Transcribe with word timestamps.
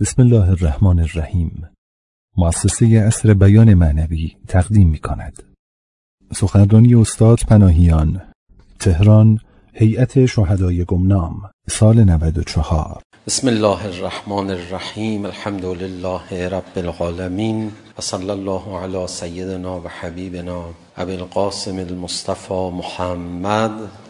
بسم 0.00 0.22
الله 0.22 0.50
الرحمن 0.50 0.98
الرحیم 0.98 1.68
مؤسسه 2.36 2.86
اثر 3.06 3.34
بیان 3.34 3.74
معنوی 3.74 4.36
تقدیم 4.48 4.88
می 4.88 4.98
کند 4.98 5.42
سخنرانی 6.34 6.94
استاد 6.94 7.38
پناهیان 7.48 8.22
تهران 8.80 9.38
هیئت 9.72 10.26
شهدای 10.26 10.84
گمنام 10.84 11.50
سال 11.68 12.04
94 12.04 13.02
بسم 13.26 13.48
الله 13.48 13.86
الرحمن 13.86 14.50
الرحیم 14.50 15.24
الحمد 15.24 15.64
لله 15.64 16.48
رب 16.48 16.76
العالمین 16.76 17.72
و 17.98 18.02
صلی 18.02 18.30
الله 18.30 18.78
علی 18.78 19.06
سیدنا 19.06 19.80
و 19.80 19.88
حبیبنا 19.88 20.64
ابی 20.96 21.12
القاسم 21.12 21.76
المصطفى 21.76 22.70
محمد 22.72 24.05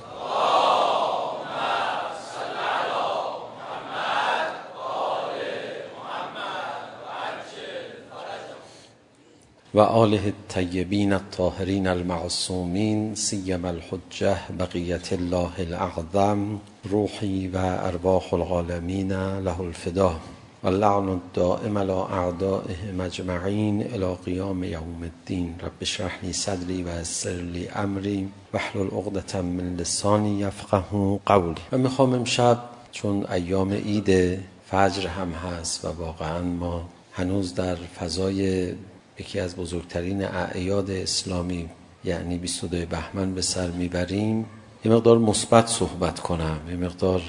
وآله 9.74 10.28
الطيبين 10.28 11.12
الطاهرين 11.12 11.86
المعصومين 11.86 13.14
سيما 13.14 13.70
الحجة 13.70 14.36
بقية 14.50 15.02
الله 15.12 15.50
الأعظم 15.58 16.58
روحي 16.92 17.50
وأرواح 17.54 18.34
العالمين 18.34 19.38
له 19.38 19.60
الفداء 19.60 20.20
واللعن 20.62 21.08
الدائم 21.08 21.78
على 21.78 22.06
أعدائه 22.12 22.92
مجمعين 22.98 23.82
إلى 23.82 24.16
قيام 24.26 24.64
يوم 24.64 25.00
الدين 25.04 25.56
رب 25.64 25.82
اشرح 25.82 26.24
لي 26.24 26.32
صدري 26.32 26.84
ويسر 26.84 27.30
لي 27.30 27.70
أمري 27.70 28.28
واحلل 28.54 28.88
عقدة 28.92 29.42
من 29.42 29.76
لساني 29.76 30.40
يفقه 30.40 31.20
قولي 31.26 31.60
و 31.72 31.78
میخوام 31.78 32.14
امشب 32.14 32.58
چون 32.92 33.26
ایام 33.26 33.72
عید 33.72 34.40
فجر 34.70 35.08
هم 35.08 35.32
هست 35.32 35.84
و 35.84 35.88
واقعا 35.98 36.40
ما 36.40 36.84
هنوز 37.14 37.54
در 37.54 37.74
فضای 37.74 38.72
یکی 39.18 39.40
از 39.40 39.56
بزرگترین 39.56 40.24
اعیاد 40.24 40.90
اسلامی 40.90 41.68
یعنی 42.04 42.38
22 42.38 42.86
بهمن 42.86 43.34
به 43.34 43.42
سر 43.42 43.70
میبریم. 43.70 44.46
یه 44.84 44.92
مقدار 44.92 45.18
مثبت 45.18 45.66
صحبت 45.66 46.20
کنم. 46.20 46.60
یه 46.70 46.76
مقدار 46.76 47.22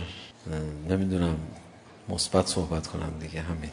نمیدونم 0.90 1.38
مثبت 2.10 2.48
صحبت 2.48 2.88
کنم 2.88 3.14
دیگه 3.20 3.42
همین. 3.42 3.70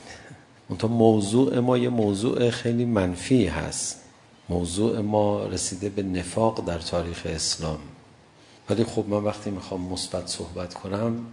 اون 0.69 0.93
موضوع 0.93 1.59
ما 1.59 1.79
یه 1.79 1.89
موضوع 1.89 2.51
خیلی 2.51 2.85
منفی 2.85 3.47
هست. 3.47 4.01
موضوع 4.49 5.01
ما 5.01 5.47
رسیده 5.47 5.89
به 5.89 6.03
نفاق 6.03 6.65
در 6.67 6.79
تاریخ 6.79 7.23
اسلام. 7.25 7.79
ولی 8.71 8.85
خب 8.85 9.05
من 9.09 9.25
وقتی 9.25 9.51
میخوام 9.51 9.81
مثبت 9.81 10.27
صحبت 10.27 10.75
کنم 10.75 11.27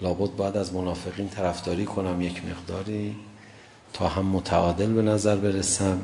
لابد 0.00 0.36
باید 0.36 0.56
از 0.56 0.74
منافقین 0.74 1.28
طرفداری 1.28 1.84
کنم 1.84 2.22
یک 2.22 2.42
مقداری. 2.44 3.16
تا 3.98 4.08
هم 4.08 4.26
متعادل 4.26 4.92
به 4.92 5.02
نظر 5.02 5.36
برسم 5.36 6.00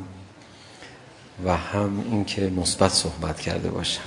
و 1.44 1.56
هم 1.56 2.04
اینکه 2.10 2.50
مثبت 2.56 2.88
صحبت 2.88 3.40
کرده 3.40 3.70
باشم. 3.70 4.02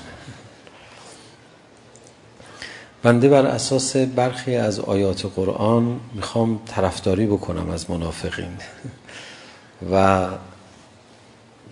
بنده 3.03 3.29
بر 3.29 3.45
اساس 3.45 3.95
برخی 3.97 4.55
از 4.55 4.79
آیات 4.79 5.25
قرآن 5.35 5.99
میخوام 6.13 6.59
طرفداری 6.65 7.25
بکنم 7.25 7.69
از 7.69 7.91
منافقین. 7.91 8.57
و 9.91 10.27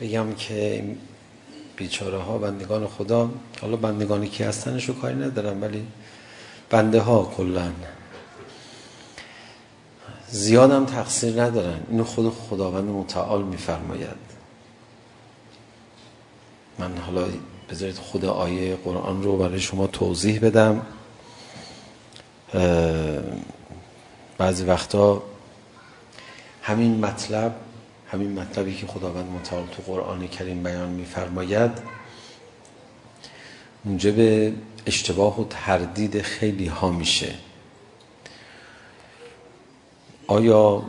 بگم 0.02 0.34
که 0.34 0.84
بیچاره 1.78 2.18
ها 2.18 2.38
بندگان 2.38 2.88
خدا 2.88 3.30
حالا 3.62 3.76
بندگانی 3.76 4.28
کی 4.28 4.44
هستنشو 4.44 5.02
کاری 5.02 5.16
ندارم 5.16 5.62
ولی 5.62 5.86
بنده 6.70 7.02
ها 7.02 7.34
کلن 7.38 7.74
زیاد 10.34 10.72
هم 10.72 10.86
تقصیر 10.86 11.42
ندارن. 11.42 11.80
اینو 11.90 12.04
خود 12.04 12.34
خداوند 12.34 12.90
متعال 12.90 13.44
میفرماید. 13.44 14.34
من 16.80 16.98
حالا 16.98 17.28
بذارید 17.70 17.96
خود 17.96 18.26
آیه 18.26 18.76
قرآن 18.76 19.24
رو 19.24 19.38
برای 19.38 19.60
شما 19.60 19.88
توضیح 19.88 20.40
بدم. 20.40 20.82
بعضی 24.38 24.64
وقتا 24.64 25.24
همین 26.62 27.06
مطلب 27.06 27.56
همین 28.12 28.40
مطلبی 28.40 28.76
که 28.76 28.88
خداوند 28.88 29.32
متعال 29.32 29.64
تو 29.68 29.94
قرآن 29.94 30.28
کریم 30.28 30.64
بیان 30.64 30.90
میفرماید 30.90 31.72
موجب 33.86 34.52
اشتباه 34.86 35.42
و 35.42 35.46
تردید 35.50 36.22
خیلی 36.22 36.68
ها 36.68 36.90
میشه. 36.90 37.34
آیا 40.28 40.84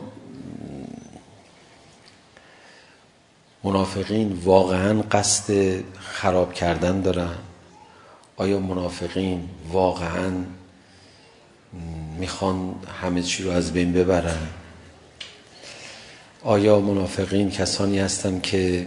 منافقین 3.64 4.32
واقعا 4.44 5.02
قصد 5.10 5.80
خراب 5.98 6.52
کردن 6.52 7.00
دارن 7.00 7.34
آیا 8.36 8.58
منافقین 8.58 9.48
واقعا 9.72 10.32
میخوان 12.18 12.74
همه 13.02 13.22
چی 13.22 13.42
رو 13.42 13.50
از 13.50 13.72
بین 13.72 13.92
ببرن 13.92 14.48
آیا 16.42 16.80
منافقین 16.80 17.50
کسانی 17.50 17.98
هستن 17.98 18.40
که 18.40 18.86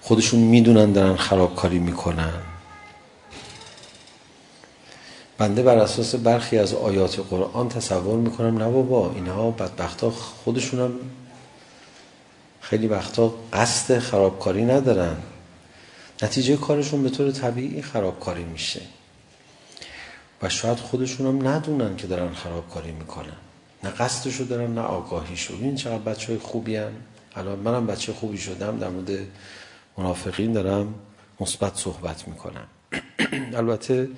خودشون 0.00 0.40
میدونن 0.40 0.92
دارن 0.92 1.16
خرابکاری 1.16 1.78
میکنن 1.78 2.49
بنده 5.40 5.62
بر 5.62 5.78
اساس 5.78 6.14
برخی 6.14 6.58
از 6.58 6.74
آیات 6.74 7.20
قرآن 7.30 7.68
تصور 7.68 8.18
میکنم 8.18 8.58
نه 8.58 8.70
بابا 8.70 9.12
اینها 9.14 9.50
بدبختا 9.50 10.10
خودشون 10.10 10.80
هم 10.80 10.92
خیلی 12.60 12.86
وقتا 12.86 13.34
قصد 13.52 13.98
خرابکاری 13.98 14.64
ندارن. 14.64 15.16
نتیجه 16.22 16.56
کارشون 16.56 17.02
به 17.02 17.10
طور 17.10 17.30
طبیعی 17.30 17.82
خرابکاری 17.82 18.44
میشه. 18.44 18.80
و 20.42 20.48
شاید 20.48 20.78
خودشون 20.78 21.26
هم 21.26 21.48
ندونن 21.48 21.96
که 21.96 22.06
دارن 22.06 22.34
خرابکاری 22.34 22.92
میکنن. 22.92 23.36
نه 23.84 23.90
قصدشو 23.90 24.44
دارن 24.44 24.74
نه 24.74 24.80
آگاهیشو. 24.80 25.54
این 25.60 25.74
چقدر 25.74 25.98
بچه 25.98 26.26
های 26.26 26.38
خوبی 26.38 26.76
هم 26.76 26.92
الان 27.34 27.58
منم 27.58 27.86
بچه 27.86 28.12
خوبی 28.12 28.38
شدم 28.38 28.78
در 28.78 28.88
مورد 28.88 29.10
منافقین 29.98 30.52
دارم 30.52 30.94
مثبت 31.40 31.76
صحبت 31.76 32.28
میکنم. 32.28 32.66
البته 33.60 34.08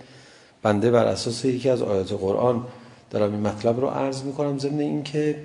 بنده 0.62 0.90
بر 0.90 1.04
اساس 1.04 1.44
یکی 1.44 1.70
از 1.70 1.82
آیات 1.82 2.12
قرآن 2.12 2.66
دارم 3.10 3.32
این 3.32 3.40
مطلب 3.40 3.80
رو 3.80 3.86
عرض 3.86 4.22
میکنم 4.22 4.58
ضمن 4.58 4.80
این 4.80 5.02
که 5.02 5.36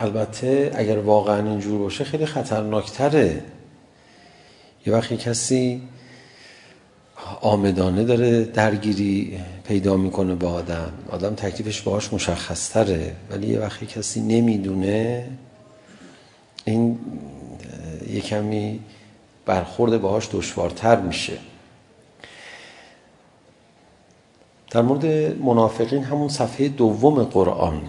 البته 0.00 0.72
اگر 0.74 0.98
واقعا 0.98 1.50
اینجور 1.50 1.78
باشه 1.78 2.04
خیلی 2.04 2.26
خطرناکتره. 2.26 3.42
یه 4.86 4.92
وقتی 4.92 5.16
کسی 5.16 5.82
آمدانه 7.40 8.04
داره 8.04 8.44
درگیری 8.44 9.40
پیدا 9.66 9.96
میکنه 9.96 10.34
با 10.34 10.52
آدم 10.52 10.92
آدم 11.10 11.34
تکلیفش 11.34 11.80
باهاش 11.82 12.12
مشخص 12.12 12.70
تره 12.70 13.16
ولی 13.30 13.46
یه 13.46 13.60
وقتی 13.60 13.86
کسی 13.86 14.20
نمیدونه 14.20 15.28
این 16.64 16.98
یه 18.12 18.20
کمی 18.20 18.80
برخورد 19.46 20.00
باهاش 20.00 20.28
دشوارتر 20.32 21.00
میشه. 21.00 21.38
در 24.74 24.82
مورد 24.82 25.06
منافقین 25.42 26.04
همون 26.04 26.28
صفحه 26.28 26.68
دوم 26.68 27.22
قرآن 27.22 27.82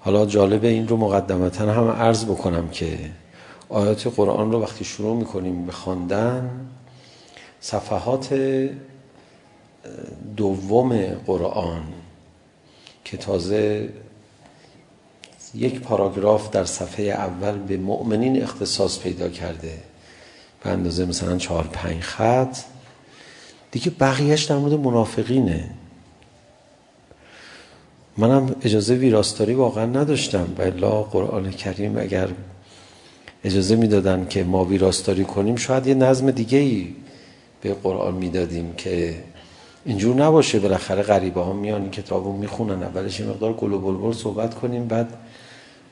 حالا 0.00 0.26
جالبه 0.26 0.68
این 0.68 0.88
رو 0.88 0.96
مقدمتا 0.96 1.72
هم 1.72 1.88
عرض 1.88 2.24
بکنم 2.24 2.68
که 2.68 2.98
آیات 3.68 4.06
قرآن 4.06 4.52
رو 4.52 4.62
وقتی 4.62 4.84
شروع 4.84 5.16
میکنیم 5.16 5.66
به 5.66 5.72
خواندن 5.72 6.50
صفحات 7.60 8.34
دوم 10.36 11.04
قرآن 11.26 11.82
که 13.04 13.16
تازه 13.16 13.88
یک 15.54 15.80
پاراگراف 15.80 16.50
در 16.50 16.64
صفحه 16.64 17.04
اول 17.04 17.58
به 17.58 17.76
مؤمنین 17.76 18.42
اختصاص 18.42 18.98
پیدا 18.98 19.28
کرده 19.28 19.78
به 20.64 20.70
اندازه 20.70 21.04
مثلا 21.04 21.36
4 21.36 21.64
5 21.72 22.00
خط 22.00 22.56
دیگه 23.70 23.90
بقیهش 23.90 24.44
در 24.44 24.56
مورد 24.56 24.72
منافقینه. 24.72 25.70
منم 28.18 28.56
اجازه 28.62 28.94
ویراستاری 28.94 29.54
واقعا 29.54 29.86
نداشتم. 29.86 30.48
و 30.58 30.62
الا 30.62 31.02
قرآن 31.02 31.50
کریم 31.50 31.98
اگر 31.98 32.28
اجازه 33.44 33.76
میدادن 33.76 34.26
که 34.28 34.44
ما 34.44 34.64
ویراستاری 34.64 35.24
کنیم 35.24 35.56
شاید 35.56 35.86
یه 35.86 35.94
نظم 35.94 36.30
دیگه 36.30 36.58
ای 36.58 36.94
به 37.60 37.74
قرآن 37.74 38.14
میدادیم 38.14 38.74
که 38.76 39.14
اینجور 39.84 40.16
نباشه. 40.16 40.58
بالاخره 40.58 41.02
غریبه 41.02 41.40
ها 41.40 41.52
میان 41.52 41.82
این 41.82 41.90
کتاب 41.90 42.24
رو 42.24 42.32
میخونن. 42.32 42.82
اولش 42.82 43.20
یه 43.20 43.26
مقدار 43.26 43.52
گل 43.52 43.72
و 43.72 43.78
بلبل 43.78 44.12
صحبت 44.12 44.54
کنیم 44.54 44.86
بعد 44.88 45.08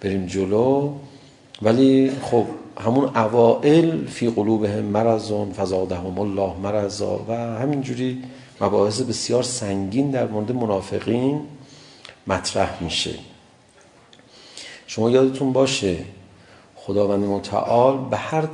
بریم 0.01 0.27
جلو. 0.27 0.93
ولی 1.63 2.13
خب 2.23 2.45
همون 2.81 3.17
اوائل 3.17 4.07
فی 4.07 4.31
قلوبهم 4.31 4.85
مرضون 4.85 5.53
فزادهم 5.53 6.19
الله 6.19 6.57
مرضا 6.63 7.25
و 7.29 7.35
همینجوری 7.35 8.23
مباحث 8.61 9.01
بسیار 9.01 9.43
سنگین 9.43 10.11
در 10.11 10.27
مورد 10.27 10.53
منافقین 10.53 11.41
مطرح 12.27 12.83
میشه. 12.83 13.15
شما 14.87 15.11
یادتون 15.11 15.53
باشه 15.53 15.97
خداوند 16.77 17.25
متعال 17.25 18.09
به 18.11 18.17
هر 18.17 18.49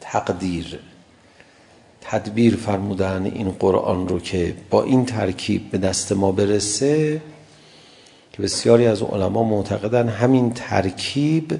تقدیر 0.00 0.78
تدبیر 2.00 2.56
فرمودن 2.56 3.24
این 3.24 3.50
قرآن 3.50 4.08
رو 4.08 4.20
که 4.20 4.54
با 4.70 4.82
این 4.82 5.04
ترکیب 5.04 5.70
به 5.70 5.78
دست 5.78 6.12
ما 6.12 6.32
برسه 6.32 7.22
که 8.32 8.42
بسیاری 8.42 8.86
از 8.86 9.02
علما 9.02 9.42
معتقدن 9.42 10.08
همین 10.08 10.52
ترکیب 10.52 11.52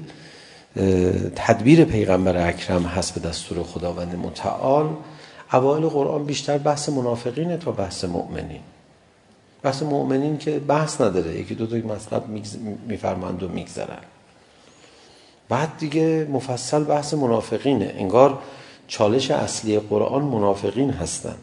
تدبیر 1.35 1.85
پیغمبر 1.85 2.47
اکرم 2.47 2.83
هست 2.83 3.13
به 3.13 3.29
دستور 3.29 3.63
خداوند 3.63 4.15
متعال 4.15 4.89
اوایل 5.53 5.87
قرآن 5.87 6.23
بیشتر 6.23 6.57
بحث 6.57 6.89
منافقینه 6.89 7.57
تا 7.57 7.71
بحث 7.71 8.03
مؤمنین. 8.03 8.61
بحث 9.63 9.83
مؤمنین 9.83 10.37
که 10.37 10.59
بحث 10.59 11.01
نداره 11.01 11.39
یکی 11.39 11.55
دو 11.55 11.67
تا 11.67 11.87
مطلب 11.87 12.23
میفرمند 12.87 13.43
و 13.43 13.47
میگذرن 13.47 14.03
بعد 15.49 15.77
دیگه 15.77 16.27
مفصل 16.31 16.83
بحث 16.83 17.13
منافقینه. 17.13 17.93
انگار 17.97 18.39
چالش 18.87 19.31
اصلی 19.31 19.79
قرآن 19.79 20.21
منافقین 20.21 20.89
هستن. 20.89 21.35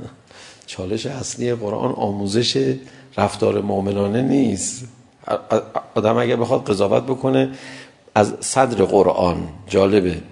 چالش 0.66 1.06
اصلی 1.06 1.54
قرآن 1.54 1.92
آموزش 1.92 2.76
رفتار 3.16 3.60
مؤمنانه 3.60 4.22
نیست. 4.22 4.84
آدم 5.94 6.16
اگه 6.16 6.36
بخواد 6.36 6.64
قضاوت 6.64 7.02
بکنه 7.02 7.50
از 8.18 8.34
صدر 8.40 8.84
قرآن 8.84 9.48
جالبه. 9.66 10.22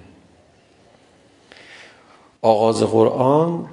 آغاز 2.42 2.82
قرآن 2.82 3.68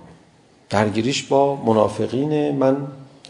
درگیریش 0.69 1.23
با 1.23 1.55
منافقین 1.55 2.57
من 2.57 2.87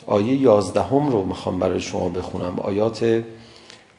آیه 0.07 0.35
یازدهم 0.35 1.09
رو 1.09 1.25
میخوام 1.25 1.59
برای 1.59 1.79
شما 1.79 2.09
بخونم. 2.09 2.59
آیات 2.59 3.23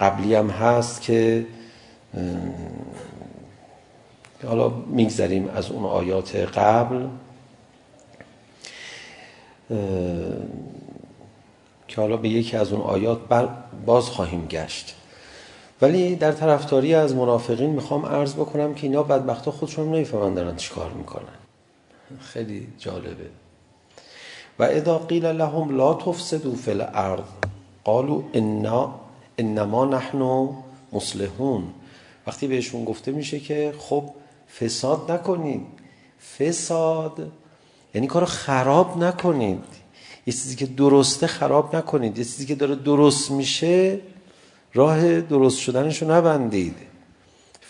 قبلی 0.01 0.35
هم 0.35 0.51
هست 0.51 1.03
که 1.03 1.47
حالا 4.47 4.69
میگذریم 4.69 5.49
از 5.55 5.71
اون 5.71 5.85
آیات 5.85 6.37
قبل. 6.37 7.07
که 11.89 12.01
حالا 12.01 12.17
به 12.17 12.29
یکی 12.29 12.57
از 12.57 12.73
اون 12.73 12.83
آیات 12.83 13.19
بر 13.29 13.49
باز 13.87 14.09
خواهیم 14.09 14.47
گشت. 14.47 14.97
ولی 15.85 16.17
در 16.17 16.33
طرفداری 16.33 16.95
از 16.95 17.15
منافقین 17.15 17.71
میخوام 17.71 18.07
عرض 18.07 18.35
بکنم 18.35 18.75
که 18.75 18.87
اینا 18.87 19.03
بدبختا 19.03 19.51
خودشون 19.51 19.89
نمیفهمن 19.89 20.35
دارن 20.35 20.57
چیکار 20.57 20.93
میکنن. 20.93 21.39
خیلی 22.21 22.67
جالبه. 22.79 23.27
و 24.59 24.63
اذا 24.63 24.99
قیل 24.99 25.27
لهم 25.27 25.77
لا 25.77 25.95
تفسدوا 25.95 26.55
فی 26.55 26.71
الارض 26.71 27.25
قالوا 27.85 28.23
انا 28.35 28.95
انما 29.39 29.85
نحن 29.85 30.49
مصلحون. 30.93 31.65
وقتی 32.27 32.47
بهشون 32.47 32.85
گفته 32.85 33.13
میشه 33.13 33.41
که 33.41 33.75
خب 33.79 34.05
فساد 34.61 35.13
نکنید. 35.13 35.67
فساد 36.39 37.33
یعنی 37.95 38.07
کارو 38.07 38.27
خراب 38.27 39.05
نکنید. 39.05 39.65
یه 40.27 40.33
چیزی 40.33 40.57
که 40.57 40.67
درسته 40.67 41.27
خراب 41.27 41.77
نکنید. 41.77 42.19
یه 42.19 42.25
چیزی 42.25 42.47
که 42.47 42.55
داره 42.55 42.75
درست 42.75 43.31
میشه 43.31 44.01
راه 44.75 45.21
درست 45.21 45.59
شدنشو 45.59 46.11
نبندید. 46.11 46.77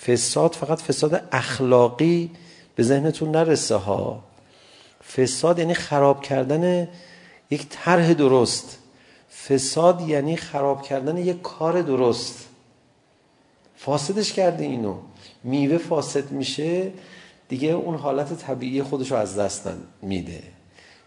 فساد 0.07 0.53
فقط 0.53 0.81
فساد 0.81 1.29
اخلاقی 1.33 2.31
به 2.75 2.83
ذهنتون 2.83 3.31
نرسه 3.31 3.75
ها. 3.75 4.23
فساد 5.15 5.59
یعنی 5.59 5.75
خراب 5.75 6.23
کردن 6.23 6.89
یک 7.51 7.67
طرح 7.71 8.13
درست. 8.13 8.79
فساد 9.47 10.01
یعنی 10.01 10.37
خراب 10.37 10.83
کردن 10.83 11.17
یک 11.17 11.43
کار 11.43 11.83
درست. 11.83 12.49
فاسدش 13.77 14.33
کرده 14.33 14.65
اینو. 14.65 14.95
میوه 15.45 15.79
فاسد 15.79 16.31
میشه 16.31 16.93
دیگه 17.49 17.69
اون 17.69 17.97
حالت 17.97 18.39
طبیعی 18.39 18.83
خودش 18.83 19.11
رو 19.11 19.17
از 19.17 19.39
دست 19.39 19.69
میده. 20.03 20.43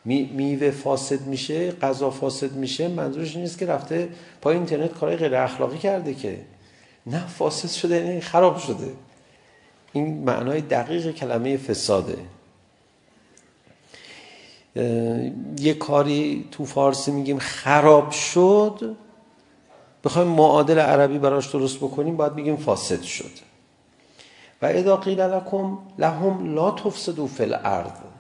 میوه 0.08 0.72
فاسد 0.72 1.22
میشه 1.22 1.72
غذا 1.72 2.10
فاسد 2.10 2.52
میشه 2.52 2.88
منظورش 2.88 3.36
نیست 3.36 3.58
که 3.58 3.66
رفته 3.66 4.10
پای 4.42 4.56
اینترنت 4.56 4.94
کارهای 4.94 5.18
غیر 5.18 5.36
اخلاقی 5.36 5.78
کرده 5.78 6.14
که 6.14 6.40
نه 7.06 7.28
فاسد 7.28 7.70
شده 7.70 7.96
یعنی 7.96 8.22
خراب 8.22 8.58
شده 8.58 8.94
این 9.94 10.24
معنای 10.24 10.62
دقیق 10.62 11.12
کلمه 11.12 11.58
فساده 11.58 12.18
یه 15.60 15.74
کاری 15.80 16.48
تو 16.52 16.66
فارسی 16.66 17.12
میگیم 17.12 17.40
خراب 17.40 18.12
شد 18.12 18.96
بخوایم 20.04 20.28
معادل 20.28 20.80
عربی 20.80 21.18
براش 21.18 21.52
درست 21.52 21.78
بکنیم 21.78 22.18
باید 22.18 22.36
بگیم 22.36 22.56
فاسد 22.56 23.02
شد 23.02 23.32
و 24.62 24.66
اذا 24.66 24.98
قیل 24.98 25.22
لکم 25.22 25.78
لهم 25.98 26.56
لا 26.56 26.72
تفسدوا 26.72 27.28
فی 27.28 27.44
الارض 27.44 28.17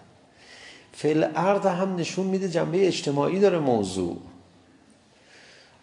فعل 0.98 1.26
ارض 1.36 1.66
هم 1.66 1.96
نشون 1.96 2.26
میده 2.26 2.50
جنبه 2.50 2.88
اجتماعی 2.88 3.40
داره 3.40 3.60
موضوع. 3.60 4.18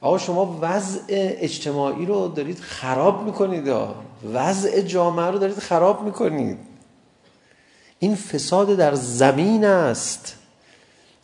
آقا 0.01 0.19
شما 0.19 0.59
وضع 0.61 1.01
اجتماعی 1.09 2.07
رو 2.07 2.29
دارید 2.29 2.59
خراب 2.59 3.23
میکنید. 3.23 3.73
وضع 4.33 4.81
جامعه 4.81 5.27
رو 5.27 5.39
دارید 5.39 5.59
خراب 5.59 6.03
میکنید. 6.03 6.59
این 7.99 8.15
فساد 8.15 8.77
در 8.77 8.95
زمین 8.95 9.65
است. 9.65 10.37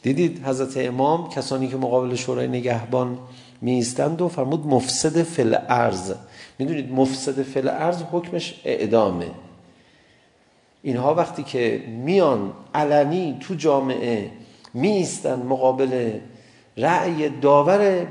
دیدید 0.03 0.47
حضرت 0.47 0.77
امام 0.77 1.29
کسانی 1.29 1.69
که 1.69 1.77
مقابل 1.77 2.15
شورای 2.15 2.49
نگهبان 2.49 3.19
می 3.61 3.71
ایستند 3.71 4.23
و 4.23 4.29
فرمود 4.29 4.67
مفسد 4.67 5.23
فل 5.23 5.57
ارض 5.69 6.13
میدونید 6.59 6.93
مفسد 6.93 7.43
فل 7.43 7.69
ارض 7.69 8.03
حکمش 8.13 8.61
اعدامه. 8.65 9.31
اینها 10.83 11.15
وقتی 11.15 11.43
که 11.43 11.85
میان 11.89 12.53
علنی 12.75 13.39
تو 13.41 13.55
جامعه 13.55 14.31
میستن 14.75 15.43
مقابل 15.43 16.19
رأی 16.77 17.29
داور 17.29 18.07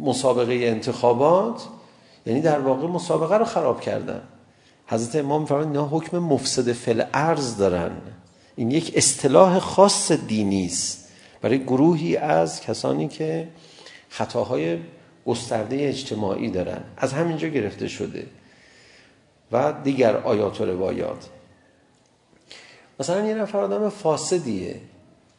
مسابقه 0.00 0.54
انتخابات 0.54 1.68
یعنی 2.26 2.40
در 2.40 2.60
واقع 2.60 2.86
مسابقه 2.86 3.36
رو 3.36 3.44
خراب 3.44 3.80
کردن. 3.80 4.22
حضرت 4.86 5.16
امام 5.24 5.44
فرمود 5.44 5.66
اینا 5.66 5.88
حکم 5.88 6.18
مفسد 6.18 6.72
فل 6.72 7.02
ارض 7.14 7.56
دارن. 7.56 7.90
این 8.56 8.70
یک 8.70 8.92
اصطلاح 8.96 9.58
خاص 9.58 10.12
دینی 10.12 10.66
است. 10.66 11.08
برای 11.42 11.58
گروهی 11.58 12.16
از 12.16 12.60
کسانی 12.60 13.08
که 13.08 13.48
خطاهای 14.08 14.78
گسترده 15.26 15.76
اجتماعی 15.88 16.50
دارن. 16.50 16.80
از 16.96 17.12
همینجا 17.12 17.48
گرفته 17.48 17.88
شده. 17.88 18.26
و 19.54 19.72
دیگر 19.84 20.16
آیات 20.16 20.60
و 20.60 20.64
روایات 20.64 21.28
مثلا 23.00 23.26
یه 23.26 23.34
نفر 23.34 23.58
آدم 23.58 23.88
فاسدیه 23.88 24.80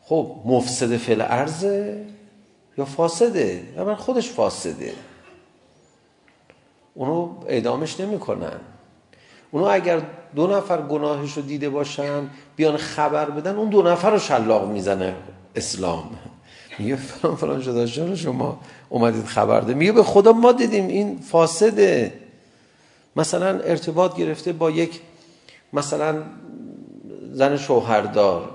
خب 0.01 0.31
مفسد 0.45 0.97
فعل 0.97 1.21
ارزه 1.21 2.05
یا 2.77 2.85
فاسده 2.85 3.63
اول 3.77 3.95
خودش 3.95 4.29
فاسده 4.29 4.93
اونو 6.93 7.29
اعدامش 7.47 7.99
نمی 7.99 8.19
کنن 8.19 8.59
اونو 9.51 9.65
اگر 9.65 10.01
دو 10.35 10.47
نفر 10.47 10.81
گناهش 10.81 11.33
رو 11.33 11.41
دیده 11.41 11.69
باشن 11.69 12.29
بیان 12.55 12.77
خبر 12.77 13.29
بدن 13.29 13.55
اون 13.55 13.69
دو 13.69 13.81
نفر 13.81 14.09
رو 14.09 14.19
شلاق 14.19 14.69
میزنه 14.69 15.15
اسلام 15.55 16.09
میگه 16.79 16.95
فلان 16.95 17.35
فلان 17.35 17.61
شده 17.61 18.15
شما 18.15 18.59
اومدید 18.89 19.25
خبر 19.25 19.59
ده 19.59 19.73
میگه 19.73 19.91
به 19.91 20.03
خدا 20.03 20.31
ما 20.31 20.51
دیدیم 20.51 20.87
این 20.87 21.17
فاسده 21.17 22.13
مثلا 23.15 23.59
ارتباط 23.59 24.15
گرفته 24.15 24.53
با 24.53 24.71
یک 24.71 25.01
مثلا 25.73 26.23
زن 27.31 27.57
شوهردار 27.57 28.49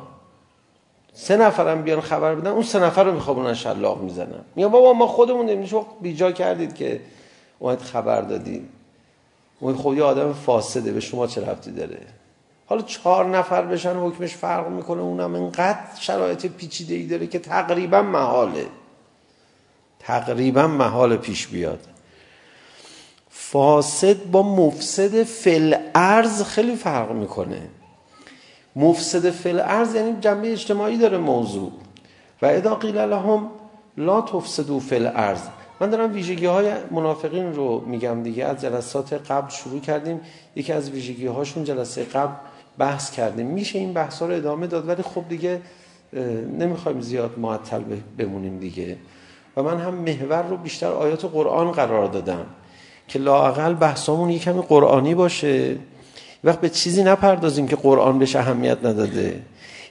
سه 1.13 1.37
نفرم 1.37 1.83
بیان 1.83 2.01
خبر 2.01 2.35
بدن 2.35 2.51
اون 2.51 2.63
سه 2.63 2.79
نفر 2.79 3.05
رو 3.05 3.13
میخوابونن 3.13 3.55
شلاق 3.55 4.03
میزنن 4.03 4.45
یا 4.57 4.69
بابا 4.69 4.93
ما 4.93 5.07
خودمون 5.07 5.51
امروز 5.51 5.73
وقت 5.73 5.87
بیجا 6.01 6.33
کردید 6.33 6.75
که 6.75 7.01
اومد 7.59 7.83
خبر 7.83 8.21
دادید 8.21 8.69
اون 9.61 9.77
خب 9.77 9.95
یه 9.95 10.03
آدم 10.03 10.33
فاسده 10.33 10.93
به 10.93 11.01
شما 11.01 11.27
چه 11.27 11.41
ربطی 11.41 11.71
داره 11.71 11.99
حالا 12.67 12.83
چهار 12.83 13.27
نفر 13.39 13.63
بشن 13.63 13.97
حکمش 13.97 14.35
فرق 14.35 14.69
میکنه 14.69 15.01
اونم 15.01 15.35
اینقدر 15.35 15.79
شرایط 16.01 16.47
پیچیده 16.47 16.95
ای 16.95 17.07
داره 17.07 17.27
که 17.27 17.39
تقریبا 17.39 18.03
محاله 18.03 18.67
تقریبا 19.99 20.67
محال 20.67 21.17
پیش 21.17 21.47
بیاد 21.47 21.87
فاسد 23.53 24.25
با 24.31 24.43
مفسد 24.43 25.23
فل 25.23 25.75
ارز 25.95 26.43
خیلی 26.43 26.77
فرق 26.77 27.13
میکنه. 27.13 27.61
مفسد 28.77 29.31
فل 29.31 29.61
ارز 29.61 29.95
یعنی 29.95 30.17
جنبه 30.21 30.53
اجتماعی 30.53 30.99
داره 30.99 31.19
موضوع. 31.19 31.73
و 32.43 32.47
ادا 32.47 32.75
قیل 32.75 32.99
لهم 32.99 33.51
لا 33.97 34.21
تفسدوا 34.21 34.79
فل 34.79 35.07
ارز 35.15 35.41
من 35.81 35.91
دارم 35.91 36.13
ویژگی 36.13 36.47
های 36.47 36.73
منافقین 36.91 37.55
رو 37.55 37.81
میگم 37.87 38.23
دیگه. 38.23 38.45
از 38.45 38.61
جلسات 38.61 39.13
قبل 39.13 39.51
شروع 39.51 39.81
کردیم. 39.81 40.21
یکی 40.57 40.73
از 40.73 40.91
ویژگی 40.91 41.27
هاشون 41.27 41.65
جلسه 41.65 42.05
قبل 42.05 42.33
بحث 42.79 43.11
کردیم. 43.11 43.47
میشه 43.47 43.79
این 43.79 43.93
بحث 43.93 44.19
ها 44.19 44.27
رو 44.27 44.35
ادامه 44.35 44.67
داد 44.67 44.89
ولی 44.89 45.03
خب 45.03 45.29
دیگه 45.29 45.61
نمیخوایم 46.59 47.01
زیاد 47.01 47.39
معطل 47.39 47.83
بمونیم 48.19 48.59
دیگه. 48.59 48.97
و 49.57 49.63
من 49.63 49.79
هم 49.81 49.95
محور 49.95 50.43
رو 50.43 50.57
بیشتر 50.57 50.93
آیات 50.93 51.25
قرآن 51.25 51.73
قرار 51.73 52.07
دادم. 52.07 52.47
که 53.11 53.19
لااقل 53.19 53.75
بحثمون 53.75 54.31
یه 54.31 54.39
کمی 54.39 54.63
قرآنی 54.63 55.15
باشه. 55.15 55.77
وقت 56.45 56.61
به 56.61 56.69
چیزی 56.69 57.03
نپردازیم 57.03 57.69
که 57.69 57.77
قرآن 57.77 58.19
بهش 58.19 58.37
اهمیت 58.37 58.79
نداده. 58.85 59.43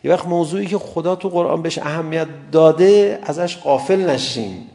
یه 0.04 0.12
وقت 0.12 0.26
موضوعی 0.26 0.66
که 0.66 0.78
خدا 0.78 1.16
تو 1.16 1.30
قرآن 1.30 1.62
بهش 1.62 1.78
اهمیت 1.78 2.28
داده 2.52 3.20
ازش 3.24 3.58
غافل 3.58 4.10
نشیم. 4.10 4.70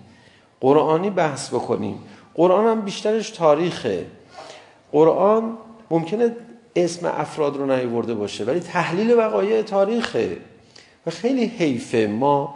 قرآنی 0.60 1.10
بحث 1.10 1.48
بکنیم. 1.48 1.98
قرآن 2.34 2.66
هم 2.66 2.80
بیشترش 2.80 3.30
تاریخه. 3.30 4.06
قرآن 4.92 5.56
ممکنه 5.90 6.36
اسم 6.76 7.06
افراد 7.06 7.56
رو 7.56 7.76
نیورده 7.76 8.14
باشه 8.14 8.44
ولی 8.44 8.60
تحلیل 8.60 9.18
وقایع 9.18 9.62
تاریخه. 9.62 10.36
و 11.06 11.10
خیلی 11.10 11.44
حیفه. 11.44 12.06
ما 12.06 12.54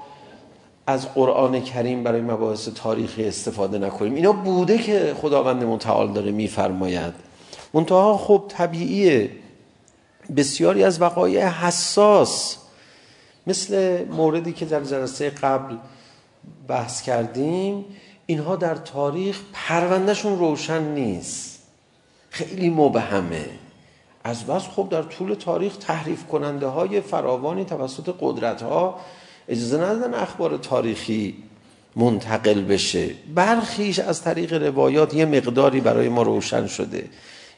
از 0.88 1.14
قرآن 1.14 1.60
کریم 1.60 2.02
برای 2.02 2.20
مباحث 2.20 2.68
تاریخی 2.68 3.24
استفاده 3.24 3.78
نکنیم. 3.78 4.14
اینا 4.14 4.32
بوده 4.32 4.78
که 4.78 5.14
خداوند 5.22 5.64
متعال 5.64 6.12
داره 6.12 6.30
میفرماید. 6.30 7.14
منتها 7.74 8.16
خب 8.16 8.44
طبیعیه. 8.48 9.30
بسیاری 10.36 10.84
از 10.84 11.00
وقایع 11.00 11.48
حساس. 11.48 12.56
مثل 13.46 14.04
موردی 14.04 14.52
که 14.52 14.64
در 14.64 14.84
جلسه 14.84 15.30
قبل 15.30 15.76
بحث 16.68 17.02
کردیم 17.02 17.84
اینها 18.26 18.56
در 18.56 18.74
تاریخ 18.74 19.40
پروندهشون 19.52 20.38
روشن 20.38 20.82
نیست. 20.82 21.62
خیلی 22.30 22.70
مبهمه. 22.70 23.46
از 24.24 24.44
بس 24.44 24.62
خب 24.62 24.88
در 24.90 25.02
طول 25.02 25.34
تاریخ 25.34 25.76
تحریف 25.76 26.26
کننده 26.26 26.66
های 26.66 27.00
فراوانی 27.00 27.64
توسط 27.64 28.14
قدرت 28.20 28.62
ها 28.62 28.98
اجازه 29.48 29.76
ندادن 29.76 30.14
اخبار 30.14 30.56
تاریخی 30.56 31.34
منتقل 31.96 32.60
بشه 32.60 33.10
برخیش 33.34 33.98
از 33.98 34.22
طریق 34.22 34.52
روایات 34.52 35.14
یه 35.14 35.26
مقداری 35.26 35.80
برای 35.80 36.08
ما 36.08 36.22
روشن 36.22 36.66
شده 36.66 37.08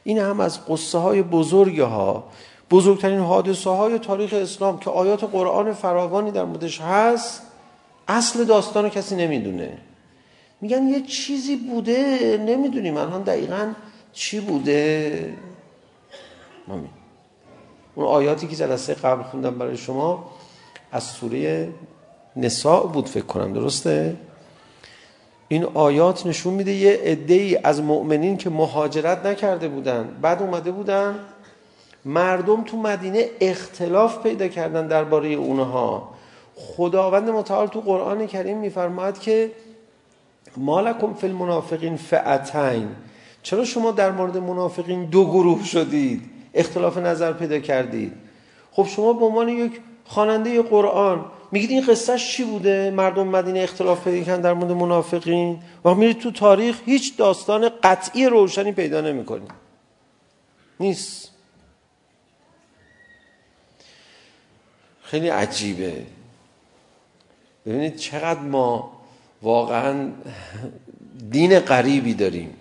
این 0.05 0.19
هم 0.19 0.41
از 0.41 0.67
قصه 0.67 0.99
های 0.99 1.23
بزرگ 1.23 1.81
ها 1.81 2.25
بزرگترین 2.71 3.19
حادثه 3.19 3.71
های 3.71 3.99
تاریخ 3.99 4.33
اسلام 4.33 4.79
که 4.79 4.91
آیات 4.91 5.25
قرآن 5.25 5.73
فراوانی 5.73 6.31
در 6.31 6.45
موردش 6.45 6.81
هست 6.81 7.43
اصل 8.09 8.45
داستان 8.45 8.85
رو 8.85 8.91
کسی 8.91 9.17
نمیدونه 9.17 9.79
میگن 10.61 10.89
یه 10.89 11.01
چیزی 11.03 11.57
بوده 11.57 12.37
نمیدونیم 12.47 12.97
الان 12.97 13.23
دقیقا 13.23 13.73
چی 14.13 14.41
بوده 14.41 15.35
مامی 16.69 16.89
اون 17.95 18.07
آیاتی 18.07 18.47
که 18.47 18.57
جلسه 18.57 18.95
قبل 18.95 19.23
خوندم 19.23 19.59
برای 19.59 19.77
شما 19.77 20.31
از 20.93 21.05
سوره 21.05 21.69
نساء 22.37 22.87
بود 22.87 23.09
فکر 23.09 23.25
کنم 23.25 23.53
درسته؟ 23.53 24.17
این 25.49 25.65
آیات 25.65 26.27
نشون 26.27 26.55
میده 26.55 26.73
یه 26.73 27.01
عده‌ای 27.05 27.57
از 27.57 27.83
مؤمنین 27.83 28.37
که 28.37 28.51
مهاجرت 28.51 29.27
نکرده 29.27 29.69
بودن. 29.69 30.09
بعد 30.23 30.43
اومده 30.43 30.71
بودن. 30.71 31.19
مردم 32.05 32.65
تو 32.65 32.77
مدینه 32.77 33.29
اختلاف 33.41 34.23
پیدا 34.23 34.49
کردن 34.49 34.87
درباره 34.87 35.29
اونها. 35.29 36.09
خداوند 36.57 37.31
متعال 37.31 37.67
تو 37.67 37.81
قرآن 37.81 38.27
کریم 38.27 38.59
میفرماید 38.59 39.19
که 39.19 39.51
مالکم 40.57 41.15
فی 41.15 41.27
المنافقین 41.27 41.97
فئتین. 41.97 42.89
چرا 43.43 43.65
شما 43.65 43.91
در 43.91 44.11
مورد 44.11 44.37
منافقین 44.37 45.05
دو 45.05 45.25
گروه 45.25 45.65
شدید؟ 45.65 46.23
اختلاف 46.55 46.99
نظر 46.99 47.33
پیدا 47.33 47.59
کردید. 47.59 48.13
خب 48.73 48.87
شما 48.87 49.13
به 49.13 49.25
عنوان 49.25 49.49
یک 49.49 49.81
خواننده 50.11 50.63
قرآن. 50.63 51.25
میگید 51.53 51.71
این 51.71 51.87
قصه 51.87 52.19
چی 52.19 52.45
بوده؟ 52.45 52.91
مردم 52.91 53.27
مدینه 53.27 53.61
اختلاف 53.61 54.05
پیدا 54.05 54.25
کردن 54.25 54.41
در 54.41 54.53
مورد 54.53 54.73
منافقین. 54.73 55.63
و 55.85 55.95
میرید 55.95 56.19
تو 56.19 56.31
تاریخ 56.31 56.81
هیچ 56.85 57.17
داستان 57.17 57.69
قطعی 57.83 58.27
روشنی 58.27 58.73
پیدا 58.73 59.01
نمیکنید 59.01 59.51
نیست. 60.81 61.31
خیلی 65.03 65.29
عجیبه. 65.29 66.07
ببینید 67.67 67.97
چقدر 67.97 68.41
ما 68.41 68.93
واقعا 69.43 70.11
دین 71.31 71.59
غریبی 71.59 72.15
داریم. 72.15 72.57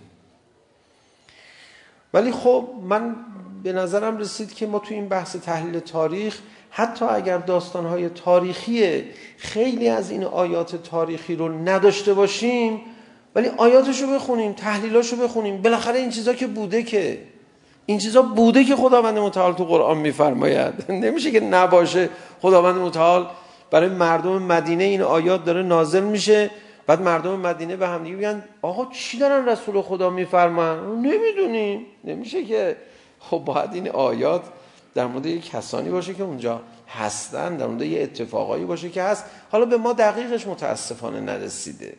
ولی 2.14 2.32
خب 2.32 2.70
من 2.84 3.16
به 3.64 3.74
نظرم 3.74 4.18
رسید 4.18 4.54
که 4.54 4.68
ما 4.68 4.80
تو 4.80 4.94
این 4.94 5.08
بحث 5.08 5.36
تحلیل 5.36 5.80
تاریخ 5.80 6.40
حتی 6.72 7.06
اگر 7.06 7.38
داستانهای 7.38 8.10
تاریخی 8.10 9.04
خیلی 9.38 9.90
از 9.90 10.12
این 10.12 10.24
آیات 10.24 10.76
تاریخی 10.76 11.36
رو 11.36 11.50
نداشته 11.50 12.14
باشیم 12.14 12.82
ولی 13.36 13.48
آیاتشو 13.58 14.08
بخونیم 14.08 14.54
تحلیلاشو 14.54 15.16
بخونیم 15.16 15.62
بالاخره 15.62 16.00
این 16.00 16.10
چیزا 16.10 16.34
که 16.34 16.48
بوده 16.48 16.84
که 16.84 17.20
این 17.86 17.98
چیزا 17.98 18.22
بوده 18.22 18.64
که 18.64 18.76
خداوند 18.76 19.18
متعال 19.18 19.54
تو 19.54 19.66
قرآن 19.66 19.98
میفرماید 19.98 20.92
نمیشه 20.92 21.32
که 21.32 21.40
نباشه 21.40 22.10
خداوند 22.42 22.76
متعال 22.76 23.28
برای 23.72 23.90
مردم 23.90 24.44
مدینه 24.44 24.84
این 24.84 25.02
آیات 25.02 25.46
داره 25.46 25.64
نازل 25.64 26.04
میشه 26.04 26.50
بعد 26.88 27.02
مردم 27.02 27.40
مدینه 27.40 27.76
به 27.76 27.88
هم 27.88 28.04
دیگه 28.04 28.16
میگن 28.16 28.44
آقا 28.62 28.86
چی 28.92 29.18
دارن 29.18 29.50
رسول 29.50 29.82
خدا 29.82 30.10
میفرمان 30.10 31.02
نمیدونیم 31.02 31.86
نمیشه 32.04 32.44
که 32.44 32.76
خب 33.20 33.38
باید 33.38 33.74
این 33.74 33.90
آیات 33.90 34.42
در 34.96 35.08
مورد 35.08 35.26
یک 35.26 35.50
کسانی 35.50 35.90
باشه 35.90 36.14
که 36.14 36.24
اونجا 36.24 36.62
هستن 36.88 37.58
در 37.58 37.68
مورد 37.68 37.82
یه 37.82 38.02
اتفاقایی 38.02 38.66
باشه 38.66 38.90
که 38.90 39.04
هست 39.04 39.26
حالا 39.52 39.66
به 39.66 39.78
ما 39.78 39.94
دقیقش 39.94 40.48
متاسفانه 40.48 41.20
نرسیده 41.20 41.94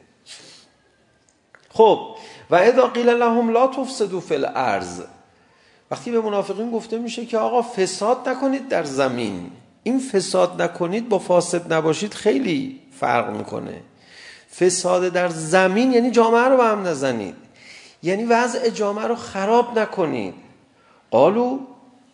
خب 1.71 2.17
و 2.51 2.55
اذا 2.55 2.87
قیل 2.87 3.09
لهم 3.09 3.51
لا 3.51 3.67
تفسدوا 3.67 4.21
فی 4.21 4.35
الارض 4.35 5.03
وقتی 5.91 6.11
به 6.11 6.21
منافقین 6.21 6.71
گفته 6.71 6.99
میشه 6.99 7.27
که 7.27 7.39
آقا 7.39 7.63
فساد 7.63 8.29
نکنید 8.29 8.69
در 8.69 8.85
زمین 8.85 9.51
این 9.83 9.99
فساد 9.99 10.63
نکنید 10.63 11.09
با 11.09 11.19
فاسد 11.19 11.73
نباشید 11.73 12.15
خیلی 12.15 12.81
فرق 13.01 13.37
میکنه 13.37 13.81
فساد 14.59 15.09
در 15.09 15.29
زمین 15.29 15.93
یعنی 15.93 16.11
جامعه 16.11 16.45
رو 16.45 16.57
به 16.57 16.65
هم 16.65 16.87
نزنید 16.87 17.35
یعنی 18.03 18.25
وضع 18.25 18.71
جامعه 18.71 19.07
رو 19.07 19.15
خراب 19.15 19.79
نکنید 19.79 20.35
قالو 21.11 21.59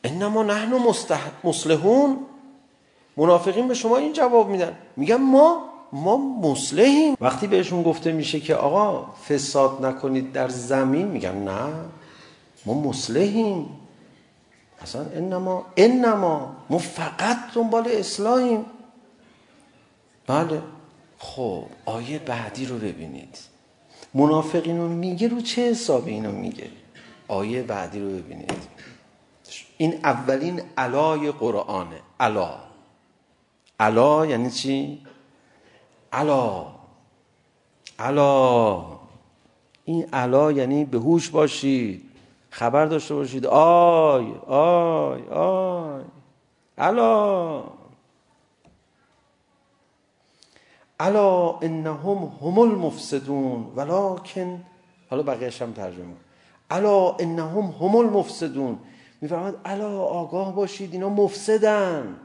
انما 0.06 0.42
نحن 0.42 0.72
مصلحون 1.44 2.18
منافقین 3.16 3.68
به 3.68 3.74
شما 3.74 3.96
این 3.96 4.12
جواب 4.12 4.48
میدن 4.48 4.76
میگن 4.96 5.16
ما 5.16 5.64
ما 5.92 6.16
مصلحیم 6.16 7.16
وقتی 7.20 7.46
بهشون 7.46 7.82
گفته 7.82 8.12
میشه 8.12 8.40
که 8.40 8.54
آقا 8.54 9.12
فساد 9.28 9.86
نکنید 9.86 10.32
در 10.32 10.48
زمین 10.48 11.06
میگن 11.06 11.34
نه 11.34 11.72
ما 12.66 12.74
مصلحیم 12.74 13.68
اصلا 14.82 15.06
انما 15.14 15.66
انما 15.76 16.56
ما 16.70 16.78
فقط 16.78 17.36
دنبال 17.54 17.88
اصلاحیم 17.88 18.64
بله 20.26 20.62
خب 21.18 21.64
آیه 21.84 22.18
بعدی 22.18 22.66
رو 22.66 22.78
ببینید 22.78 23.38
منافقین 24.14 24.78
رو 24.78 24.88
میگه 24.88 25.28
رو 25.28 25.40
چه 25.40 25.70
حساب 25.70 26.06
اینو 26.06 26.32
میگه 26.32 26.70
آیه 27.28 27.62
بعدی 27.62 28.00
رو 28.00 28.08
ببینید 28.08 28.75
این 29.78 30.00
اولین 30.04 30.62
علای 30.78 31.32
قرآنه 31.32 32.00
علا 32.20 32.54
علا 33.80 34.26
یعنی 34.26 34.50
چی؟ 34.50 35.06
علا 36.12 36.66
علا 37.98 38.82
این 39.84 40.04
علا 40.12 40.52
یعنی 40.52 40.84
به 40.84 40.98
هوش 40.98 41.30
باشید 41.30 42.02
خبر 42.50 42.86
داشته 42.86 43.14
باشید 43.14 43.46
آی 43.46 44.32
آی 44.46 45.22
آی 45.28 46.02
علا 46.78 47.62
علا 51.00 51.58
انهم 51.58 52.32
هم 52.42 52.58
المفسدون 52.58 53.72
ولكن 53.76 54.58
حالا 55.10 55.22
بقیه‌ش 55.22 55.62
هم 55.62 55.72
ترجمه 55.72 56.14
علا 56.70 57.16
انهم 57.20 57.64
هم 57.80 57.96
المفسدون 57.96 58.78
میفرماد 59.26 59.60
الا 59.64 60.00
آگاه 60.00 60.54
باشید 60.54 60.92
اینا 60.92 61.08
مفسدن. 61.08 62.16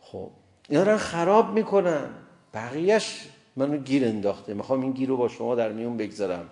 خب 0.00 0.30
اینا 0.68 0.84
دارن 0.84 0.98
خراب 0.98 1.52
میکنن. 1.52 2.10
بقیهش 2.54 3.28
منو 3.56 3.76
گیر 3.76 4.04
انداخته 4.04 4.54
میخوام 4.54 4.80
این 4.80 4.92
گیر 4.92 5.08
رو 5.08 5.16
با 5.16 5.28
شما 5.28 5.54
در 5.54 5.72
میون 5.72 5.96
بگذارم. 5.96 6.50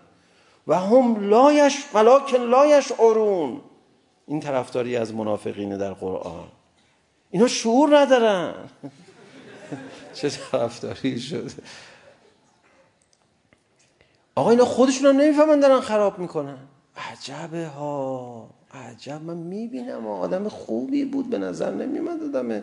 و 0.67 0.75
هم 0.75 1.29
لایش 1.29 1.85
ملاک 1.95 2.35
لایش 2.35 2.93
ارون 2.99 3.61
این 4.27 4.41
طرفداری 4.41 4.97
از 4.97 5.15
منافقینه 5.15 5.77
در 5.77 5.93
قرآن. 5.93 6.49
اینا 7.31 7.49
شعور 7.49 7.99
ندارن. 7.99 8.55
چه 10.15 10.31
طرفداری 10.31 11.21
شد 11.21 11.51
آقا 14.35 14.51
اینا 14.51 14.65
خودشون 14.65 15.07
هم 15.07 15.21
نمیفهمن 15.21 15.61
دارن 15.61 15.81
خراب 15.81 16.19
میکنن. 16.19 16.59
عجبه 17.13 17.67
ها. 17.67 18.49
عجب. 18.75 19.23
من 19.23 19.37
میبینم 19.37 20.07
آدم 20.07 20.49
خوبی 20.49 21.05
بود 21.05 21.31
به 21.31 21.39
نظر 21.39 21.75
نمیمد 21.75 22.23
آدم. 22.23 22.63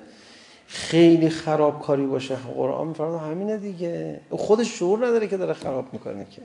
خیلی 0.68 1.30
خرابکاری 1.30 2.06
باشه. 2.06 2.36
قرآن 2.36 2.88
میفرما 2.88 3.18
همینه 3.18 3.58
دیگه. 3.58 4.22
خودش 4.30 4.80
شعور 4.80 5.08
نداره 5.08 5.28
که 5.28 5.38
داره 5.38 5.54
خراب 5.54 5.94
میکنه 5.94 6.26
که. 6.32 6.42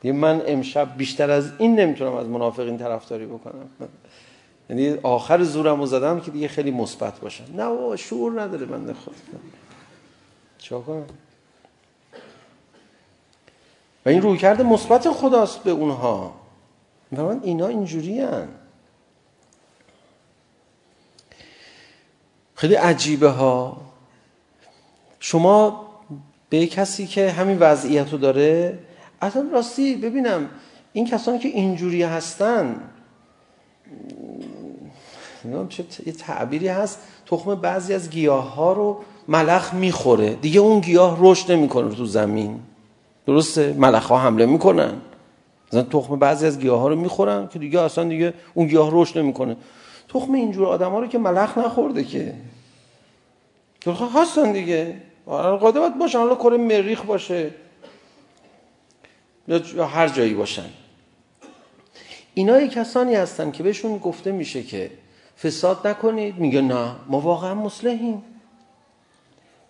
دیگه 0.00 0.14
من 0.14 0.42
امشب 0.46 0.96
بیشتر 0.96 1.30
از 1.30 1.52
این 1.58 1.80
نمیتونم 1.80 2.14
از 2.14 2.26
منافقین 2.26 2.78
طرفداری 2.78 3.26
بکنم. 3.26 3.68
یعنی 4.70 4.98
آخر 5.02 5.42
زورم 5.42 5.80
رو 5.80 5.86
زدم 5.86 6.20
که 6.20 6.30
دیگه 6.30 6.48
خیلی 6.48 6.70
مثبت 6.70 7.20
باشم. 7.20 7.44
نه 7.56 7.96
شعور 7.96 8.42
نداره 8.42 8.66
بنده 8.66 8.94
خود 8.94 9.14
چه 10.58 10.76
کنم؟ 10.76 11.06
و 14.08 14.10
این 14.10 14.22
رویکرد 14.22 14.62
مثبت 14.62 15.10
خداست 15.10 15.62
به 15.62 15.70
اونها. 15.70 16.34
میفرمایند 17.10 17.44
اینا 17.44 17.66
اینجوری 17.66 18.20
هن. 18.20 18.48
خیلی 22.54 22.74
عجیبه 22.74 23.28
ها. 23.28 23.80
شما 25.20 25.86
به 26.50 26.66
کسی 26.66 27.06
که 27.06 27.30
همین 27.30 27.58
وضعیت 27.58 28.12
رو 28.12 28.18
داره 28.18 28.78
اصلا 29.22 29.48
راستی 29.52 29.96
ببینم 29.96 30.48
این 30.92 31.06
کسانی 31.06 31.38
که 31.38 31.48
اینجوری 31.48 32.02
هستن 32.02 32.80
نمیدونم 35.44 35.68
چه 35.68 35.84
یه 36.06 36.12
تعبیری 36.12 36.68
هست 36.68 36.98
تخم 37.26 37.54
بعضی 37.54 37.94
از 37.94 38.10
گیاه 38.10 38.54
ها 38.54 38.72
رو 38.72 39.04
ملخ 39.28 39.74
میخوره. 39.74 40.34
دیگه 40.34 40.60
اون 40.60 40.80
گیاه 40.80 41.18
رشد 41.20 41.52
نمیکنه 41.52 41.94
تو 41.94 42.06
زمین. 42.06 42.60
درسته؟ 43.28 43.72
ملخ 43.78 44.06
ها 44.06 44.18
حمله 44.18 44.46
میکنن. 44.46 44.92
مثلا 45.68 45.82
تخم 45.82 46.18
بعضی 46.18 46.46
از 46.46 46.58
گیاه 46.58 46.80
ها 46.80 46.88
رو 46.88 46.96
میخورن 46.96 47.48
که 47.48 47.58
دیگه 47.58 47.80
اصلا 47.80 48.04
دیگه 48.04 48.34
اون 48.54 48.66
گیاه 48.66 48.88
رشد 48.92 49.18
نمیکنه. 49.18 49.56
تخم 50.08 50.32
اینجور 50.32 50.66
آدم 50.66 50.90
ها 50.90 50.98
رو 50.98 51.06
که 51.06 51.18
ملخ 51.18 51.58
نخورده 51.58 52.04
که. 52.04 52.34
تخم 53.80 54.08
هستن 54.14 54.52
دیگه. 54.52 54.94
قادمت 55.26 55.98
باشن. 55.98 56.18
حالا 56.18 56.34
کره 56.34 56.56
مریخ 56.56 57.02
باشه. 57.02 57.50
یا 59.48 59.86
هر 59.86 60.08
جایی 60.08 60.34
باشن. 60.34 60.70
اینا 62.34 62.66
کسانی 62.66 63.14
هستن 63.14 63.50
که 63.50 63.62
بهشون 63.62 63.98
گفته 63.98 64.32
میشه 64.32 64.62
که 64.62 64.90
فساد 65.42 65.86
نکنید. 65.86 66.38
میگه 66.38 66.60
نه 66.60 66.90
ما 67.08 67.20
واقعا 67.20 67.54
مصلحیم. 67.54 68.22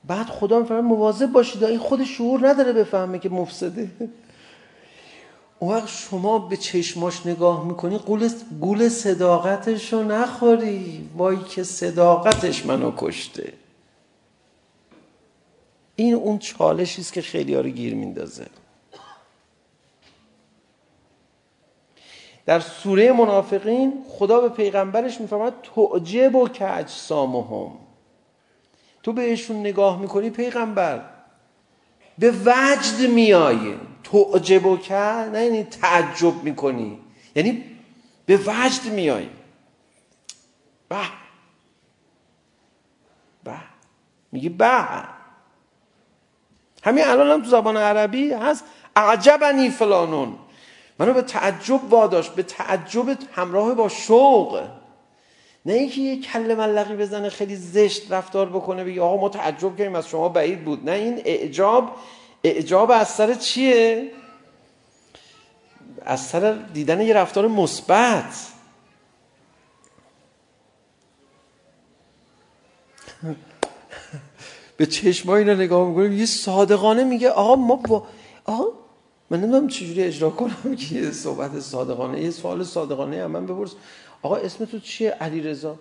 بعد 0.04 0.26
خدا 0.26 0.58
میفرمه 0.58 0.80
مواظب 0.80 1.26
باشید. 1.26 1.64
این 1.64 1.78
خود 1.78 2.04
شعور 2.04 2.48
نداره 2.48 2.72
بفهمه 2.72 3.18
که 3.18 3.28
مفسده. 3.28 3.90
اون 5.58 5.74
وقت 5.74 5.88
شما 5.88 6.38
به 6.38 6.56
چشماش 6.56 7.26
نگاه 7.26 7.66
میکنی 7.66 7.98
گول, 7.98 8.28
گول 8.60 8.88
صداقتش 8.88 9.92
رو 9.92 10.02
نخوری. 10.02 11.10
وای 11.16 11.36
که 11.36 11.62
صداقتش 11.62 12.66
منو 12.66 12.92
کشته. 12.96 13.52
این 15.96 16.14
اون 16.14 16.38
چالشی 16.38 17.00
است 17.00 17.12
که 17.12 17.22
خیلی 17.22 17.54
ها 17.54 17.60
رو 17.60 17.68
گیر 17.68 17.94
میندازه. 17.94 18.46
در 22.46 22.60
سوره 22.60 23.12
منافقین 23.12 24.04
خدا 24.08 24.40
به 24.40 24.48
پیغمبرش 24.48 25.20
میفرماد 25.20 25.54
تعجب 25.74 26.34
و 26.34 26.48
کج 26.48 26.88
سامهم. 26.88 27.87
تو 29.08 29.12
بهشون 29.12 29.60
نگاه 29.60 30.00
میکنی 30.00 30.30
پیغمبر. 30.30 31.04
به 32.18 32.30
وجد 32.30 33.10
میایی 33.10 33.74
تعجب 34.04 34.66
و 34.66 34.76
کرد 34.76 35.36
نه 35.36 35.44
یعنی 35.44 35.64
تعجب 35.64 36.42
میکنی. 36.42 36.98
یعنی 37.34 37.64
به 38.26 38.36
وجد 38.36 38.84
میایی 38.92 39.30
به. 40.88 40.96
به. 43.44 43.54
میگی 44.32 44.48
به. 44.48 44.84
همین 46.84 47.04
الان 47.04 47.30
هم 47.30 47.42
تو 47.42 47.48
زبان 47.48 47.76
عربی 47.76 48.32
هست. 48.32 48.64
اعجبنی 48.96 49.70
فلانون. 49.70 50.38
منو 50.98 51.12
به 51.12 51.22
تعجب 51.22 51.92
واداش 51.92 52.30
به 52.30 52.42
تعجب 52.42 53.16
همراه 53.32 53.74
با 53.74 53.88
شوق. 53.88 54.68
نه 55.68 55.74
اینکه 55.74 56.00
یه 56.00 56.20
کل 56.20 56.54
ملقی 56.54 56.96
بزنه 56.96 57.28
خیلی 57.28 57.56
زشت 57.56 58.12
رفتار 58.12 58.48
بکنه 58.48 58.84
بگه 58.84 59.02
آقا 59.02 59.16
ما 59.20 59.28
تعجب 59.28 59.76
کردیم 59.76 59.94
از 59.94 60.08
شما 60.08 60.28
بعید 60.28 60.64
بود. 60.64 60.90
نه 60.90 60.92
این 60.92 61.22
اعجاب 61.24 61.96
اعجاب 62.44 62.90
از 62.90 63.08
سر 63.08 63.34
چیه؟ 63.34 64.10
از 66.02 66.20
سر 66.20 66.52
دیدن 66.74 67.00
یه 67.00 67.14
رفتار 67.14 67.48
مثبت. 67.48 68.52
به 74.76 74.86
چشمای 74.86 75.38
اینا 75.38 75.54
نگاه 75.54 75.88
میکنیم 75.88 76.12
یه 76.12 76.26
صادقانه 76.26 77.04
میگه 77.04 77.30
آقا 77.30 77.56
ما 77.56 77.76
با 77.76 78.06
آقا 78.44 78.64
من 79.30 79.40
نمیدونم 79.40 79.68
چجوری 79.68 80.02
اجرا 80.02 80.30
کنم 80.30 80.76
که 80.76 80.94
یه 80.94 81.10
صحبت 81.10 81.60
صادقانه 81.60 82.20
یه 82.20 82.30
سوال 82.30 82.64
صادقانه 82.64 83.24
هم. 83.24 83.30
من 83.30 83.46
بپرس 83.46 83.74
آقا 84.22 84.36
اسم 84.36 84.64
تو 84.64 84.78
چیه؟ 84.78 85.10
علیرضا. 85.10 85.76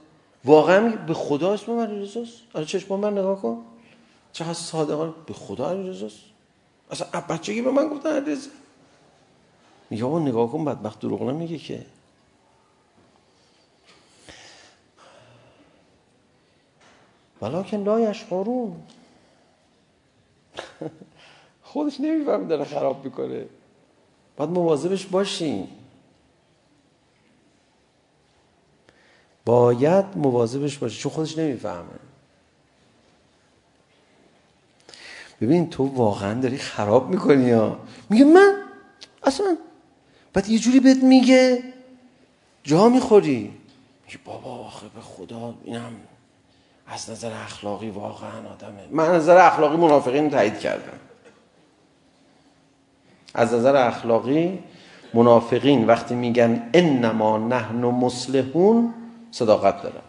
واقعا 0.45 0.95
به 0.95 1.13
خدا 1.13 1.53
اسم 1.53 1.71
من 1.71 1.87
علیرضاست 1.87 2.33
آره 2.53 2.65
چشم 2.65 2.95
من 2.95 3.11
نگاه 3.11 3.41
کن. 3.41 3.65
چقدر 4.33 4.53
صادقانه. 4.53 5.13
به 5.25 5.33
خدا 5.33 5.69
علی 5.69 5.89
رضا 5.89 6.05
است. 6.05 6.19
اصلا 6.91 7.21
بچگی 7.21 7.61
به 7.61 7.71
من 7.71 7.87
گفتن 7.89 8.09
علی 8.09 8.31
رضا 8.31 8.49
میگه 9.89 10.05
آقا 10.05 10.19
نگاه 10.19 10.51
کن 10.51 10.65
بدبخت 10.65 10.99
دروغ 10.99 11.23
نمیگه 11.23 11.57
که. 11.57 11.85
ولیکن 17.41 17.77
لا 17.77 17.99
یشعرون. 17.99 18.75
خودش 21.63 21.99
نمیفهمه 21.99 22.47
داره 22.47 22.63
خراب 22.63 23.05
میکنه. 23.05 23.45
باید 24.37 24.49
مواظبش 24.49 25.05
باشین. 25.05 25.67
باید 29.47 30.05
مواظبش 30.15 30.77
باشه 30.77 30.99
چون 30.99 31.11
خودش 31.11 31.37
نمیفهمه. 31.37 31.99
ببین 35.41 35.69
تو 35.69 35.83
واقعا 35.83 36.41
داری 36.41 36.57
خراب 36.57 37.09
میکنی 37.09 37.43
یا؟ 37.43 37.79
میگه 38.09 38.25
من؟ 38.25 38.53
اصلا؟ 39.23 39.57
بعد 40.33 40.49
یه 40.49 40.59
جوری 40.59 40.79
بهت 40.79 41.03
میگه 41.03 41.63
جا 42.63 42.89
میخوری؟ 42.89 43.53
میگه 44.05 44.19
بابا 44.25 44.51
آخه 44.51 44.85
به 44.95 45.01
خدا 45.01 45.53
اینم 45.63 45.95
از 46.87 47.09
نظر 47.09 47.31
اخلاقی 47.33 47.89
واقعا 47.89 48.39
آدمه. 48.53 48.87
من 48.91 49.09
از 49.09 49.23
نظر 49.23 49.47
اخلاقی 49.47 49.77
منافقین 49.77 50.29
تایید 50.29 50.59
کردم. 50.59 50.99
از 53.33 53.53
نظر 53.53 53.75
اخلاقی 53.87 54.59
منافقین 55.13 55.85
وقتی 55.85 56.15
میگن 56.15 56.69
انما 56.73 57.37
نحن 57.37 57.77
مسلمون 57.77 58.93
صداقت 59.37 59.81
داره. 59.83 60.01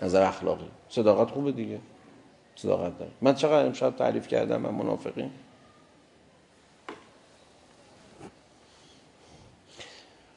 از 0.00 0.14
اخلاقی. 0.14 0.70
صداقت 0.88 1.30
خوبه 1.30 1.52
دیگه. 1.52 1.80
صداقت 2.56 2.98
داره. 2.98 3.10
من 3.20 3.34
چقدر 3.34 3.66
امشب 3.66 3.96
تعریف 3.96 4.28
کردم 4.28 4.60
من 4.60 4.70
منافقین؟ 4.70 5.30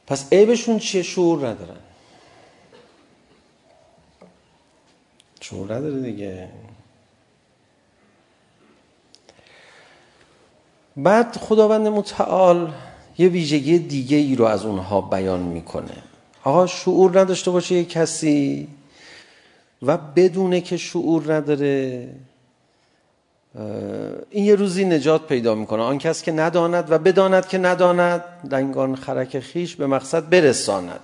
پس 0.06 0.32
عیبشون 0.32 0.78
چیه؟ 0.78 1.02
شعور 1.02 1.48
ندارن. 1.48 1.80
شعور 5.40 5.74
نداره 5.74 6.02
دیگه. 6.02 6.48
بعد 10.96 11.36
خداوند 11.36 11.88
متعال 11.88 12.72
یه 13.18 13.28
ویژگی 13.28 13.78
دیگه 13.78 14.16
ای 14.16 14.36
رو 14.36 14.44
از 14.44 14.64
اونها 14.64 15.00
بیان 15.00 15.40
میکنه. 15.40 16.09
آقا 16.44 16.66
شعور 16.66 17.20
نداشته 17.20 17.50
باشه 17.50 17.74
یک 17.74 17.88
کسی 17.88 18.68
و 19.82 19.96
بدونه 19.96 20.60
که 20.60 20.76
شعور 20.76 21.34
نداره 21.34 22.08
این 24.30 24.44
یه 24.44 24.54
روزی 24.54 24.84
نجات 24.84 25.26
پیدا 25.26 25.54
میکنه 25.54 25.82
آن 25.82 25.98
کس 25.98 26.22
که 26.22 26.32
نداند 26.32 26.90
و 26.90 26.98
بداند 26.98 27.48
که 27.48 27.58
نداند 27.58 28.20
دنگان 28.50 28.96
خرک 28.96 29.40
خیش 29.40 29.76
به 29.76 29.86
مقصد 29.86 30.28
برساند 30.28 31.00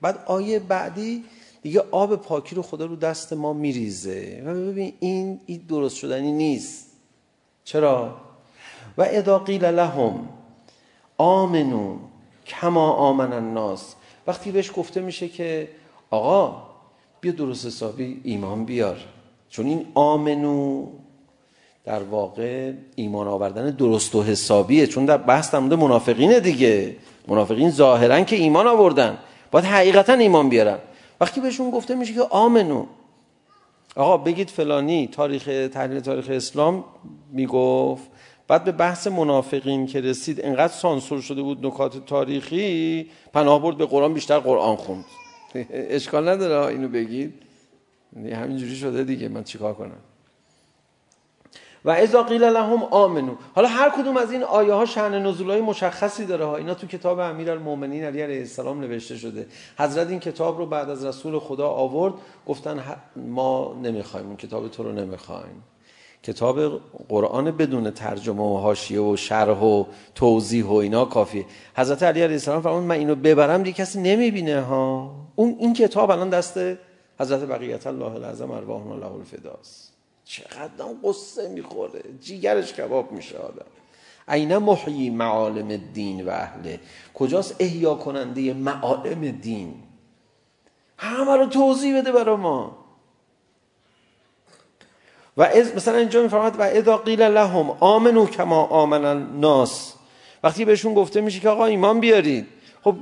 بعد 0.00 0.18
آیه 0.26 0.58
بعدی 0.58 1.24
دیگه 1.62 1.82
آب 1.90 2.16
پاکی 2.16 2.54
رو 2.54 2.62
خدا 2.62 2.86
رو 2.86 2.96
دست 2.96 3.32
ما 3.32 3.52
میریزه 3.52 4.42
و 4.46 4.54
ببین 4.54 4.92
این 5.00 5.40
این 5.46 5.60
درست 5.68 5.96
شدنی 5.96 6.32
نیست 6.32 6.86
چرا 7.64 8.16
و 8.98 9.02
اذا 9.02 9.38
قیل 9.38 9.64
لهم 9.64 10.28
آمنو 11.18 11.96
کما 12.46 12.92
آمن 12.92 13.32
الناس 13.32 13.94
وقتی 14.30 14.50
بهش 14.50 14.70
گفته 14.76 15.00
میشه 15.00 15.28
که 15.28 15.68
آقا 16.10 16.62
بیا 17.20 17.32
درست 17.32 17.66
حسابی 17.66 18.20
ایمان 18.24 18.64
بیار. 18.64 18.96
چون 19.48 19.66
این 19.66 19.86
آمنو 19.94 20.86
در 21.84 22.02
واقع 22.02 22.72
ایمان 22.94 23.28
آوردن 23.28 23.70
درست 23.70 24.14
و 24.14 24.22
حسابیه. 24.22 24.86
چون 24.86 25.04
در 25.04 25.16
بحث 25.16 25.50
در 25.50 25.58
مورد 25.58 25.74
منافقینه 25.74 26.40
دیگه. 26.40 26.96
منافقین 27.28 27.70
ظاهرا 27.70 28.20
که 28.20 28.36
ایمان 28.36 28.66
آوردن. 28.66 29.18
باید 29.50 29.64
حقیقتا 29.64 30.12
ایمان 30.12 30.48
بیارن. 30.48 30.78
وقتی 31.20 31.40
بهشون 31.40 31.70
گفته 31.70 31.94
میشه 31.94 32.14
که 32.14 32.22
آمنو. 32.22 32.86
آقا 33.96 34.16
بگید 34.16 34.50
فلانی 34.50 35.06
تاریخ 35.06 35.44
تحلیل 35.72 36.00
تاریخ 36.00 36.30
اسلام 36.30 36.84
میگفت 37.32 38.09
بعد 38.50 38.64
به 38.64 38.72
بحث 38.72 39.06
منافقین 39.06 39.86
که 39.86 40.00
رسید 40.00 40.40
انقدر 40.44 40.72
سانسور 40.72 41.20
شده 41.20 41.42
بود 41.42 41.66
نکات 41.66 42.06
تاریخی 42.06 43.10
پناه 43.32 43.62
برد 43.62 43.76
به 43.76 43.86
قرآن 43.86 44.14
بیشتر 44.14 44.38
قرآن 44.38 44.76
خوند. 44.76 45.04
اشکال 45.70 46.28
نداره 46.28 46.66
اینو 46.66 46.88
بگید. 46.88 47.34
همینجوری 48.16 48.76
شده 48.76 49.04
دیگه 49.04 49.28
من 49.28 49.44
چیکار 49.44 49.74
کنم؟ 49.74 49.98
و 51.84 51.90
اذا 51.90 52.22
قیل 52.22 52.44
لهم 52.44 52.82
آمنو. 52.82 53.34
حالا 53.54 53.68
هر 53.68 53.90
کدوم 53.90 54.16
از 54.16 54.32
این 54.32 54.42
آیه 54.42 54.72
ها 54.72 54.86
شأن 54.86 55.26
نزولای 55.26 55.60
مشخصی 55.60 56.26
داره 56.26 56.44
ها. 56.44 56.56
اینا 56.56 56.74
تو 56.74 56.86
کتاب 56.86 57.18
امیرالمومنین 57.18 58.04
علی 58.04 58.22
علیه 58.22 58.38
السلام 58.38 58.80
نوشته 58.80 59.16
شده. 59.16 59.46
حضرت 59.78 60.08
این 60.08 60.20
کتاب 60.20 60.58
رو 60.58 60.66
بعد 60.66 60.90
از 60.90 61.04
رسول 61.04 61.38
خدا 61.38 61.68
آورد 61.68 62.14
گفتن 62.46 62.82
ما 63.16 63.80
نمیخوایم 63.82 64.26
اون 64.26 64.36
کتاب 64.36 64.68
تو 64.68 64.82
رو 64.82 64.92
نمیخوایم. 64.92 65.62
کتاب 66.22 66.80
قرآن 67.08 67.50
بدون 67.50 67.90
ترجمه 67.90 68.42
و 68.42 68.56
حاشیه 68.56 69.00
و 69.00 69.16
شرح 69.16 69.60
و 69.60 69.84
توضیح 70.14 70.64
و 70.64 70.72
اینا 70.72 71.04
کافیه. 71.04 71.46
حضرت 71.76 72.02
علی 72.02 72.22
علیه 72.22 72.34
السلام 72.34 72.62
فرمود 72.62 72.82
من 72.82 72.94
اینو 72.94 73.14
ببرم 73.14 73.62
دیگه 73.62 73.76
کسی 73.76 74.00
نمیبینه 74.00 74.60
ها. 74.60 75.14
اون 75.36 75.56
این 75.58 75.74
کتاب 75.74 76.10
الان 76.10 76.30
دست 76.30 76.60
حضرت 77.20 77.40
بقیت 77.40 77.86
الله 77.86 78.12
العظم 78.12 78.50
ارواحنا 78.50 78.96
له 78.96 79.12
الفداست 79.12 79.92
چقدر 80.24 80.84
قصه 81.04 81.48
میخوره. 81.48 82.02
جیگرش 82.20 82.72
کباب 82.72 83.12
میشه 83.12 83.38
آدم. 83.38 83.66
عین 84.28 84.56
محیی 84.56 85.10
معالم 85.10 85.76
دین 85.76 86.26
و 86.26 86.30
اهله. 86.30 86.80
کجاست 87.14 87.56
احیا 87.58 87.94
کننده 87.94 88.54
معالم 88.54 89.30
دین؟ 89.30 89.74
همه 90.98 91.36
رو 91.36 91.46
توضیح 91.46 92.00
بده 92.00 92.12
برای 92.12 92.36
ما. 92.36 92.79
و 95.40 95.42
از 95.42 95.74
مثلا 95.74 95.96
اینجا 95.96 96.22
میفرماد 96.22 96.58
و 96.58 96.62
اذا 96.62 96.96
قیل 96.96 97.22
لهم 97.22 97.70
آمنو 97.80 98.26
کما 98.26 98.64
آمن 98.64 99.04
الناس 99.04 99.94
وقتی 100.42 100.64
بهشون 100.64 100.94
گفته 100.94 101.20
میشه 101.20 101.40
که 101.40 101.48
آقا 101.48 101.64
ایمان 101.64 102.00
بیارید 102.00 102.46
خب 102.84 102.94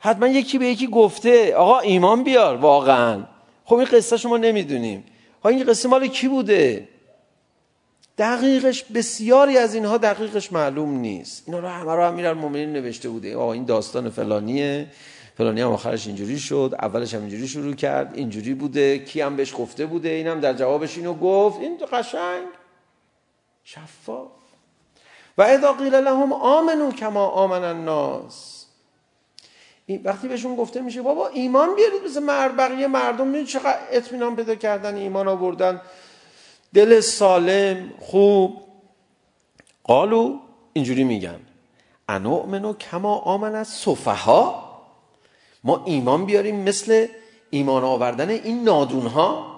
حتما 0.00 0.26
یکی 0.26 0.58
به 0.58 0.66
یکی 0.66 0.86
گفته 0.86 1.54
آقا 1.54 1.78
ایمان 1.78 2.24
بیار 2.24 2.56
واقعا 2.56 3.22
خب 3.64 3.74
این 3.74 3.84
قصه 3.84 4.16
شما 4.16 4.36
نمیدونیم 4.36 5.04
ها 5.44 5.50
این 5.50 5.64
قصه 5.64 5.88
مال 5.88 6.06
کی 6.06 6.28
بوده 6.28 6.88
دقیقش 8.18 8.84
بسیاری 8.84 9.58
از 9.58 9.74
اینها 9.74 9.98
دقیقش 9.98 10.52
معلوم 10.52 10.98
نیست 10.98 11.42
اینا 11.46 11.58
رو 11.58 11.68
همه 11.68 11.92
رو 11.92 12.02
هم 12.02 12.14
میرن 12.14 12.32
مؤمنین 12.32 12.72
نوشته 12.72 13.08
بوده 13.08 13.36
آقا 13.36 13.52
این 13.52 13.64
داستان 13.64 14.10
فلانیه 14.10 14.86
فلانی 15.36 15.60
هم 15.60 15.72
آخرش 15.72 16.06
اینجوری 16.06 16.38
شد 16.38 16.74
اولش 16.82 17.14
هم 17.14 17.20
اینجوری 17.20 17.48
شروع 17.48 17.74
کرد 17.74 18.14
اینجوری 18.14 18.54
بوده 18.54 18.98
کی 18.98 19.20
هم 19.20 19.36
بهش 19.36 19.54
گفته 19.58 19.86
بوده 19.86 20.08
اینم 20.08 20.40
در 20.40 20.52
جوابش 20.52 20.96
اینو 20.96 21.14
گفت 21.14 21.60
این 21.60 21.78
تو 21.78 21.86
قشنگ. 21.86 22.46
شفاف. 23.64 24.28
و 25.38 25.42
اذا 25.42 25.72
قیل 25.72 25.94
لهم 25.94 26.32
آمنو 26.32 26.92
کما 26.92 27.26
آمن 27.26 27.64
الناس. 27.64 28.66
این 29.86 30.00
وقتی 30.04 30.28
بهشون 30.28 30.56
گفته 30.56 30.80
میشه 30.80 31.02
بابا 31.02 31.28
ایمان 31.28 31.74
بیارید 31.74 32.02
مثل 32.04 32.22
مرد 32.22 32.56
بقیه 32.56 32.86
مردم 32.86 33.26
میدونید 33.26 33.48
چقدر 33.48 33.78
اطمینان 33.90 34.36
پیدا 34.36 34.54
کردن 34.54 34.96
ایمان 34.96 35.28
آوردن. 35.28 35.80
دل 36.74 37.00
سالم 37.00 37.90
خوب. 38.00 38.60
قالو 39.84 40.38
اینجوری 40.72 41.04
میگن. 41.04 41.40
انؤمنو 42.08 42.72
کما 42.72 43.16
آمن 43.16 43.54
از 43.54 43.68
صفحه 43.68 44.63
ما 45.64 45.82
ایمان 45.84 46.24
بیاریم 46.24 46.56
مثل 46.56 47.06
ایمان 47.50 47.84
آوردن 47.84 48.28
این 48.30 48.64
نادون 48.64 49.06
ها 49.06 49.54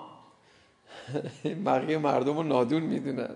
بقیه 1.67 1.99
مردم 1.99 2.37
رو 2.37 2.43
نادون 2.43 2.83
میدونن. 2.83 3.35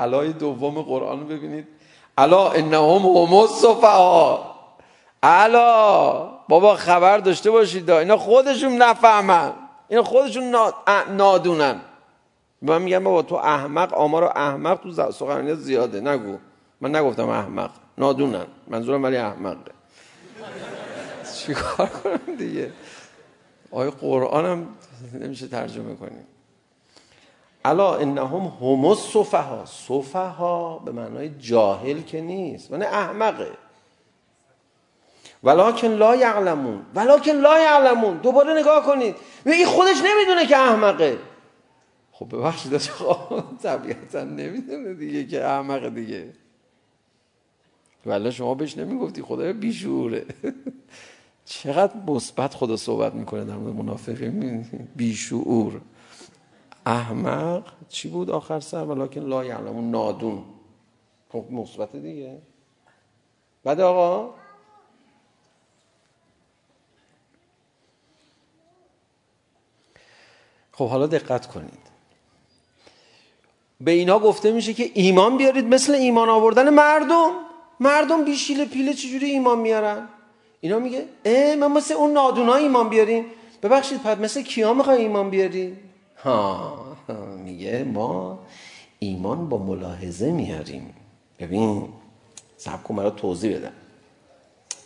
علای 0.00 0.32
دوم 0.32 0.82
قرآن 0.82 1.20
رو 1.20 1.26
ببینید. 1.26 1.68
علا 2.18 2.50
انهم 2.50 3.02
هم 3.02 3.34
الصفها 3.34 4.54
علا 5.22 6.22
بابا 6.48 6.74
خبر 6.74 7.18
داشته 7.18 7.50
باشید 7.50 7.90
اینا 7.90 8.16
خودشون 8.16 8.72
نفهمن. 8.72 9.52
اینا 9.88 10.02
خودشون 10.02 10.56
نادونن. 11.08 11.80
من 12.62 12.82
میگم 12.82 13.04
بابا 13.04 13.22
تو 13.22 13.34
احمق 13.34 13.94
آمار 13.94 14.24
احمق 14.24 14.80
تو 14.80 15.12
سخنرانی 15.12 15.54
زیاده. 15.54 16.00
نگو. 16.00 16.36
من 16.80 16.96
نگفتم 16.96 17.28
احمق. 17.28 17.70
نادونن. 17.98 18.46
منظورم 18.68 19.02
ولی 19.02 19.16
احمقه. 19.16 19.72
براش 21.42 21.46
بیکار 21.46 21.88
کنم 21.88 22.36
دیگه 22.36 22.72
آیه 23.70 23.90
قرآن 23.90 24.46
هم 24.46 24.68
نمیشه 25.14 25.46
ترجمه 25.46 25.94
کنیم 25.94 26.26
الا 27.64 27.96
انهم 27.96 28.52
هم 28.60 28.84
الصفها 28.84 29.64
صفها 29.66 30.78
به 30.78 30.92
معنای 30.92 31.28
جاهل 31.28 32.00
که 32.00 32.20
نیست 32.20 32.70
معنی 32.70 32.84
احمقه 32.84 33.50
ولکن 35.44 35.88
لا 35.88 36.16
یعلمون 36.16 36.86
ولکن 36.94 37.32
لا 37.32 37.58
یعلمون 37.58 38.16
دوباره 38.16 38.60
نگاه 38.60 38.86
کنید 38.86 39.16
این 39.46 39.66
خودش 39.66 39.96
نمیدونه 40.04 40.46
که 40.46 40.56
احمقه 40.56 41.18
خب 42.12 42.36
ببخشید 42.36 42.80
طبیعتا 43.62 44.24
نمیدونه 44.24 44.94
دیگه 44.94 45.26
که 45.26 45.44
احمقه 45.44 45.90
دیگه 45.90 46.32
ولی 48.06 48.32
شما 48.32 48.54
بهش 48.54 48.78
نمیگفتی 48.78 49.22
خدای 49.22 49.52
بیشوره 49.52 50.26
چقدر 51.44 51.96
مثبت 52.06 52.54
خدا 52.54 52.76
صحبت 52.76 53.14
میکنه 53.14 53.44
در 53.44 53.54
مورد 53.54 53.74
منافقین 53.74 54.66
بی 54.96 55.14
شعور 55.14 55.80
احمق 56.86 57.72
چی 57.88 58.08
بود 58.08 58.30
آخر 58.30 58.60
سر؟ 58.60 58.84
ولکن 58.84 59.20
لا 59.20 59.44
یعلم 59.44 59.90
نادون. 59.90 60.44
خب 61.32 61.44
مثبت 61.50 61.96
دیگه. 61.96 62.38
بعد 63.64 63.80
آقا؟ 63.80 64.34
خب 70.72 70.88
حالا 70.88 71.06
دقت 71.06 71.46
کنید. 71.46 71.82
به 73.80 73.90
اینا 73.90 74.18
گفته 74.18 74.52
میشه 74.52 74.74
که 74.74 74.90
ایمان 74.94 75.36
بیارید 75.36 75.64
مثل 75.64 75.94
ایمان 75.94 76.28
آوردن 76.28 76.70
مردم. 76.70 77.30
مردم 77.80 78.24
بیشیل 78.24 78.64
پیله 78.64 78.94
چجوری 78.94 79.26
ایمان 79.26 79.58
میارن؟ 79.58 80.08
اینا 80.64 80.78
میگه 80.78 81.04
اه 81.24 81.56
من 81.56 81.72
مثل 81.72 81.94
اون 81.94 82.12
نادونا 82.12 82.54
ایمان 82.54 82.88
بیاریم. 82.88 83.24
ببخشید 83.62 84.02
پد 84.02 84.20
مثل 84.20 84.42
کیا 84.42 84.74
میخوای 84.74 84.98
ایمان 84.98 85.30
بیاری 85.30 85.76
ها 86.16 86.96
میگه 87.44 87.84
ما 87.84 88.38
ایمان 88.98 89.48
با 89.48 89.58
ملاحظه 89.58 90.32
میاریم. 90.32 90.94
ببین 91.38 91.88
سب 92.56 92.82
کن 92.82 92.94
مرا 92.94 93.10
توضیح 93.10 93.56
بدم 93.56 93.72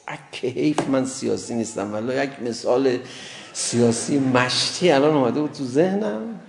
اکه 0.09 0.49
حیف 0.49 0.89
من 0.89 1.05
سیاسی 1.05 1.55
نیستم 1.55 1.93
ولی 1.95 2.23
یک 2.23 2.31
مثال 2.43 2.99
سیاسی 3.53 4.19
مشتی 4.19 4.91
الان 4.91 5.15
اومده 5.15 5.41
بود 5.41 5.53
تو 5.53 5.65
ذهنم. 5.65 6.41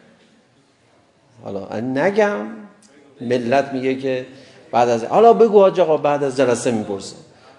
حالا 1.44 1.80
نگم. 1.80 2.48
ملت 3.22 3.74
میگه 3.74 3.96
که 3.96 4.26
بعد 4.72 4.90
از 4.90 5.04
حالا 5.04 5.34
بگو 5.34 5.60
حاج 5.60 5.80
آقا 5.80 5.98
بعد 5.98 6.24
از 6.24 6.38
جلسه 6.38 6.72
میپرسه. 6.72 7.16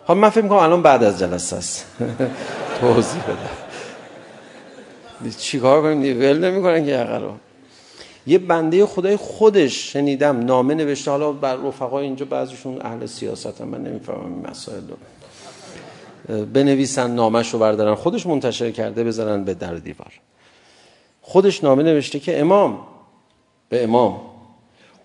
خب 0.08 0.14
من 0.14 0.30
فکر 0.30 0.42
میکنم 0.42 0.58
الان 0.58 0.82
بعد 0.82 1.04
از 1.04 1.18
جلسه 1.18 1.56
است 1.56 1.86
توضیح 2.80 3.22
بده 3.22 3.48
چیکار 5.30 5.82
کنیم 5.82 6.20
ول 6.20 6.50
نمیکنن 6.50 6.84
که 6.84 6.90
یقه 6.90 7.18
رو 7.18 7.32
یه 8.26 8.38
بنده 8.38 8.86
خدای 8.86 9.16
خودش 9.16 9.92
شنیدم 9.92 10.44
نامه 10.44 10.74
نوشته 10.74 11.10
حالا 11.10 11.32
بر 11.32 11.56
رفقا 11.56 12.00
اینجا 12.00 12.24
بعضیشون 12.24 12.82
اهل 12.82 13.06
سیاست 13.06 13.60
هم 13.60 13.68
من 13.68 13.82
نمیفهمم 13.82 14.24
این 14.24 14.46
مسائل 14.50 14.82
رو 14.88 14.96
بنویسن 16.44 17.10
نامش 17.10 17.50
رو 17.50 17.58
بردارن 17.58 17.94
خودش 17.94 18.26
منتشر 18.26 18.70
کرده 18.70 19.04
بذارن 19.04 19.44
به 19.44 19.54
در 19.54 19.74
دیوار 19.74 20.12
خودش 21.22 21.64
نامه 21.64 21.82
نوشته 21.82 22.20
که 22.20 22.40
امام 22.40 22.78
به 23.68 23.84
امام 23.84 24.20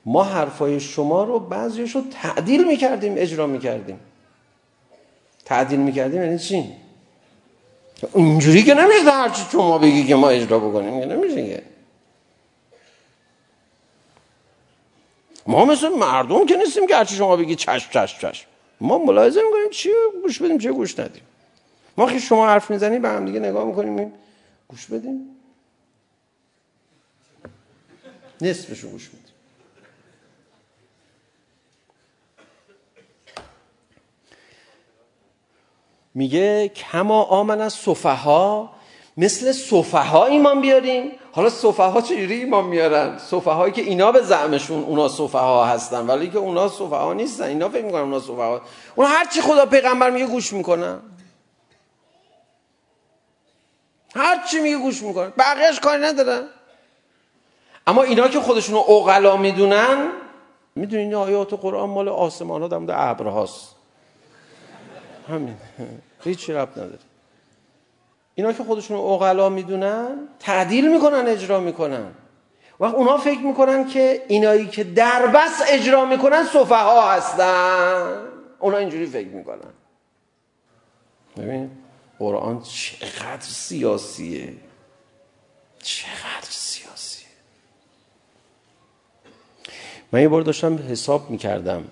ما 0.06 0.24
حرفای 0.24 0.80
شما 0.80 1.24
رو 1.24 1.40
بعضیش 1.40 1.96
رو 1.96 2.02
تعدیل 2.22 2.68
میکردیم 2.68 3.14
اجرا 3.18 3.48
میکردیم 3.48 4.00
تعدیل 5.46 5.80
میکردیم 5.80 6.24
یعنی 6.24 6.40
چی 6.40 6.70
اینجوری 8.14 8.64
که 8.64 8.74
نمیشه 8.74 9.12
هرچی 9.12 9.42
شما 9.52 9.78
بگی 9.78 10.04
که 10.04 10.16
ما 10.16 10.30
اجرا 10.30 10.60
بکنیم 10.60 11.00
که 11.00 11.06
نمیشه 11.06 11.48
که 11.48 11.64
ما 15.48 15.66
مثل 15.66 15.90
مردم 15.90 16.46
که 16.46 16.58
نیستیم 16.58 16.88
که 16.88 16.96
هرچی 16.96 17.16
شما 17.16 17.36
بگی 17.36 17.56
چشم 17.56 17.90
چشم 17.92 18.20
چشم 18.20 18.46
ما 18.82 18.98
ملاحظه 18.98 19.42
میکنیم 19.42 19.70
چی 19.72 19.90
گوش 20.24 20.42
بدیم 20.42 20.58
چی 20.58 20.70
گوش 20.70 21.00
ندیم 21.00 21.24
ما 21.98 22.12
که 22.12 22.20
شما 22.20 22.48
حرف 22.48 22.72
میزنیم 22.72 23.02
به 23.02 23.10
هم 23.10 23.26
دیگه 23.26 23.40
نگاه 23.40 23.66
میکنیم 23.66 24.14
گوش 24.68 24.86
بدیم 24.86 25.30
نصفشو 28.42 28.90
گوش 28.90 29.10
بدیم 29.10 29.23
میگه 36.14 36.68
کما 36.68 37.24
آمن 37.24 37.62
از 37.62 37.74
صفحا 37.74 38.70
مثل 39.18 39.52
صفحا 39.52 40.26
ایمان 40.26 40.62
بیاریم. 40.62 41.12
حالا 41.32 41.50
صفحا 41.50 42.02
چجوری 42.02 42.34
ایمان 42.34 42.66
میارن؟ 42.66 43.18
صفحایی 43.18 43.74
که 43.74 43.82
اینا 43.82 44.12
به 44.12 44.22
زعمشون 44.22 44.84
اونا 44.84 45.08
صفحا 45.08 45.66
هستن 45.66 46.08
ولی 46.08 46.30
که 46.30 46.38
اونا 46.38 46.68
صفحا 46.68 47.14
نیستن. 47.14 47.44
اینا 47.44 47.70
فکر 47.70 47.86
میکنن 47.86 48.02
اونا 48.02 48.20
صفحا. 48.20 48.62
اونا 48.96 49.10
هر 49.10 49.26
چی 49.26 49.42
خدا 49.42 49.66
پیغمبر 49.66 50.10
میگه 50.10 50.26
گوش 50.26 50.54
میکنن. 50.54 51.00
هر 54.16 54.44
چی 54.52 54.60
میگه 54.60 54.78
گوش 54.78 55.02
میکنن. 55.02 55.34
بقیهش 55.38 55.80
کاری 55.80 56.02
ندارن. 56.02 56.48
اما 57.88 58.04
اینا 58.04 58.28
که 58.28 58.40
خودشون 58.40 58.76
رو 58.76 58.84
اوغلا 58.88 59.38
میدونن 59.38 60.10
میدونین 60.76 61.16
آیات 61.16 61.54
قرآن 61.54 61.90
مال 61.90 62.10
آسمان 62.10 62.62
ها 62.62 62.68
در 62.68 62.78
مورد 62.78 62.96
ابرهاست. 62.98 63.73
همین 65.28 65.56
هیچ 66.24 66.50
رب 66.50 66.72
نداره 66.72 67.00
اینا 68.36 68.54
که 68.54 68.64
خودشون 68.64 68.98
اوغلا 68.98 69.50
میدونن 69.50 70.28
تعدیل 70.40 70.94
میکنن 70.94 71.28
اجرا 71.28 71.60
میکنن 71.60 72.12
وقت 72.80 72.94
اونا 72.94 73.18
فکر 73.18 73.40
میکنن 73.40 73.88
که 73.88 74.26
اینایی 74.28 74.68
که 74.68 74.84
در 74.84 75.28
بس 75.28 75.62
اجرا 75.68 76.06
میکنن 76.06 76.44
سفها 76.44 77.12
هستن 77.12 78.28
اونا 78.60 78.78
اینجوری 78.78 79.06
فکر 79.06 79.28
میکنن 79.28 79.74
ببین 81.38 81.72
قرآن 82.20 82.62
چقدر 82.62 83.42
سیاسیه 83.42 84.54
چقدر 85.84 86.50
سیاسیه 86.50 87.28
من 90.12 90.22
یه 90.22 90.28
بار 90.28 90.42
داشتم 90.42 90.78
حساب 90.90 91.30
میکردم 91.30 91.84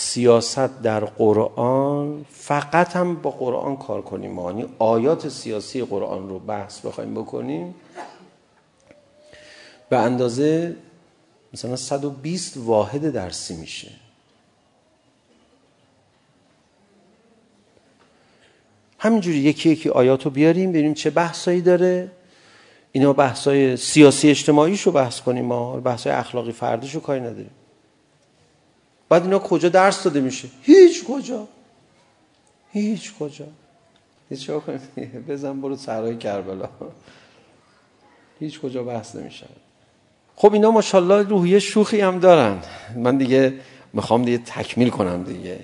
سیاست 0.00 0.82
در 0.82 1.04
قرآن 1.04 2.24
فقط 2.30 2.96
هم 2.96 3.14
با 3.14 3.30
قرآن 3.30 3.76
کار 3.76 4.02
کنیم. 4.02 4.38
یعنی 4.38 4.66
آیات 4.78 5.28
سیاسی 5.28 5.82
قرآن 5.82 6.28
رو 6.28 6.38
بحث 6.38 6.80
بخوایم 6.86 7.14
بکنیم. 7.14 7.74
به 9.88 9.98
اندازه 9.98 10.76
مثلا 11.52 11.76
120 11.76 12.56
واحد 12.56 13.10
درسی 13.10 13.56
میشه. 13.56 13.90
همینجوری 18.98 19.38
یکی 19.38 19.70
یکی 19.70 19.88
آیاتو 19.88 20.30
بیاریم 20.30 20.70
ببینیم 20.70 20.94
چه 20.94 21.10
بحثایی 21.10 21.60
داره. 21.60 22.10
اینا 22.92 23.12
بحثای 23.12 23.76
سیاسی 23.76 24.30
اجتماعیشو 24.30 24.90
بحث 24.90 25.20
کنیم 25.20 25.44
ما 25.44 25.76
بحثای 25.76 26.12
اخلاقی 26.12 26.52
فردیشو 26.52 27.00
کاری 27.00 27.20
نداریم. 27.20 27.59
بعد 29.10 29.22
اینا 29.22 29.38
کجا 29.38 29.68
درس 29.68 30.02
داده 30.02 30.20
میشه؟ 30.20 30.48
هیچ 30.62 31.04
کجا. 31.04 31.48
هیچ 32.72 33.14
کجا. 33.18 33.46
هیچ 34.28 34.50
کنیم 34.50 34.80
بزن 35.28 35.60
برو 35.60 35.76
سرای 35.76 36.16
کربلا. 36.16 36.68
هیچ 38.40 38.60
کجا 38.60 38.82
بحث 38.82 39.16
نمیشه. 39.16 39.46
خب 40.36 40.52
اینا 40.52 40.70
ماشاءالله 40.70 41.28
روحیه 41.28 41.58
شوخی 41.58 42.00
هم 42.00 42.18
دارن. 42.18 42.58
من 42.96 43.16
دیگه 43.16 43.54
میخوام 43.92 44.24
دیگه 44.24 44.38
تکمیل 44.38 44.90
کنم 44.90 45.22
دیگه. 45.22 45.58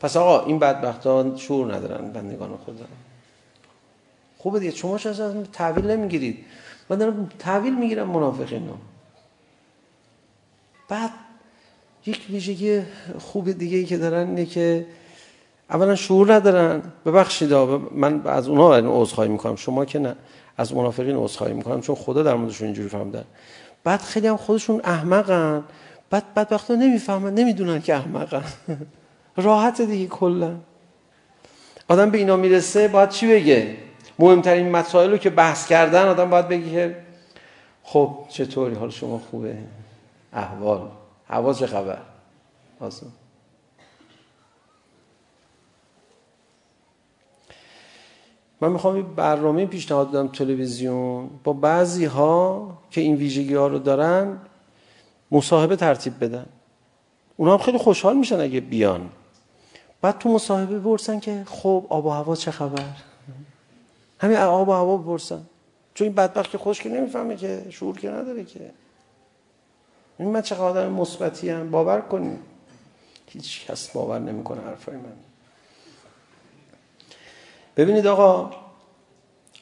پس 0.00 0.16
آقا 0.16 0.46
این 0.46 0.58
بدبختان 0.58 1.36
شعور 1.36 1.74
ندارن 1.74 2.10
بندگان 2.10 2.56
خدا 2.66 2.86
خوبه 4.38 4.58
دیگه 4.60 4.72
شما 4.76 4.98
چرا 4.98 5.12
از 5.12 5.34
تحویل 5.52 5.86
نمیگیرید. 5.90 6.44
من 6.88 6.98
دارم 6.98 7.30
تحویل 7.38 7.78
میگیرم 7.78 8.08
منافقینا 8.10 8.78
بعد 10.88 11.10
یک 12.06 12.26
ویژگی 12.30 12.82
خوب 13.18 13.52
دیگه 13.52 13.78
ای 13.78 13.84
که 13.84 13.96
دارن 13.96 14.28
اینه 14.28 14.46
که 14.46 14.86
اولا 15.70 15.94
شعور 15.94 16.34
ندارن. 16.34 16.82
ببخشید 17.06 17.52
من 17.92 18.26
از 18.26 18.48
اونها 18.48 18.76
عذرخواهی 18.76 19.30
میکنم. 19.30 19.56
شما 19.56 19.84
که 19.84 19.98
نه 19.98 20.16
از 20.56 20.74
منافقین 20.74 21.16
عذرخواهی 21.16 21.52
میکنم 21.52 21.80
چون 21.80 21.94
خدا 21.94 22.22
در 22.22 22.34
موردشون 22.34 22.66
اینجوری 22.66 22.88
فهمیدن 22.88 23.24
بعد 23.84 24.00
خیلی 24.00 24.26
هم 24.26 24.36
خودشون 24.36 24.80
احمقن. 24.84 25.64
بعد 26.10 26.34
بعد 26.34 26.52
وقتا 26.52 26.74
نمیفهمن 26.74 27.34
نمیدونن 27.34 27.82
که 27.82 27.94
احمقن. 27.94 28.44
راحت 29.36 29.80
دیگه 29.80 30.06
کلا. 30.06 30.56
آدم 31.88 32.10
به 32.10 32.18
اینا 32.18 32.36
میرسه 32.36 32.88
باید 32.88 33.08
چی 33.08 33.26
بگه؟ 33.32 33.76
مهمترین 34.18 34.70
مسائل 34.70 35.10
رو 35.10 35.16
که 35.16 35.30
بحث 35.30 35.66
کردن 35.66 36.08
آدم 36.08 36.30
باید 36.30 36.48
بگه 36.48 36.96
خب 37.82 38.18
چطوری؟ 38.28 38.74
حال 38.74 38.90
شما 38.90 39.18
خوبه؟ 39.18 39.58
احوال. 40.32 40.88
حواس 41.28 41.62
خبر 41.62 41.98
آسان 42.80 43.12
من 48.60 48.72
میخوام 48.72 48.94
این 48.94 49.14
برنامه 49.14 49.66
پیشنهاد 49.66 50.10
دادم 50.10 50.28
تلویزیون 50.28 51.30
با 51.44 51.52
بعضی 51.52 52.04
ها 52.04 52.68
که 52.90 53.00
این 53.00 53.16
ویژگی 53.16 53.54
ها 53.54 53.66
رو 53.66 53.78
دارن 53.78 54.38
مصاحبه 55.30 55.76
ترتیب 55.76 56.24
بدن 56.24 56.46
اونا 57.36 57.52
هم 57.52 57.58
خیلی 57.58 57.78
خوشحال 57.78 58.16
میشن 58.16 58.40
اگه 58.40 58.60
بیان 58.60 59.08
بعد 60.00 60.18
تو 60.18 60.28
مصاحبه 60.28 60.78
بپرسن 60.78 61.20
که 61.20 61.42
خب 61.46 61.86
آب 61.88 62.06
و 62.06 62.10
هوا 62.10 62.36
چه 62.36 62.50
خبر 62.50 62.84
همین 64.18 64.36
آب 64.36 64.68
و 64.68 64.72
هوا 64.72 64.96
بپرسن 64.96 65.42
چون 65.94 66.06
این 66.06 66.14
بدبخت 66.14 66.50
که 66.50 66.58
خوش 66.58 66.80
که 66.80 66.88
نمیفهمه 66.88 67.36
که 67.36 67.66
شعور 67.70 67.98
که 67.98 68.10
نداره 68.10 68.44
که 68.44 68.70
این 70.18 70.28
من 70.28 70.42
چقدر 70.42 70.62
آدم 70.62 70.92
مثبتی 70.92 71.50
ام 71.50 71.70
باور 71.70 72.00
کنید 72.00 72.38
هیچ 73.26 73.66
کس 73.66 73.88
باور 73.88 74.18
نمیکنه 74.18 74.60
حرفای 74.60 74.96
من 74.96 75.12
ببینید 77.76 78.06
آقا 78.06 78.50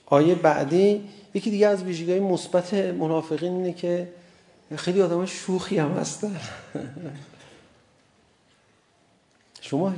آیه 0.07 0.35
بعدی 0.35 1.09
یکی 1.35 1.51
دیگه 1.51 1.67
از 1.67 1.83
ویژگی‌های 1.83 2.21
مثبت 2.21 2.75
منافقین 2.75 3.53
اینه 3.53 3.73
که 3.73 4.09
خیلی 4.77 5.03
آدم 5.03 5.27
شوخی 5.27 5.79
هم 5.79 5.93
هستن 5.93 6.37
شما 9.61 9.95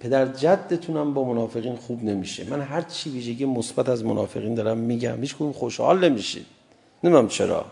پدر 0.00 0.26
جدتون 0.26 0.96
هم 0.96 1.14
با 1.14 1.24
منافقین 1.24 1.76
خوب 1.76 2.04
نمیشه 2.04 2.50
من 2.50 2.60
هر 2.60 2.82
چی 2.82 3.10
ویژگی 3.10 3.44
مثبت 3.44 3.88
از 3.88 4.04
منافقین 4.04 4.54
دارم 4.54 4.78
میگم 4.78 5.20
هیچ 5.20 5.36
کدوم 5.36 5.52
خوشحال 5.52 6.08
نمیشید 6.08 6.46
نمیدونم 7.04 7.28
چرا 7.28 7.66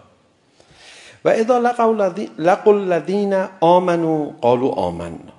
وإذا 1.26 1.58
لقوا 1.58 2.12
لقوا 2.38 2.72
الذين 2.72 3.34
امنوا 3.62 4.30
قالوا 4.42 4.72
آمنا 4.74 5.32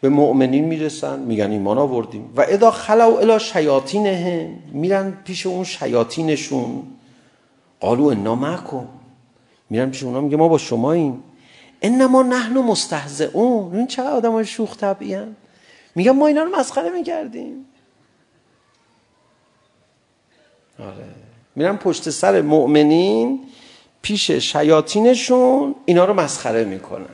به 0.00 0.08
مؤمنین 0.08 0.64
میرسن 0.64 1.18
میگن 1.18 1.50
ایمان 1.50 1.78
آوردیم 1.78 2.32
و 2.36 2.40
اذا 2.40 2.70
خلو 2.70 3.16
الى 3.16 3.40
شیاطینهم 3.40 4.58
میرن 4.72 5.18
پیش 5.24 5.46
اون 5.46 5.64
شیاطینشون 5.64 6.82
قالوا 7.80 8.12
انا 8.12 8.34
معكم 8.34 8.88
میرن 9.70 9.90
پیش 9.90 10.02
اونا 10.02 10.20
میگه 10.20 10.36
ما 10.36 10.48
با 10.48 10.58
شما 10.58 10.78
شماییم 10.78 11.22
انما 11.82 12.22
نحن 12.22 12.58
مستهزئون 12.58 13.76
این 13.76 13.86
چه 13.86 14.02
آدمای 14.02 14.44
شوخ 14.44 14.76
طبعی 14.76 15.18
میگن 15.94 16.10
ما 16.10 16.26
اینا 16.26 16.42
رو 16.42 16.56
مسخره 16.56 16.90
میکردیم 16.90 17.66
آره 20.78 21.04
میرن 21.56 21.76
پشت 21.76 22.10
سر 22.10 22.42
مؤمنین 22.42 23.40
پیش 24.04 24.30
شیاطینشون 24.30 25.74
اینا 25.84 26.04
رو 26.04 26.14
مسخره 26.14 26.64
میکنن. 26.64 27.06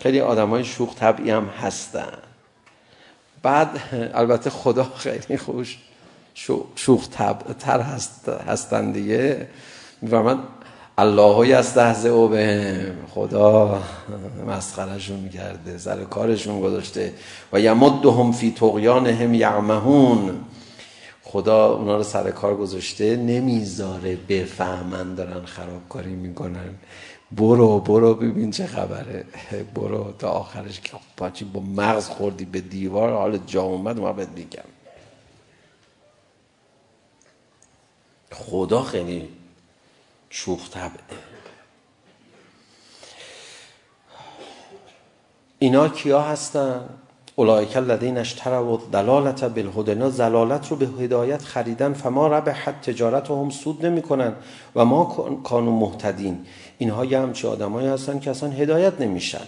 خیلی 0.00 0.20
آدمای 0.20 0.64
شوخ 0.64 0.94
طبعی 0.94 1.30
هم 1.30 1.46
هستن. 1.46 2.12
بعد 3.42 3.68
البته 4.14 4.50
خدا 4.50 4.84
خیلی 4.84 5.36
خوش 5.36 5.78
شوخ 6.74 7.08
طبع 7.08 7.52
تر 7.52 7.80
هست 7.80 8.28
هستن 8.28 8.92
دیگه. 8.92 9.48
میفهمن 10.02 10.38
اللهی 10.98 11.52
از 11.52 11.74
دهزه 11.74 12.08
او 12.08 12.28
به 12.28 12.92
خدا 13.14 13.82
مسخرشون 14.46 15.28
کرده 15.28 15.78
سر 15.78 16.04
کارشون 16.04 16.60
گذاشته. 16.60 17.14
و 17.52 17.60
یمدهم 17.60 18.32
فی 18.32 18.50
طغیانهم 18.50 19.34
یعمهون. 19.34 20.40
خدا 21.32 21.66
اونا 21.66 21.96
رو 21.96 22.02
سر 22.02 22.30
کار 22.30 22.56
گذاشته 22.56 23.16
نمیذاره 23.16 24.16
بفهمن 24.16 25.14
دارن 25.14 25.44
خرابکاری 25.44 26.14
میکنن. 26.14 26.74
برو 27.32 27.80
برو 27.80 28.14
ببین 28.14 28.50
چه 28.50 28.66
خبره. 28.66 29.24
برو 29.74 30.12
تا 30.18 30.30
آخرش 30.30 30.80
که 30.80 30.92
پاچی 31.16 31.44
با 31.44 31.60
مغز 31.60 32.08
خوردی 32.08 32.44
به 32.44 32.60
دیوار 32.60 33.12
حال 33.12 33.38
جا 33.38 33.62
اومد 33.62 34.00
ما 34.00 34.12
بهت 34.12 34.28
میگم. 34.28 34.62
خدا 38.32 38.82
خیلی 38.82 39.28
شوخ 40.30 40.70
طبعه. 40.70 41.18
اینا 45.58 45.88
کیا 45.88 46.22
هستن؟ 46.22 46.99
اولئک 47.36 47.76
الذین 47.76 48.18
اشتروا 48.18 48.72
الضلاله 48.72 49.48
بالهدى 49.48 50.10
زلالت 50.10 50.68
رو 50.68 50.76
به 50.76 50.86
هدایت 50.86 51.42
خریدن 51.42 51.92
فما 51.92 52.28
ربحت 52.28 52.82
تجارتهم 52.82 53.50
سود 53.50 53.86
نمیکنن 53.86 54.32
و 54.76 54.84
ما 54.84 55.04
کانوا 55.44 55.72
مهتدین. 55.72 56.38
اینها 56.78 57.04
یه 57.04 57.32
چه 57.32 57.48
آدمایی 57.48 57.88
هستن 57.88 58.18
که 58.18 58.30
اصلا 58.30 58.50
هدایت 58.50 59.00
نمیشن. 59.00 59.44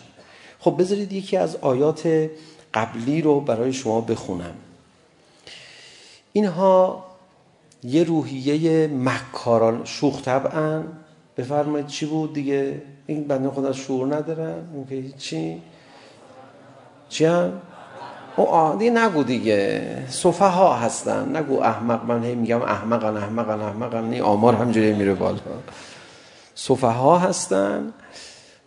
خب 0.61 0.77
بذارید 0.79 1.13
یکی 1.13 1.37
از 1.37 1.57
آیات 1.57 2.31
قبلی 2.75 3.23
رو 3.23 3.41
برای 3.41 3.73
شما 3.73 4.01
بخونم. 4.01 4.55
اینها 6.33 7.05
یه 7.85 8.05
روحیه 8.05 8.87
مکاران 8.87 9.81
شوخ 9.85 10.23
طبعا. 10.23 10.83
بفرمایید 11.37 11.87
چی 11.87 12.07
بود 12.07 12.33
دیگه؟ 12.33 12.83
این 13.07 13.25
بنده 13.25 13.51
خدا 13.51 13.73
شعور 13.73 14.17
ندارن؟ 14.17 14.69
اون 14.75 14.87
که 14.87 15.19
چی 15.19 15.63
چی 17.09 17.25
هم؟ 17.25 17.53
و 18.39 18.43
عادی 18.43 18.91
نگو 18.91 19.23
دیگه 19.23 19.83
صفه 20.09 20.45
ها 20.45 20.75
هستن 20.75 21.37
نگو 21.37 21.61
احمق 21.61 22.05
من 22.05 22.25
هی 22.25 22.35
میگم 22.35 22.63
احمقن 22.63 23.17
احمقن 23.17 23.61
احمقن 23.61 24.05
نی 24.05 24.21
آمار 24.21 24.55
همجوری 24.55 24.93
میره 24.93 25.15
بالا 25.15 25.39
صفه 26.55 26.87
ها 26.87 27.19
هستن 27.19 27.93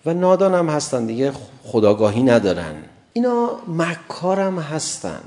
و 0.06 0.14
نادان 0.14 0.54
هم 0.54 0.70
هستن 0.70 1.06
دیگه 1.06 1.32
خداگاهی 1.64 2.24
ندارن 2.24 2.76
اینا 3.14 3.50
مکارم 3.68 4.60
هستن 4.60 5.22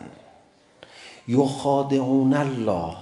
یخادعون 1.29 2.35
الله 2.35 2.94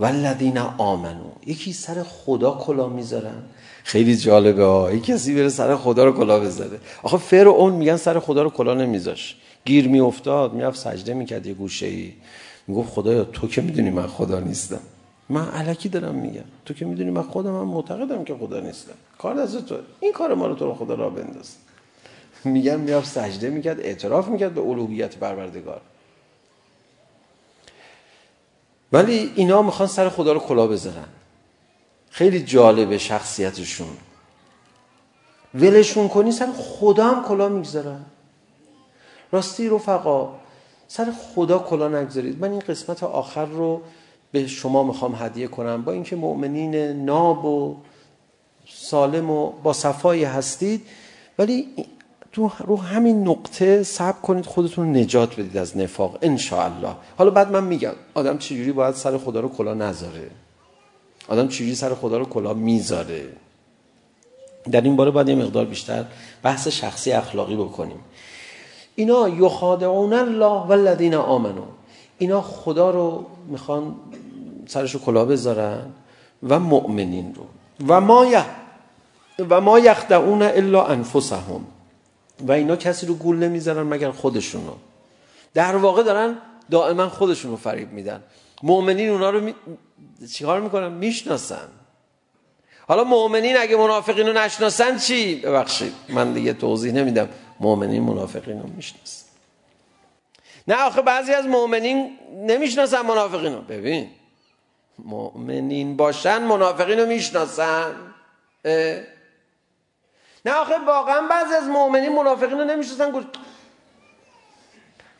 والذین 0.00 0.58
آمنو 0.78 1.30
یکی 1.46 1.72
سر 1.72 2.02
خدا 2.02 2.50
کلا 2.50 2.88
میذارن 2.88 3.42
خیلی 3.84 4.16
جالبه 4.16 4.64
ها 4.64 4.92
یکی 4.92 5.12
کسی 5.12 5.34
بره 5.34 5.48
سر 5.48 5.76
خدا 5.76 6.04
رو 6.04 6.12
کلا 6.12 6.40
بذاره 6.40 6.80
آخه 7.02 7.16
فرعون 7.16 7.72
میگن 7.72 7.96
سر 7.96 8.18
خدا 8.18 8.42
رو 8.42 8.50
کلا 8.50 8.74
نمیذاش 8.74 9.36
گیر 9.68 9.84
می 9.84 9.92
میافتاد 9.92 10.52
میرفت 10.52 10.78
سجده 10.78 11.14
میکرد 11.14 11.46
یه 11.46 11.54
گوشه 11.54 11.86
ای. 11.86 12.12
میگفت 12.66 12.92
خدایا 12.92 13.24
تو 13.24 13.48
که 13.48 13.60
میدونی 13.60 13.90
من 13.90 14.06
خدا 14.06 14.40
نیستم؟ 14.40 14.80
من 15.28 15.48
علکی 15.48 15.88
دارم 15.88 16.14
میگم. 16.14 16.44
تو 16.64 16.74
که 16.74 16.84
میدونی 16.84 17.10
من 17.10 17.22
خودم؟ 17.22 17.56
هم 17.56 17.68
معتقدم 17.68 18.24
که 18.24 18.34
خدا 18.34 18.60
نیستم. 18.60 18.94
کار 19.18 19.34
دست 19.34 19.66
تو. 19.66 19.76
این 20.00 20.12
کار 20.12 20.34
ما 20.34 20.46
رو 20.46 20.54
تو 20.54 20.64
رو 20.64 20.74
خدا 20.74 20.94
را 20.94 21.10
بنداز. 21.10 21.54
میگم 22.44 22.80
میرفت 22.80 23.06
سجده 23.06 23.50
میکرد 23.50 23.80
اعتراف 23.80 24.28
میکرد 24.28 24.54
به 24.54 24.60
الوهیت 24.60 25.16
پروردگار. 25.16 25.80
ولی 28.92 29.32
اینا 29.34 29.62
میخوان 29.62 29.88
سر 29.88 30.08
خدا 30.08 30.32
رو 30.32 30.40
کلا 30.40 30.66
بذارن. 30.66 31.08
خیلی 32.10 32.42
جالبه 32.42 32.98
شخصیتشون. 32.98 33.96
ولشون 35.54 36.08
کنی 36.08 36.32
سر 36.32 36.48
خدا 36.56 37.04
هم 37.04 37.24
کلا 37.24 37.48
میگذارن. 37.48 38.04
راستی 39.32 39.68
رفقا 39.68 40.28
سر 40.88 41.12
خدا 41.34 41.58
کلا 41.58 41.88
نگذارید. 41.88 42.40
من 42.40 42.50
این 42.50 42.60
قسمت 42.60 43.02
آخر 43.02 43.44
رو 43.44 43.80
به 44.32 44.46
شما 44.46 44.82
میخوام 44.82 45.14
هدیه 45.14 45.46
کنم. 45.46 45.82
با 45.82 45.92
اینکه 45.92 46.16
مؤمنین 46.16 46.74
ناب 47.04 47.44
و 47.44 47.76
سالم 48.68 49.30
و 49.30 49.50
با 49.62 49.72
صفایی 49.72 50.24
هستید 50.24 50.86
ولی 51.38 51.68
تو 52.32 52.50
رو 52.66 52.76
همین 52.76 53.28
نقطه 53.28 53.82
صبر 53.82 54.20
کنید 54.20 54.46
خودتون 54.46 54.96
نجات 54.96 55.32
بدید 55.32 55.56
از 55.56 55.76
نفاق 55.76 56.18
ان 56.22 56.38
الله 56.52 56.94
حالا 57.18 57.30
بعد 57.30 57.52
من 57.52 57.64
میگم 57.64 57.92
آدم 58.14 58.38
چجوری 58.38 58.72
باید 58.72 58.94
سر 58.94 59.18
خدا 59.18 59.40
رو 59.40 59.48
کلا 59.48 59.74
نذاره؟ 59.74 60.30
آدم 61.28 61.48
چجوری 61.48 61.74
سر 61.74 61.94
خدا 61.94 62.18
رو 62.18 62.24
کلا 62.24 62.54
میذاره؟ 62.54 63.28
در 64.70 64.80
این 64.80 64.96
باره 64.96 65.10
باید 65.10 65.28
یه 65.28 65.34
مقدار 65.34 65.64
بیشتر 65.64 66.04
بحث 66.42 66.68
شخصی 66.68 67.12
اخلاقی 67.12 67.56
بکنیم. 67.56 68.00
اینا 68.98 69.28
یخادعون 69.28 70.12
الله 70.12 70.66
والذین 70.66 71.14
آمنوا. 71.14 71.66
اینا 72.18 72.42
خدا 72.42 72.90
رو 72.90 73.26
میخوان 73.48 73.94
سرش 74.66 74.94
رو 74.94 75.00
کلاه 75.00 75.24
بذارن 75.24 75.86
و 76.48 76.58
مؤمنین 76.60 77.34
رو. 77.34 77.46
و 77.88 78.00
ما 78.00 78.26
ی 78.26 78.36
و 79.50 79.60
ما 79.60 79.78
یخدعون 79.78 80.42
الا 80.42 80.84
انفسهم. 80.86 81.64
و 82.40 82.52
اینا 82.52 82.76
کسی 82.76 83.06
رو 83.06 83.14
گول 83.14 83.36
نمیزنن 83.36 83.82
مگر 83.82 84.10
خودشون 84.10 84.66
رو. 84.66 84.74
در 85.54 85.76
واقع 85.76 86.02
دارن 86.02 86.36
دائما 86.70 87.08
خودشون 87.08 87.50
رو 87.50 87.56
فریب 87.56 87.92
میدن. 87.92 88.22
مؤمنین 88.62 89.10
اونا 89.10 89.30
رو 89.30 89.40
می... 89.40 89.54
چیکار 90.32 90.60
میکنن؟ 90.60 90.92
میشناسن. 90.92 91.68
حالا 92.88 93.04
مؤمنین 93.04 93.56
اگه 93.56 93.76
منافقین 93.76 94.26
رو 94.26 94.32
نشناسن 94.32 94.98
چی؟ 94.98 95.34
ببخشید 95.40 95.92
من 96.08 96.32
دیگه 96.32 96.52
توضیح 96.52 96.92
نمیدم. 96.92 97.28
مؤمنین 97.60 98.02
منافقین 98.02 98.62
رو 98.62 98.68
میشناسن 98.68 99.26
نه 100.68 100.74
آخه 100.74 101.02
بعضی 101.02 101.32
از 101.32 101.46
مؤمنین 101.46 102.18
نمیشناسن 102.46 103.00
منافقین 103.00 103.54
رو 103.54 103.60
ببین 103.60 104.10
مؤمنین 104.98 105.96
باشن 105.96 106.38
منافقین 106.38 106.98
رو 106.98 107.06
میشناسن 107.06 107.94
نه 110.44 110.52
آخه 110.52 110.78
واقعا 110.86 111.26
بعضی 111.26 111.54
از 111.54 111.64
مؤمنین 111.64 112.14
منافقین 112.14 112.58
رو 112.58 112.64
نمیشناسن 112.64 113.10
گفت 113.10 113.26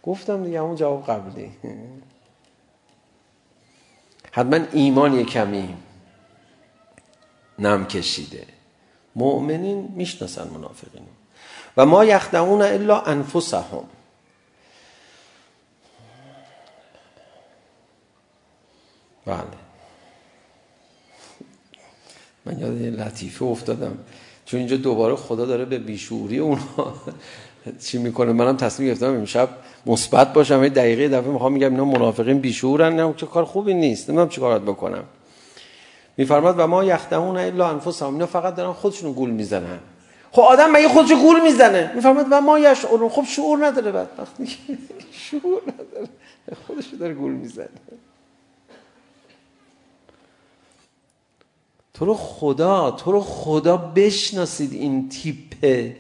گفتم 0.03 0.44
دیگه 0.44 0.59
اون 0.59 0.77
جواب 0.77 1.07
قبلی 1.07 1.53
حتما 4.33 4.66
ایمان 4.72 5.14
یه 5.14 5.24
کمی 5.24 5.77
نم 7.59 7.87
کشیده 7.87 8.46
مؤمنین 9.16 9.92
میشناسن 9.96 10.48
منافقین 10.48 11.03
رو 11.03 11.17
و 11.78 11.86
ما 11.86 12.04
یخدعون 12.04 12.62
الا 12.62 13.00
انفسهم 13.00 13.84
بله 19.26 19.38
من 22.46 22.58
یاد 22.58 23.00
لطیفه 23.00 23.44
افتادم 23.44 23.98
چون 24.44 24.58
اینجا 24.60 24.76
دوباره 24.76 25.16
خدا 25.16 25.46
داره 25.46 25.64
به 25.64 25.78
بیشوری 25.78 26.38
اونها 26.38 26.94
چی 27.84 27.98
میکنه 27.98 28.32
منم 28.32 28.56
تصمیم 28.56 28.88
گرفتم 28.88 29.06
امشب 29.06 29.48
مثبت 29.86 30.32
باشم 30.32 30.62
یه 30.62 30.68
دقیقه 30.68 31.08
دفعه 31.08 31.30
میخوام 31.30 31.52
میگم 31.52 31.70
اینا 31.70 31.84
منافقین 31.84 32.38
بیشورن 32.38 33.00
نه 33.00 33.14
چه 33.16 33.26
کار 33.26 33.44
خوبی 33.44 33.74
نیست 33.74 34.08
نمیدونم 34.08 34.28
چیکار 34.28 34.50
باید 34.50 34.76
بکنم 34.76 35.04
میفرماد 36.16 36.58
و 36.58 36.66
ما 36.66 36.84
یخدعون 36.84 37.36
الا 37.36 37.68
انفسهم 37.68 38.12
اینا 38.12 38.26
فقط 38.26 38.54
دارن 38.54 38.72
خودشونو 38.72 39.12
گول 39.12 39.30
میزنن 39.30 39.78
خب 40.38 40.44
آدم 40.44 40.70
مگه 40.70 40.88
خودش 40.88 41.12
گول 41.12 41.42
میزنه؟ 41.42 41.92
میفرماد 41.94 42.27
و 42.31 42.40
ما 42.40 42.59
یش 42.59 42.85
اون 42.85 43.09
خب 43.09 43.24
شعور 43.24 43.66
نداره 43.66 43.92
بدبخت 43.92 44.33
شعور 45.31 45.62
نداره. 45.62 46.09
خودش 46.66 46.87
داره 46.87 47.14
گول 47.14 47.33
میزنه. 47.33 47.68
تو 51.94 52.05
رو 52.05 52.14
خدا 52.14 52.90
تو 52.90 53.12
رو 53.12 53.20
خدا 53.20 53.77
بشناسید 53.77 54.72
این 54.72 55.09
تیپ 55.09 55.92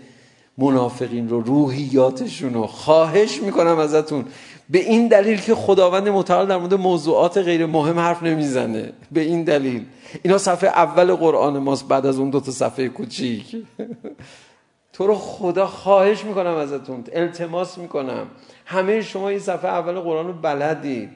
منافقین 0.58 1.28
رو 1.28 1.40
روحیاتشون 1.40 2.54
رو. 2.54 2.66
خواهش 2.66 3.42
میکنم 3.42 3.78
ازتون. 3.78 4.24
به 4.70 4.78
این 4.78 5.08
دلیل 5.08 5.40
که 5.40 5.54
خداوند 5.54 6.08
متعال 6.08 6.46
در 6.46 6.56
مورد 6.56 6.74
موضوعات 6.74 7.38
غیر 7.38 7.66
مهم 7.66 7.98
حرف 7.98 8.22
نمیزنه. 8.22 8.92
به 9.12 9.20
این 9.20 9.44
دلیل. 9.44 9.86
اینا 10.22 10.38
صفحه 10.38 10.68
اول 10.68 11.14
قرآن 11.14 11.58
ماست 11.58 11.88
بعد 11.88 12.06
از 12.06 12.18
اون 12.18 12.30
دو 12.30 12.40
تا 12.40 12.50
صفحه 12.50 12.88
کوچیک. 12.88 13.56
تو 14.92 15.06
رو 15.06 15.14
خدا 15.14 15.66
خواهش 15.66 16.24
میکنم 16.24 16.54
ازتون. 16.54 17.04
التماس 17.12 17.78
میکنم. 17.78 18.26
همه 18.66 19.00
شما 19.00 19.28
این 19.28 19.38
صفحه 19.38 19.70
اول 19.70 20.00
قرآن 20.00 20.26
رو 20.26 20.32
بلدید 20.32 21.10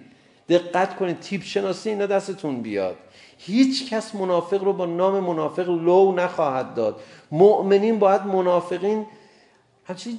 دقت 0.48 0.96
کنید. 0.96 1.20
تیپ 1.20 1.42
شناسی 1.42 1.90
اینا 1.90 2.06
دستتون 2.06 2.62
بیاد. 2.62 2.96
هیچ 3.38 3.90
کس 3.90 4.14
منافق 4.14 4.64
رو 4.64 4.72
با 4.72 4.86
نام 4.86 5.20
منافق 5.24 5.68
لو 5.68 6.12
نخواهد 6.12 6.74
داد. 6.74 7.00
مؤمنین 7.32 7.98
باید 7.98 8.22
منافقین 8.22 9.06
همچین 9.84 10.18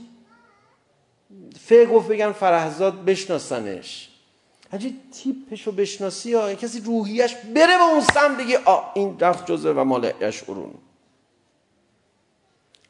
فقه 1.60 1.86
گفت 1.86 2.08
بگن 2.08 2.32
فرهزاد 2.32 3.06
بشناسنش 3.06 4.10
هرچی 4.72 5.00
تیپشو 5.14 5.72
بشناسی 5.72 6.30
یا 6.30 6.56
کسی 6.56 6.80
روحیش 6.80 7.36
بره 7.36 7.78
به 7.78 7.84
اون 7.92 8.02
سم 8.02 8.38
بگی 8.38 8.56
آ 8.56 8.82
این 8.94 9.20
رفت 9.20 9.46
جزه 9.46 9.72
و 9.72 9.84
مال 9.84 10.14
یشعرون 10.22 10.74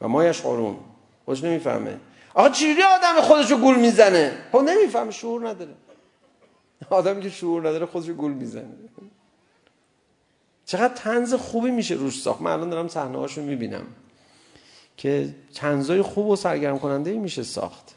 و 0.00 0.08
ما 0.08 0.24
یشعرون 0.24 0.76
خوش 1.24 1.44
نمیفهمه 1.44 2.00
آقا 2.34 2.48
چیلی 2.48 2.82
آدم 2.82 3.20
خودشو 3.20 3.56
گول 3.56 3.76
میزنه 3.76 4.38
خب 4.52 4.58
نمیفهمه 4.58 5.10
شعور 5.10 5.48
نداره 5.48 5.74
آدمی 6.90 7.22
که 7.22 7.28
شعور 7.28 7.68
نداره 7.68 7.86
خودشو 7.86 8.14
گول 8.14 8.32
میزنه 8.32 8.74
چقدر 10.66 10.94
تنز 10.94 11.34
خوبی 11.34 11.70
میشه 11.70 11.94
روش 11.94 12.22
ساخت 12.22 12.40
من 12.40 12.50
الان 12.50 12.70
دارم 12.70 12.88
صحنه 12.88 13.18
هاشو 13.18 13.42
میبینم 13.42 13.86
که 14.96 15.34
تنزای 15.54 16.02
خوب 16.02 16.26
و 16.26 16.36
سرگرم 16.36 16.78
کننده 16.78 17.12
میشه 17.12 17.42
ساخت 17.42 17.94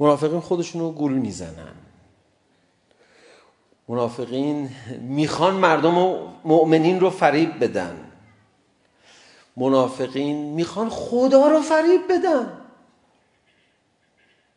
منافقین 0.00 0.40
خودشون 0.40 0.80
رو 0.80 0.92
گول 0.92 1.12
میزنن. 1.12 1.74
منافقین 3.88 4.70
میخوان 5.00 5.54
مردم 5.54 5.98
و 5.98 6.28
مؤمنین 6.44 7.00
رو 7.00 7.10
فریب 7.10 7.64
بدن. 7.64 7.96
منافقین 9.56 10.36
میخوان 10.36 10.88
خدا 10.88 11.48
رو 11.48 11.60
فریب 11.60 12.00
بدن. 12.10 12.60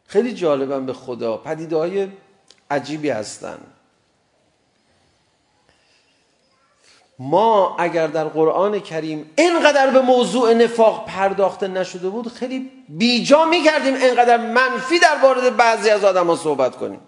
خیلی 0.08 0.34
جالبن 0.34 0.86
به 0.86 0.94
خدا 0.94 1.38
پدیده 1.38 1.76
های 1.76 2.08
عجیبی 2.72 3.10
هستند 3.10 3.73
ما 7.20 7.76
اگر 7.80 8.08
در 8.08 8.24
قرآن 8.24 8.80
کریم 8.80 9.32
اینقدر 9.38 9.90
به 9.90 10.02
موضوع 10.02 10.54
نفاق 10.54 11.06
پرداخته 11.06 11.68
نشده 11.68 12.10
بود 12.10 12.28
خیلی 12.28 12.72
بیجا 12.90 13.46
میکردیم 13.46 13.94
اینقدر 13.94 14.38
منفی 14.38 15.00
در 15.00 15.16
بارد 15.22 15.58
بعضی 15.58 15.90
از 15.90 16.04
آدم 16.04 16.28
ها 16.28 16.36
صحبت 16.36 16.76
کنیم. 16.76 17.00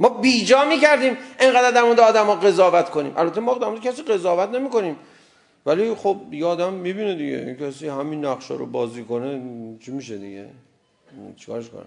ما 0.00 0.08
بیجا 0.08 0.64
میکردیم 0.64 1.16
اینقدر 1.40 1.70
در 1.70 1.82
مورد 1.82 2.00
آدم 2.00 2.26
ها 2.26 2.34
قضاوت 2.34 2.90
کنیم. 2.90 3.12
البته 3.16 3.40
ما 3.40 3.54
در 3.54 3.68
مورد 3.68 3.80
کسی 3.80 4.02
قضاوت 4.02 4.48
نمی 4.48 4.70
کنیم 4.70 4.96
ولی 5.66 5.94
خب 5.94 6.16
یادم 6.30 6.72
میبینه 6.72 7.14
دیگه 7.14 7.36
این 7.36 7.56
کسی 7.56 7.88
همین 7.88 8.24
نقشه 8.24 8.54
رو 8.54 8.66
بازی 8.66 9.04
کنه 9.04 9.42
چی 9.84 9.92
میشه 9.92 10.18
دیگه؟ 10.18 10.48
چیکارش 11.36 11.70
کنه 11.70 11.82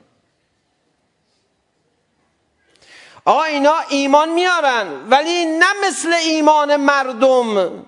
آقا 3.26 3.44
اینا 3.44 3.76
ایمان 3.90 4.30
میارن 4.30 4.88
ولی 5.10 5.46
نه 5.46 5.66
مثل 5.88 6.14
ایمان 6.14 6.76
مردم 6.76 7.86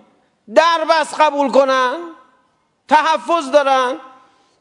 در 0.55 0.85
بس 0.89 1.13
قبول 1.19 1.51
کنن 1.51 1.97
تحفظ 2.87 3.51
دارن 3.51 3.97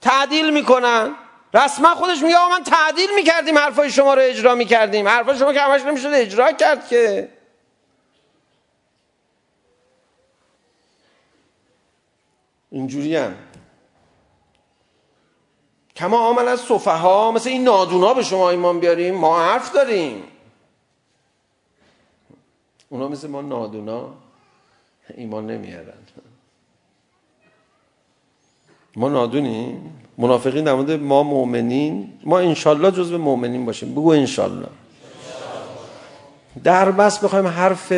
تعدیل 0.00 0.52
میکنن 0.52 1.14
رسما 1.54 1.94
خودش 1.94 2.22
میگه 2.22 2.36
آقا 2.36 2.48
من 2.48 2.64
تعدیل 2.64 3.14
میکردیم 3.14 3.58
حرفای 3.58 3.90
شما 3.90 4.14
رو 4.14 4.20
اجرا 4.22 4.54
میکردیم 4.54 5.08
حرفای 5.08 5.38
شما 5.38 5.52
که 5.52 5.60
همش 5.60 5.80
نمیشد 5.80 6.08
اجرا 6.12 6.52
کرد 6.52 6.88
که 6.88 7.28
اینجوری 12.70 13.16
هم 13.16 13.34
کما 15.96 16.28
عمل 16.28 16.48
از 16.48 16.60
صفحه 16.60 16.94
ها 16.94 17.30
مثل 17.32 17.48
این 17.48 17.64
نادونا 17.64 18.14
به 18.14 18.22
شما 18.22 18.50
ایمان 18.50 18.80
بیاریم 18.80 19.14
ما 19.14 19.40
حرف 19.44 19.72
داریم 19.72 20.33
اونا 22.94 23.08
مثل 23.08 23.28
ما 23.28 23.42
نادونا 23.42 24.08
ایمان 25.16 25.46
نمیارن 25.46 25.92
ما 28.96 29.08
نادونیم 29.08 29.92
منافقین 30.18 30.64
در 30.64 30.74
مورد 30.74 30.90
ما 30.90 31.22
مؤمنین 31.22 32.12
ما 32.24 32.38
انشالله 32.38 32.90
جزو 32.90 33.18
مؤمنین 33.18 33.66
باشیم 33.66 33.92
بگو 33.92 34.08
انشالله 34.08 34.68
در 36.64 36.90
بس 36.90 37.24
بخوایم 37.24 37.46
حرف 37.46 37.92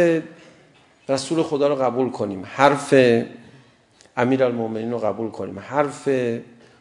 رسول 1.09 1.43
خدا 1.43 1.69
رو 1.69 1.75
قبول 1.75 2.11
کنیم 2.11 2.43
حرف 2.47 2.95
امیرالمومنین 4.17 4.91
رو 4.91 4.99
قبول 4.99 5.31
کنیم 5.31 5.59
حرف 5.59 6.09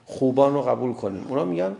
خوبان 0.05 0.53
رو 0.53 0.61
قبول 0.61 0.93
کنیم 0.93 1.25
اونا 1.29 1.45
میگن 1.45 1.75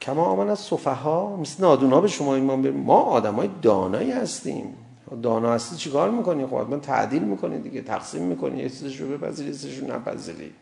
کما 0.00 0.24
آمن 0.24 0.50
از 0.50 0.58
صفحه 0.58 0.94
ها 0.94 1.36
مثل 1.36 1.62
نادونا 1.62 2.00
به 2.00 2.08
شما 2.08 2.34
ایمان 2.34 2.62
بریم 2.62 2.76
ما 2.76 3.00
آدم 3.00 3.34
های 3.34 3.50
دانایی 3.62 4.10
هستیم 4.10 4.76
دانا 5.22 5.52
هستی 5.52 5.76
چیکار 5.76 6.10
میکنی 6.10 6.46
خب 6.46 6.54
من 6.54 6.80
تعدیل 6.80 7.22
میکنی 7.22 7.58
دیگه 7.58 7.82
تقسیم 7.82 8.22
میکنی 8.22 8.58
یه 8.62 8.68
چیزش 8.68 9.00
رو 9.00 9.18
بپذیری 9.18 9.48
یه 9.48 9.54
چیزش 9.54 9.78
رو 9.78 9.86
نپذیری 9.86 10.52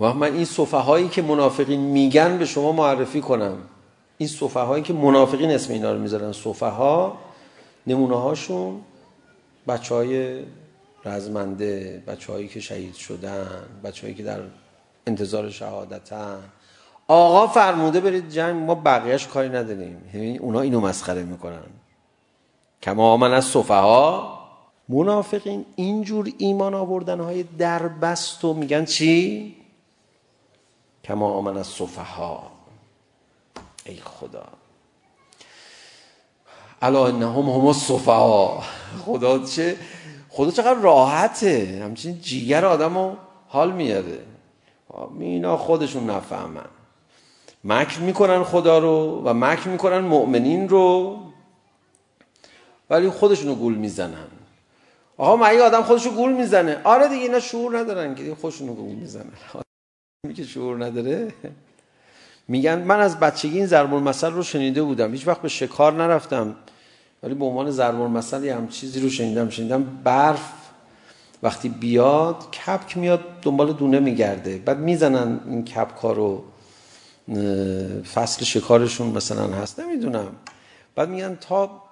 و 0.00 0.14
من 0.14 0.34
این 0.34 0.44
صفه 0.44 0.76
هایی 0.76 1.08
که 1.08 1.22
منافقین 1.22 1.80
میگن 1.80 2.38
به 2.38 2.44
شما 2.44 2.72
معرفی 2.72 3.20
کنم 3.20 3.56
این 4.18 4.28
صفه 4.28 4.60
هایی 4.60 4.82
که 4.82 4.92
منافقین 4.92 5.50
اسم 5.50 5.72
اینا 5.72 5.92
رو 5.92 5.98
میذارن 5.98 6.32
صفه 6.32 6.66
ها 6.66 7.18
نمونه 7.86 8.16
هاشون 8.16 8.80
بچه 9.68 9.94
های 9.94 10.42
رزمنده 11.04 12.02
بچه 12.06 12.32
هایی 12.32 12.48
که 12.48 12.60
شهید 12.60 12.94
شدن 12.94 13.48
بچه 13.84 14.02
هایی 14.02 14.14
که 14.14 14.22
در 14.22 14.40
انتظار 15.06 15.50
شهادتن 15.50 16.38
آقا 17.08 17.46
فرموده 17.46 18.00
برید 18.00 18.28
جنگ 18.28 18.62
ما 18.62 18.74
بقیهش 18.74 19.26
کاری 19.26 19.48
نداریم. 19.48 20.10
یعنی 20.14 20.38
اونا 20.38 20.60
اینو 20.60 20.80
مسخره 20.80 21.22
میکنن. 21.22 21.62
کما 22.82 23.12
آمن 23.12 23.32
از 23.32 23.44
صفها 23.44 24.38
منافقین 24.88 25.66
اینجور 25.76 26.32
ایمان 26.38 26.74
آوردن 26.74 27.20
های 27.20 27.42
دربست 27.42 28.44
و 28.44 28.54
میگن 28.54 28.84
چی؟ 28.84 29.56
کما 31.04 31.30
آمن 31.32 31.56
از 31.56 31.66
صفها 31.66 32.50
ای 33.84 33.96
خدا. 33.96 34.44
الا 36.82 37.06
انهم 37.06 37.50
هم 37.50 37.66
الصفها 37.66 38.62
خدا 39.04 39.38
چه؟ 39.38 39.76
خدا 40.30 40.50
چقدر 40.50 40.80
راحته. 40.80 41.80
همچنین 41.84 42.20
جیگر 42.20 42.64
آدمو 42.64 43.14
حال 43.48 43.72
میاده 43.72 44.24
اینا 45.20 45.56
خودشون 45.56 46.10
نفهمن. 46.10 46.66
مکر 47.64 48.00
میکنن 48.00 48.42
خدا 48.42 48.78
رو 48.78 49.22
و 49.24 49.34
مکر 49.34 49.68
میکنن 49.68 49.98
مؤمنین 49.98 50.68
رو 50.68 51.18
ولی 52.90 53.08
خودشون 53.08 53.48
رو 53.48 53.54
گول 53.54 53.74
میزنن 53.74 54.26
آها 55.16 55.36
مگه 55.36 55.62
آدم 55.62 55.82
خودشو 55.82 56.10
گول 56.10 56.32
میزنه 56.32 56.80
آره 56.84 57.08
دیگه 57.08 57.22
اینا 57.22 57.40
شعور 57.40 57.78
ندارن 57.78 58.14
که 58.14 58.34
خودشون 58.40 58.68
رو 58.68 58.74
گول 58.74 58.94
میزنن 58.94 59.32
میگه 60.26 60.44
شعور 60.44 60.84
نداره 60.84 61.32
میگن 62.48 62.82
من 62.82 63.00
از 63.00 63.20
بچگی 63.20 63.56
این 63.56 63.66
ضرب 63.66 63.94
المثل 63.94 64.30
رو 64.30 64.42
شنیده 64.42 64.82
بودم 64.82 65.12
هیچ 65.12 65.28
وقت 65.28 65.42
به 65.42 65.48
شکار 65.48 65.92
نرفتم 65.92 66.56
ولی 67.22 67.34
به 67.34 67.44
عنوان 67.44 67.70
ضرب 67.70 68.00
المثل 68.00 68.48
هم 68.48 68.68
چیزی 68.68 69.00
رو 69.00 69.08
شنیدم 69.08 69.48
شنیدم 69.48 69.84
برف 70.04 70.52
وقتی 71.42 71.68
بیاد 71.68 72.36
کپک 72.50 72.96
میاد 72.96 73.20
دنبال 73.42 73.72
دونه 73.72 74.00
میگرده 74.00 74.58
بعد 74.58 74.78
میزنن 74.78 75.40
این 75.46 75.64
کپکا 75.64 76.12
رو 76.12 76.44
فصل 78.14 78.44
شکارشون 78.44 79.06
مثلا 79.06 79.46
هست 79.46 79.80
نمیدونم 79.80 80.28
بعد 80.94 81.08
میگن 81.08 81.38
تا 81.40 81.82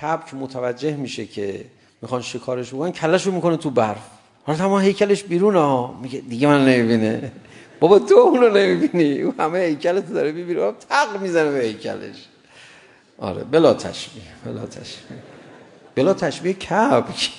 کبک 0.00 0.34
متوجه 0.34 0.96
میشه 0.96 1.26
که 1.26 1.64
میخوان 2.02 2.22
شکارش 2.22 2.74
بکنن 2.74 2.92
کلش 2.92 3.26
رو 3.26 3.32
میکنه 3.32 3.56
تو 3.56 3.70
برف 3.70 4.06
حالا 4.44 4.58
تمام 4.58 4.80
هیکلش 4.80 5.24
بیرون 5.24 5.56
ها 5.56 5.98
میگه 6.02 6.18
دیگه 6.20 6.48
من 6.48 6.64
نمیبینه 6.64 7.32
بابا 7.80 7.98
تو 7.98 8.14
اونو 8.14 8.48
نمیبینی 8.48 9.22
او 9.22 9.34
همه 9.38 9.58
هیکلت 9.58 10.12
داره 10.12 10.32
میبینه 10.32 10.60
بابا 10.60 10.78
تق 10.90 11.20
میزنه 11.20 11.50
به 11.50 11.64
هیکلش 11.64 12.26
آره 13.18 13.44
بلا 13.44 13.74
تشبیه 13.74 14.22
بلا 14.44 14.66
تشبیه 14.66 15.18
بلا 15.94 16.14
تشبیه 16.14 16.52
کبک 16.52 17.30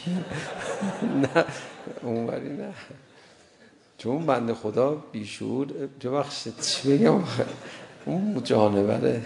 نه 1.22 1.46
اونوری 2.04 2.50
نه 2.50 2.74
چون 4.04 4.26
بند 4.26 4.54
خدا 4.54 4.96
بیشور 5.12 5.68
ببخش 6.04 6.48
چی 6.62 6.98
بگم 6.98 7.24
اون 8.06 8.44
جانور 8.44 9.22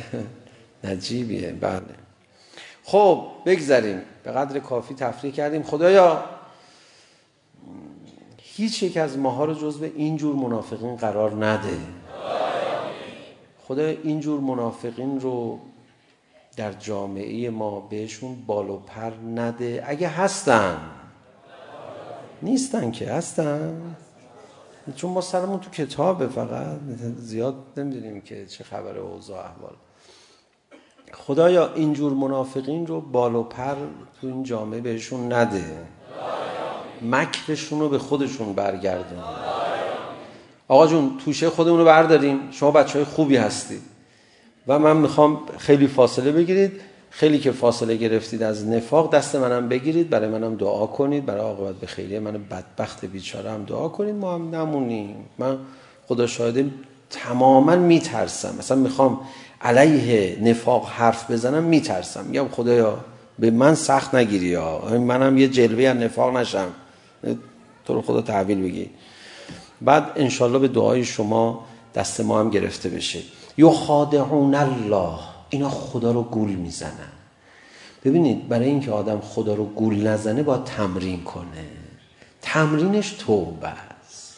نجیبیه 0.83 1.51
بله 1.51 1.81
خب 2.83 3.27
بگذاریم 3.45 4.01
به 4.23 4.31
قدر 4.31 4.59
کافی 4.59 4.93
تفریح 4.93 5.33
کردیم 5.33 5.63
خدایا 5.63 6.23
هیچ 8.37 8.83
یک 8.83 8.97
از 8.97 9.17
ماها 9.17 9.45
رو 9.45 9.53
جزو 9.53 9.83
اینجور 9.83 10.35
منافقین 10.35 10.95
قرار 10.95 11.45
نده 11.45 11.77
خدایا 13.67 13.97
اینجور 14.03 14.39
منافقین 14.39 15.19
رو 15.19 15.59
در 16.57 16.71
جامعه 16.71 17.49
ما 17.49 17.79
بهشون 17.79 18.35
بال 18.45 18.69
و 18.69 18.77
پر 18.79 19.11
نده 19.35 19.83
اگه 19.87 20.07
هستن 20.07 20.77
نیستن 22.41 22.91
که 22.91 23.11
هستن 23.11 23.95
چون 24.95 25.11
ما 25.11 25.21
سرمون 25.21 25.59
تو 25.59 25.69
کتابه 25.69 26.27
فقط 26.27 26.79
زیاد 27.17 27.55
نمیدونیم 27.77 28.21
که 28.21 28.45
چه 28.45 28.63
خبر 28.63 28.97
اوضاع 28.97 29.39
احوال. 29.39 29.73
خدایا 31.13 31.73
اینجور 31.73 32.13
منافقین 32.13 32.87
رو 32.87 33.01
بال 33.01 33.35
و 33.35 33.43
پر 33.43 33.75
تو 34.21 34.27
این 34.27 34.43
جامعه 34.43 34.81
بهشون 34.81 35.33
نده. 35.33 35.63
مکرشون 37.01 37.79
رو 37.79 37.89
به 37.89 37.97
خودشون 37.97 38.53
برگردون. 38.53 39.19
آقا 40.67 40.87
جون 40.87 41.17
توشه 41.25 41.49
خودمون 41.49 41.79
رو 41.79 41.85
برداریم. 41.85 42.51
شما 42.51 42.71
بچه 42.71 42.93
های 42.93 43.03
خوبی 43.03 43.37
هستید. 43.37 43.81
و 44.67 44.79
من 44.79 44.97
میخوام 44.97 45.39
خیلی 45.57 45.87
فاصله 45.87 46.31
بگیرید. 46.31 46.81
خیلی 47.09 47.39
که 47.39 47.51
فاصله 47.51 47.95
گرفتید 47.95 48.43
از 48.43 48.67
نفاق 48.67 49.13
دست 49.15 49.35
منم 49.35 49.69
بگیرید 49.69 50.09
برای 50.09 50.29
منم 50.29 50.55
دعا 50.55 50.85
کنید 50.85 51.25
برای 51.25 51.41
عاقبت 51.41 51.75
به 51.75 51.87
خیری 51.87 52.19
من 52.19 52.33
بدبخت 52.33 53.05
بیچاره 53.05 53.51
هم 53.51 53.63
دعا 53.63 53.87
کنید 53.87 54.15
ما 54.15 54.35
هم 54.35 54.55
نمونیم. 54.55 55.15
من 55.37 55.57
خدا 56.07 56.27
شاهده 56.27 56.69
تماما 57.09 57.75
میترسم. 57.75 58.55
مثلا 58.59 58.77
میخوام 58.77 59.19
علیه 59.61 60.37
نفاق 60.41 60.89
حرف 60.89 61.31
بزنم 61.31 61.63
میترسم. 61.63 62.25
میگم 62.25 62.47
خدایا 62.47 62.97
به 63.39 63.51
من 63.51 63.75
سخت 63.75 64.15
نگیری 64.15 64.45
یا 64.45 64.81
منم 64.97 65.37
یه 65.37 65.47
جلوه 65.47 65.83
از 65.83 65.97
نفاق 65.97 66.37
نشم. 66.37 66.67
تو 67.85 67.93
رو 67.93 68.01
خدا 68.01 68.21
تحویل 68.21 68.61
بگی. 68.61 68.89
بعد 69.81 70.11
ان 70.15 70.59
به 70.59 70.67
دعای 70.67 71.03
شما 71.03 71.65
دست 71.95 72.21
ما 72.21 72.39
هم 72.39 72.49
گرفته 72.49 72.89
بشه. 72.89 73.19
یخادعون 73.57 74.55
الله. 74.55 75.19
اینا 75.49 75.69
خدا 75.69 76.11
رو 76.11 76.23
گول 76.23 76.49
میزنن. 76.49 77.11
ببینید 78.03 78.47
برای 78.47 78.65
اینکه 78.65 78.91
آدم 78.91 79.19
خدا 79.19 79.53
رو 79.53 79.65
گول 79.65 80.07
نزنه 80.07 80.43
با 80.43 80.57
تمرین 80.57 81.23
کنه. 81.23 81.65
تمرینش 82.41 83.11
توبه 83.11 83.67
است. 83.67 84.37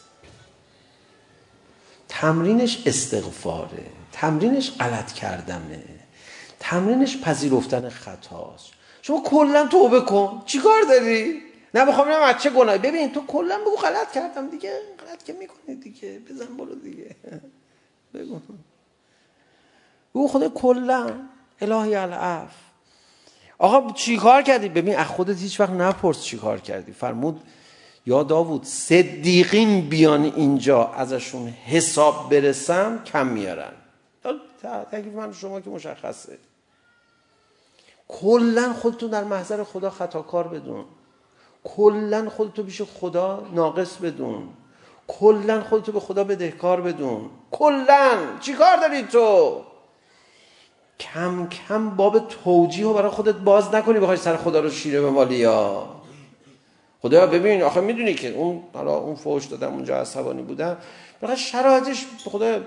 تمرینش 2.10 2.84
استغفاره. 2.86 3.86
تمرینش 4.12 4.72
غلط 4.80 5.12
کردنه. 5.12 5.84
تمرینش 6.60 7.18
پذیرفتن 7.18 7.89
خطاست. 7.89 8.72
شما 9.01 9.22
کلا 9.26 9.68
توبه 9.68 10.01
کن. 10.01 10.41
چیکار 10.45 10.82
داری؟ 10.89 11.41
نه 11.74 11.86
بخوام 11.86 12.07
ببینم 12.07 12.22
از 12.24 12.41
چه 12.43 12.49
گناهی. 12.49 12.78
ببین 12.80 13.12
تو 13.12 13.26
کلا 13.26 13.57
بگو 13.57 13.76
غلط 13.76 14.12
کردم 14.12 14.49
دیگه. 14.49 14.80
غلط 14.99 15.24
که 15.24 15.34
میکنی 15.34 15.76
دیگه. 15.76 16.20
بزن 16.20 16.57
برو 16.57 16.76
دیگه. 16.76 17.16
بگو. 18.14 18.39
او 20.20 20.28
خود 20.28 20.53
کلا 20.53 21.11
الهی 21.61 21.95
العف 21.95 22.55
آقا 23.57 23.93
چی 23.93 24.17
کار 24.17 24.41
کردی؟ 24.41 24.70
ببین 24.70 24.95
از 24.95 25.07
خودت 25.07 25.38
هیچ 25.39 25.59
وقت 25.59 25.70
نپرس 25.70 26.24
چی 26.24 26.38
کار 26.38 26.59
کردی. 26.59 26.91
فرمود 26.91 27.41
یا 28.05 28.24
داوود 28.24 28.63
صدیقین 28.63 29.89
بیان 29.89 30.24
اینجا 30.24 30.88
ازشون 30.88 31.47
حساب 31.47 32.30
برسم 32.30 33.03
کم 33.03 33.28
میارن. 33.28 33.72
تکلیف 34.91 35.13
من 35.13 35.34
شما 35.34 35.61
که 35.61 35.70
مشخصه. 35.70 36.38
کلا 38.07 38.74
خودتون 38.74 39.09
در 39.09 39.24
محضر 39.24 39.63
خدا 39.63 39.89
خطاکار 39.89 40.47
بدون. 40.47 40.86
کلا 41.63 42.30
خودتو 42.30 42.63
پیش 42.63 42.82
خدا 42.82 43.47
ناقص 43.53 43.97
بدون. 43.97 44.49
کلا 45.07 45.63
خودتو 45.63 45.91
به 45.91 45.99
خدا 45.99 46.24
بدهکار 46.24 46.82
بدون. 46.82 47.30
کلا! 47.51 48.17
چیکار 48.39 48.78
داری 48.78 49.03
تو؟ 49.03 49.61
کم 51.00 51.47
کم 51.47 51.89
باب 51.89 52.28
توجیه 52.28 52.84
رو 52.84 52.93
برای 52.93 53.10
خودت 53.10 53.36
باز 53.36 53.76
نکنی 53.76 54.00
بخوای 54.00 54.18
سر 54.18 54.38
خدا 54.38 54.60
رو 54.60 54.70
شیره 54.70 55.02
بمالی 55.02 55.36
یا 55.36 55.88
خدا 57.02 57.28
ببین 57.28 57.62
آخه 57.62 57.82
میدونی 57.82 58.14
که 58.14 58.30
اون 58.30 58.64
حالا 58.74 58.97
اون 58.97 59.16
فوش 59.16 59.45
دادم 59.45 59.74
اونجا 59.74 59.97
عصبانی 59.97 60.41
بودم. 60.41 60.78
بخاطر 61.22 61.39
شرایطش 61.39 62.06
خدا 62.26 62.60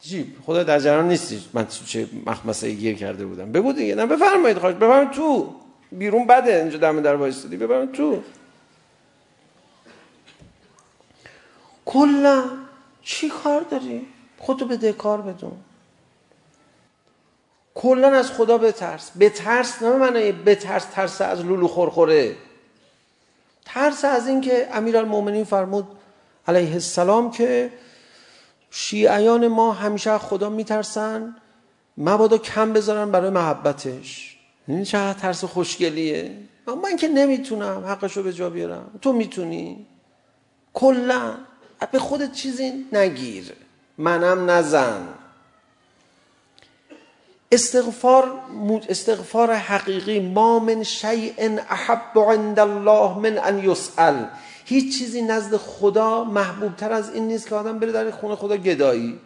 جیب 0.00 0.26
خدا 0.46 0.62
در 0.62 0.78
جریان 0.78 1.08
نیستی. 1.08 1.44
من 1.52 1.66
چه 1.86 2.08
مخمسه 2.26 2.70
گیر 2.70 2.96
کرده 2.96 3.26
بودم. 3.26 3.52
بگو 3.52 3.72
دیگه 3.72 3.94
نه 3.94 4.06
بفرمایید 4.06 4.58
خواهش. 4.58 4.74
بفرمایید 4.74 5.10
تو. 5.10 5.54
بیرون 5.92 6.26
بده 6.26 6.56
اینجا 6.56 6.78
دم 6.78 7.00
در 7.00 7.14
وایسادی 7.14 7.56
بفرمایید 7.56 7.92
تو. 7.92 8.22
کلا 11.84 12.44
چی 13.02 13.28
کار 13.28 13.60
داری؟ 13.60 14.06
خودتو 14.38 14.66
بده 14.66 14.92
کار 14.92 15.22
بدون. 15.22 15.52
کلا 17.74 18.08
از 18.08 18.30
خدا 18.30 18.58
بترس. 18.58 19.10
بترس 19.20 19.82
نه 19.82 19.96
معنی 19.96 20.32
بترس 20.32 20.84
ترس 20.84 21.20
از 21.20 21.44
لولو 21.44 21.68
خورخوره 21.68 22.36
ترس 23.64 24.04
از 24.04 24.28
این 24.28 24.40
که 24.40 24.68
امیرالمومنین 24.72 25.44
فرمود 25.44 25.86
علیه 26.48 26.72
السلام 26.72 27.30
که 27.30 27.72
شیعیان 28.70 29.48
ما 29.48 29.72
همیشه 29.72 30.18
خدا 30.18 30.50
میترسن 30.50 31.36
مبادا 31.98 32.38
کم 32.38 32.72
بذارن 32.72 33.10
برای 33.10 33.30
محبتش. 33.30 34.38
این 34.68 34.84
چه 34.84 35.14
ترس 35.14 35.44
خوشگلیه؟ 35.44 36.36
من 36.82 36.96
که 36.96 37.08
نمیتونم 37.08 37.84
حقشو 37.86 38.22
به 38.22 38.32
جا 38.32 38.50
بیارم. 38.50 38.90
تو 39.02 39.12
میتونی. 39.12 39.86
کلا. 40.74 41.34
به 41.92 41.98
خودت 41.98 42.32
چیزی 42.32 42.86
نگیر. 42.92 43.52
منم 43.98 44.50
نزن. 44.50 45.08
استغفار 47.54 48.32
استغفار 48.88 49.52
حقیقی 49.52 50.20
ما 50.20 50.58
من 50.58 50.82
شیء 50.82 51.32
احب 51.70 52.18
عند 52.18 52.58
الله 52.58 53.18
من 53.18 53.38
ان 53.38 53.70
يسال 53.70 54.26
هیچ 54.64 54.98
چیزی 54.98 55.22
نزد 55.22 55.56
خدا 55.56 56.24
محبوب 56.24 56.76
تر 56.76 56.92
از 56.92 57.14
این 57.14 57.28
نیست 57.28 57.48
که 57.48 57.54
آدم 57.54 57.78
بره 57.78 57.92
در 57.92 58.10
خونه 58.10 58.34
خدا 58.36 58.56
گدایی 58.56 59.20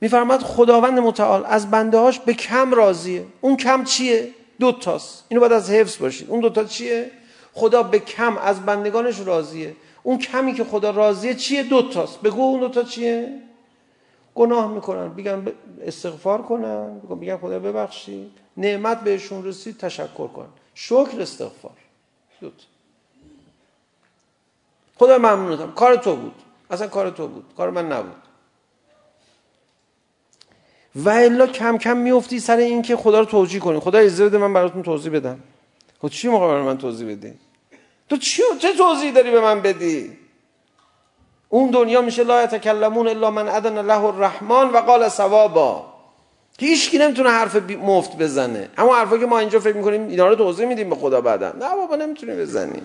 میفرماد 0.00 0.40
خداوند 0.40 0.98
متعال 0.98 1.44
از 1.46 1.70
بنده 1.70 1.98
هاش 1.98 2.18
به 2.18 2.34
کم 2.34 2.74
راضیه 2.74 3.24
اون 3.40 3.56
کم 3.56 3.84
چیه 3.84 4.28
دو 4.60 4.72
تاست 4.72 5.24
اینو 5.28 5.40
باید 5.40 5.52
از 5.52 5.70
حفظ 5.70 5.98
باشید 5.98 6.30
اون 6.30 6.40
دو 6.40 6.50
تا 6.50 6.64
چیه 6.64 7.10
خدا 7.52 7.82
به 7.82 7.98
کم 7.98 8.38
از 8.38 8.66
بندگانش 8.66 9.20
راضیه 9.20 9.76
اون 10.02 10.18
کمی 10.18 10.54
که 10.54 10.64
خدا 10.64 10.90
راضیه 10.90 11.34
چیه 11.34 11.62
دو 11.62 11.82
تاست 11.82 12.20
بگو 12.20 12.42
اون 12.42 12.60
دو 12.60 12.68
تا 12.68 12.82
چیه 12.82 13.28
گناه 14.34 14.72
میکنن 14.72 15.08
بگن 15.08 15.46
استغفار 15.82 16.42
کنن 16.42 16.98
بگن 16.98 17.36
خدا 17.36 17.58
ببخشید 17.58 18.30
نعمت 18.56 19.00
بهشون 19.00 19.44
رسید 19.44 19.76
تشکر 19.76 20.26
کن 20.26 20.48
شکر 20.74 21.20
استغفار 21.20 21.76
دوت 22.40 22.52
خدا 24.96 25.18
ممنونتم 25.18 25.72
کار 25.72 25.96
تو 25.96 26.16
بود 26.16 26.34
اصلا 26.70 26.86
کار 26.86 27.10
تو 27.10 27.28
بود 27.28 27.44
کار 27.56 27.70
من 27.70 27.92
نبود 27.92 28.22
و 30.94 31.08
الا 31.08 31.46
کم 31.46 31.78
کم 31.78 31.96
میافتی 31.96 32.40
سر 32.40 32.56
این 32.56 32.82
که 32.82 32.96
خدا 32.96 33.18
رو 33.20 33.24
توجیه 33.24 33.60
کنی 33.60 33.80
خدا 33.80 33.98
اجازه 33.98 34.24
بده 34.24 34.38
من 34.38 34.52
براتون 34.52 34.82
توضیح 34.82 35.12
بدم 35.12 35.40
خب 36.02 36.08
چی 36.08 36.28
موقع 36.28 36.46
برای 36.46 36.62
من 36.62 36.78
توضیح 36.78 37.10
بدی 37.10 37.32
تو 38.08 38.16
چی 38.16 38.42
چه 38.58 38.72
توضیحی 38.72 39.12
داری 39.12 39.30
به 39.30 39.40
من 39.40 39.62
بدی 39.62 40.19
اون 41.52 41.70
دنیا 41.70 42.00
میشه 42.00 42.24
لا 42.24 42.42
یتکلمون 42.42 43.08
الا 43.08 43.30
من 43.30 43.48
اذن 43.48 43.78
له 43.78 44.04
الرحمن 44.04 44.70
و 44.70 44.76
قال 44.76 45.08
ثوابا 45.08 45.86
هیچ 46.58 46.90
کی 46.90 46.98
نمیتونه 46.98 47.30
حرف 47.30 47.56
مفت 47.72 48.16
بزنه 48.16 48.68
اما 48.78 48.96
حرفا 48.96 49.18
که 49.18 49.26
ما 49.26 49.38
اینجا 49.38 49.60
فکر 49.60 49.76
میکنیم 49.76 50.08
اینا 50.08 50.28
رو 50.28 50.34
توضیح 50.34 50.66
میدیم 50.66 50.90
به 50.90 50.96
خدا 50.96 51.20
بعدا 51.20 51.52
نه 51.52 51.76
بابا 51.76 51.96
نمیتونی 51.96 52.32
بزنی 52.32 52.82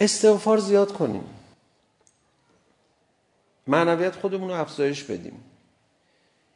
استغفار 0.00 0.58
زیاد 0.58 0.92
کنیم 0.92 1.24
معنویت 3.66 4.16
خودمون 4.16 4.48
رو 4.48 4.60
افزایش 4.60 5.02
بدیم 5.04 5.44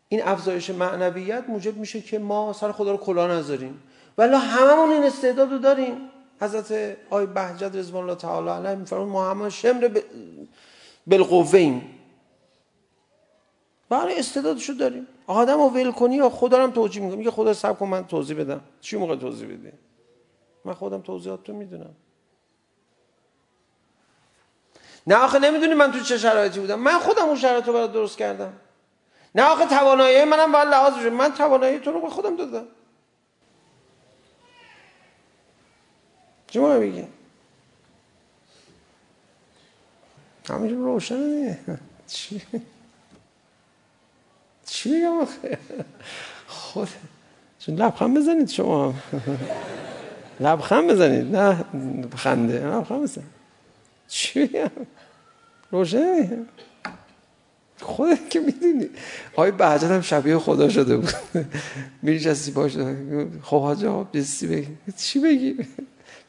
این 0.09 0.23
افزایش 0.23 0.71
معنویت 0.71 1.45
موجب 1.49 1.77
میشه 1.77 2.01
که 2.01 2.19
ما 2.19 2.53
سر 2.53 2.73
خدا 2.73 2.91
رو 2.91 2.97
کلا 2.97 3.27
نذاریم 3.27 3.83
ولی 4.19 4.35
هممون 4.35 4.91
این 4.91 5.03
استعداد 5.03 5.53
رو 5.53 5.59
داریم 5.59 5.97
حضرت 6.43 6.97
آی 7.11 7.27
بهجت 7.27 7.77
رضوان 7.77 8.03
الله 8.03 8.15
تعالی 8.15 8.49
علیه 8.49 8.75
میفرمون 8.75 9.09
ما 9.09 9.31
همون 9.31 9.51
شمر 9.51 10.01
بالقوه 11.07 11.55
ایم 11.55 11.99
بله 13.89 14.15
استعدادشو 14.17 14.73
داریم؟ 14.73 15.07
آدم 15.27 15.59
رو 15.59 15.69
ول 15.69 15.93
کنی 15.93 16.17
یا 16.17 16.31
خدا 16.31 16.65
رو 16.65 16.71
توجیه 16.71 17.03
میکنم 17.03 17.19
میگه 17.19 17.31
خدا 17.31 17.55
سب 17.55 17.79
کن 17.79 17.89
من 17.89 18.07
توضیح 18.07 18.37
بدم. 18.41 18.61
چی 18.81 18.97
موقع 18.97 19.17
توضیح 19.17 19.49
بدی؟ 19.49 19.73
من 20.65 20.75
خودم 20.75 21.01
توضیحات 21.01 21.45
تو 21.45 21.53
میدونم. 21.53 21.95
نه 25.07 25.15
آخه 25.17 25.39
نمیدونی 25.39 25.75
من 25.75 25.93
تو 25.93 26.01
چه 26.01 26.19
شرایطی 26.19 26.61
بودم. 26.61 26.81
من 26.81 26.99
خودم 26.99 27.25
اون 27.25 27.37
شرایط 27.37 27.67
رو 27.67 27.73
برات 27.73 27.93
درست 27.93 28.19
کردم. 28.19 28.53
نه 29.35 29.43
آخه 29.43 29.67
توانایی 29.67 30.25
منم 30.25 30.53
باید 30.53 30.69
لحاظ 30.69 30.95
بشه 30.95 31.11
من 31.11 31.33
توانایی 31.33 31.79
تو 31.79 31.93
رو 31.93 32.01
به 32.01 32.11
خودم 32.11 32.37
دادم. 32.37 32.67
Cuma 36.53 36.81
viki. 36.81 37.07
Ama 40.49 40.69
şimdi 40.69 40.85
roşan 40.85 41.43
ne? 41.43 41.59
چی 44.67 45.01
بگم 45.01 45.17
آخه 45.25 45.59
خود 46.47 46.89
چون 47.59 47.75
لبخند 47.75 48.17
بزنید 48.17 48.49
شما 48.49 48.95
لبخند 50.41 50.91
بزنید 50.91 51.37
نه 51.37 51.65
بخنده 52.13 52.67
لبخند 52.67 53.03
بزنید 53.03 53.27
چی 54.09 54.47
بگم 54.47 54.71
روشنه 55.71 56.47
خودت 57.81 58.31
که 58.31 58.41
میدونی 58.41 58.89
آقای 59.33 59.51
بهجت 59.51 59.85
هم 59.85 60.01
شبیه 60.01 60.39
خدا 60.39 60.69
شده 60.69 60.97
بود 60.97 61.15
میری 62.03 62.21
جستی 62.21 62.51
باش 62.51 62.73
خب 63.43 63.61
حاجه 63.63 63.89
ها 63.89 64.09
بگی 64.13 64.69
چی 64.97 65.21
بگی 65.21 65.57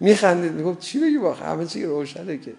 میخندید 0.03 0.51
میگفت 0.51 0.79
چی 0.79 0.99
بگی 0.99 1.17
با 1.17 1.33
همه 1.33 1.65
چی 1.65 1.85
روشنه 1.85 2.37
که 2.37 2.53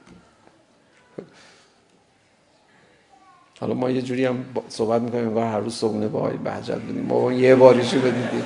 حالا 3.61 3.75
ما 3.75 3.91
یه 3.91 4.03
جوری 4.03 4.25
هم 4.25 4.45
صحبت 4.69 5.03
میکنیم 5.03 5.29
انگار 5.29 5.47
هر 5.47 5.59
روز 5.59 5.75
صبحونه 5.75 6.09
با 6.09 6.19
آقای 6.19 6.37
بهجت 6.37 6.79
بودیم 6.79 7.03
ما 7.05 7.33
یه 7.33 7.55
باریشو 7.55 8.01
بدیدیم 8.01 8.45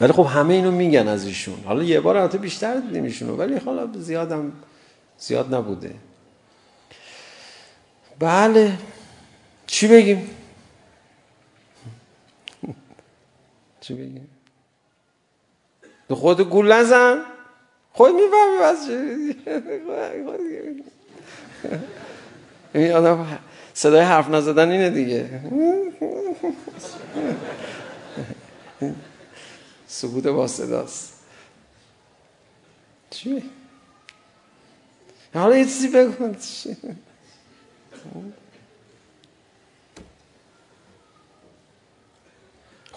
ولی 0.00 0.12
خب 0.12 0.26
همه 0.26 0.54
اینو 0.54 0.70
میگن 0.70 1.08
از 1.08 1.26
ایشون 1.26 1.64
حالا 1.64 1.82
یه 1.82 2.00
بار 2.00 2.24
حتی 2.24 2.38
بیشتر 2.38 2.80
دیدیم 2.80 3.04
ایشونو 3.04 3.36
ولی 3.36 3.56
حالا 3.56 3.88
زیادم 3.98 4.52
زیاد 5.18 5.54
نبوده 5.54 5.94
بله 8.18 8.78
چی 9.66 9.88
بگیم 9.88 10.30
چی 13.82 13.94
بگیم 13.94 14.28
به 16.08 16.14
خود 16.14 16.40
گول 16.40 16.72
نزن 16.72 17.22
خود 17.92 18.14
میفهمی 18.14 18.58
بس 18.62 18.88
این 22.74 22.92
آدم 22.92 23.38
صدای 23.74 24.00
حرف 24.00 24.28
نزدن 24.28 24.70
اینه 24.70 24.90
دیگه. 24.90 25.40
سکوت 29.86 30.26
با 30.26 30.46
صداست. 30.46 31.24
چی؟ 33.10 33.50
حالا 35.34 35.56
یه 35.56 35.64
چیزی 35.64 35.88
بگو. 35.88 36.34
چی؟ 36.34 36.76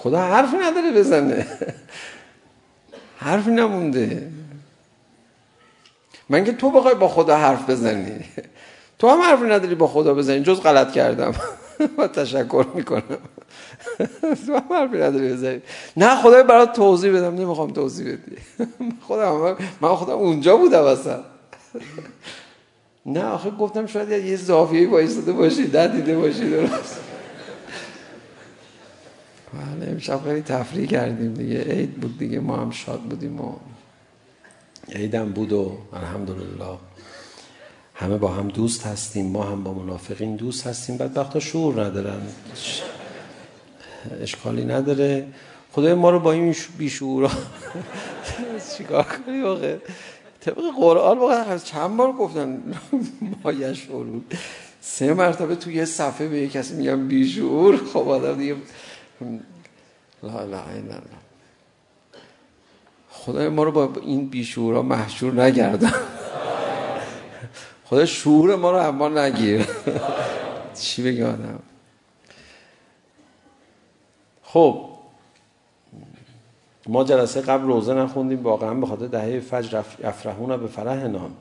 خدا 0.06 0.20
حرف 0.20 0.54
نداره 0.54 0.92
بزنه 0.92 1.48
حرف 3.18 3.48
نمونده 3.48 4.32
من 6.30 6.44
که 6.44 6.52
تو 6.52 6.72
بخوای 6.72 6.96
با 6.96 7.08
خدا 7.08 7.38
حرف 7.38 7.70
بزنی 7.70 8.20
تو 9.00 9.10
هم 9.10 9.22
حرف 9.22 9.42
نداری 9.42 9.76
با 9.76 9.88
خدا 9.88 10.14
بزنی 10.14 10.44
جز 10.44 10.62
غلط 10.62 10.92
کردم 10.92 11.34
و 11.98 12.08
تشکر 12.08 12.66
میکنم 12.76 13.18
تو 14.48 14.54
هم 14.54 14.74
حرف 14.74 14.94
نداری 14.94 15.34
بزنی 15.34 15.62
نه 15.98 16.16
خدای 16.22 16.44
برات 16.44 16.74
توضیح 16.74 17.12
بدم 17.12 17.36
نمیخوام 17.36 17.72
توضیح 17.72 18.14
بدی 18.14 18.38
خدا 19.08 19.58
من 19.82 19.96
خدا 19.96 20.14
اونجا 20.14 20.58
بودم 20.58 20.84
اصلا 20.84 21.20
نه 23.06 23.26
آخه 23.26 23.50
گفتم 23.50 23.86
شاید 23.86 24.26
یه 24.26 24.36
زاویه‌ای 24.36 24.86
وایساده 24.86 25.32
باشی 25.32 25.72
ندیده 25.74 26.18
باشی 26.18 26.50
درست 26.50 27.05
امشب 29.96 30.24
خیلی 30.24 30.42
تفریح 30.42 30.88
کردیم 30.88 31.34
دیگه 31.34 31.64
عید 31.64 31.94
بود 31.94 32.18
دیگه 32.18 32.40
ما 32.40 32.58
هم 32.58 32.72
شاد 32.72 33.02
بودیم 33.02 33.42
و 33.42 33.56
عیدم 34.96 35.32
بود 35.32 35.54
و 35.54 35.78
الحمدلله 35.94 36.78
همه 37.94 38.18
با 38.18 38.28
هم 38.28 38.48
دوست 38.48 38.86
هستیم 38.86 39.26
ما 39.26 39.44
هم 39.44 39.64
با 39.64 39.74
منافقین 39.74 40.36
دوست 40.36 40.68
هستیم 40.68 40.98
بعد 40.98 41.18
وقتا 41.18 41.40
شعور 41.40 41.84
ندارن 41.84 42.22
اشکالی 44.22 44.66
نداره 44.66 45.28
خدای 45.72 45.94
ما 45.94 46.10
رو 46.10 46.20
با 46.20 46.32
این 46.32 46.56
بیشعورا 46.78 47.32
چیکار 48.78 49.04
کنی 49.04 49.42
واقعا 49.42 49.78
طبق 50.42 50.62
قرآن 50.78 51.18
واقعا 51.18 51.58
چند 51.58 51.98
بار 51.98 52.12
گفتن 52.12 52.64
ما 53.44 53.52
یشعرون 53.52 54.24
سه 54.82 55.14
مرتبه 55.14 55.56
توی 55.56 55.74
یه 55.74 55.86
صفحه 55.86 56.28
به 56.28 56.40
یه 56.40 56.48
کسی 56.48 56.76
میگم 56.76 57.08
بیشعور 57.08 57.78
خب 57.94 58.10
آدم 58.10 58.38
دیگه 58.38 58.56
لا 60.26 60.46
لا 60.46 60.58
لا 60.90 61.02
خدای 63.10 63.50
ما 63.50 63.64
رو 63.64 63.72
با 63.72 64.02
این 64.02 64.30
بیشورا 64.30 64.82
محشور 64.82 65.44
نگردن 65.44 65.94
خدا 67.86 68.06
شعور 68.06 68.56
ما 68.56 68.72
رو 68.72 68.78
اما 68.78 69.10
نگیر 69.10 69.68
چی 70.80 71.04
بگه 71.04 71.28
آدم 71.28 71.60
خب 74.44 74.86
ما 76.88 77.04
جلسه 77.04 77.42
قبل 77.42 77.68
روزه 77.68 77.94
نخوندیم 77.94 78.44
واقعا 78.44 78.74
به 78.74 78.86
خاطر 78.86 79.08
دهه 79.08 79.40
فجر 79.40 79.84
افرحون 80.04 80.58
به 80.58 80.68
فرح 80.68 81.08
نام 81.08 81.32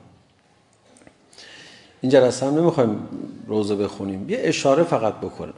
این 2.01 2.11
جلسه 2.11 2.45
هم 2.45 2.55
نمیخوایم 2.55 3.07
روزه 3.47 3.75
بخونیم 3.75 4.29
یه 4.29 4.37
اشاره 4.41 4.83
فقط 4.83 5.13
بکنم 5.13 5.53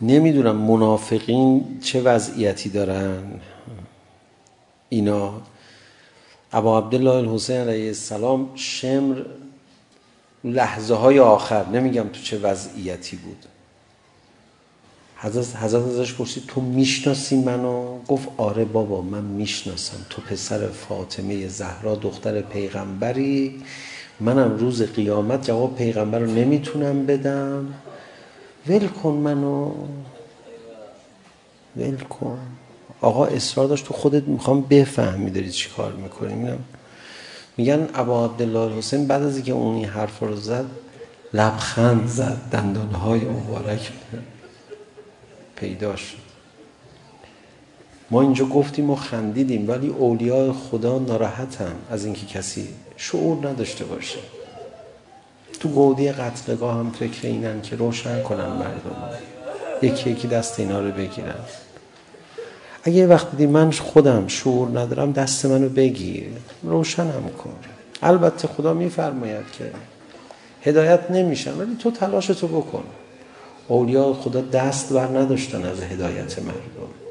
نمیدونم 0.00 0.56
منافقین 0.56 1.78
چه 1.82 2.00
وضعیتی 2.02 2.70
دارن. 2.70 3.40
اینا 4.88 5.32
ابا 6.52 6.78
عبدالله 6.78 7.10
الحسین 7.10 7.56
علیه 7.56 7.86
السلام 7.86 8.50
شمر 8.54 9.22
لحظه 10.44 10.94
های 10.94 11.18
آخر 11.18 11.68
نمیگم 11.68 12.08
تو 12.08 12.20
چه 12.22 12.38
وضعیتی 12.38 13.16
بود. 13.16 13.44
حضرت 15.16 15.56
حضرت 15.56 15.82
ازش 15.82 16.14
پرسید 16.14 16.46
تو 16.48 16.60
میشناسی 16.60 17.36
منو؟ 17.36 17.98
گفت 18.08 18.28
آره 18.36 18.64
بابا 18.64 19.00
من 19.00 19.24
میشناسم. 19.24 19.96
تو 20.10 20.22
پسر 20.22 20.68
فاطمه 20.68 21.48
زهرا 21.48 21.94
دختر 21.94 22.40
پیغمبری. 22.40 23.62
منم 24.20 24.56
روز 24.58 24.82
قیامت 24.82 25.46
جواب 25.46 25.76
پیغمبر 25.76 26.18
رو 26.18 26.26
نمیتونم 26.26 27.06
بدم. 27.06 27.74
ولکن 28.68 29.10
منو 29.10 29.72
ولکن 31.76 32.38
آقا 33.00 33.26
اصرار 33.26 33.66
داشت 33.66 33.86
تو 33.86 33.94
خودت 33.94 34.28
میخوام 34.28 34.60
بفهمی 34.60 35.30
داری 35.30 35.50
چی 35.50 35.70
کار 35.76 35.92
میکنی 35.92 36.34
میگم 36.34 36.58
میگن 37.56 37.88
ابا 37.94 38.24
عبدالله 38.24 38.76
حسین 38.76 39.06
بعد 39.06 39.22
از 39.22 39.36
اینکه 39.36 39.52
اون 39.52 39.74
این 39.74 39.84
حرف 39.84 40.18
رو 40.18 40.36
زد 40.36 40.64
لبخند 41.32 42.06
زد 42.06 42.36
دندانهای 42.52 43.20
مبارک 43.20 43.92
پیدا 45.56 45.96
شد 45.96 46.24
ما 48.10 48.22
اینجا 48.22 48.44
گفتیم 48.44 48.90
و 48.90 48.96
خندیدیم 48.96 49.68
ولی 49.68 49.88
اولیاء 49.88 50.52
خدا 50.52 50.98
ناراحتن 50.98 51.74
از 51.90 52.04
اینکه 52.04 52.26
کسی 52.26 52.68
شعور 52.96 53.48
نداشته 53.48 53.84
باشه 53.84 54.18
تو 55.64 55.70
گودی 55.70 56.12
قتلگاه 56.12 56.78
هم 56.78 56.90
فکر 56.90 57.26
اینن 57.26 57.62
که 57.62 57.76
روشن 57.76 58.22
کنن 58.22 58.46
مردم. 58.46 59.10
یکی 59.82 60.10
یکی 60.10 60.28
دست 60.28 60.60
اینا 60.60 60.80
رو 60.80 60.90
بگیرن. 60.90 61.34
اگه 62.82 62.96
یه 62.96 63.06
وقت 63.06 63.30
دیدی 63.30 63.46
من 63.46 63.70
خودم 63.70 64.28
شعور 64.28 64.80
ندارم 64.80 65.12
دست 65.12 65.46
منو 65.46 65.68
بگیر. 65.68 66.26
روشنم 66.62 67.30
کن. 67.38 67.54
البته 68.02 68.48
خدا 68.48 68.74
میفرماید 68.74 69.44
که 69.58 69.70
هدایت 70.62 71.10
نمیشن 71.10 71.58
ولی 71.58 71.76
تو 71.76 71.90
تلاشتو 71.90 72.48
بکن. 72.48 72.84
اولیا 73.68 74.12
خدا 74.12 74.40
دست 74.40 74.92
بر 74.92 75.06
نداشتن 75.06 75.64
از 75.64 75.82
هدایت 75.82 76.38
مردم. 76.38 77.03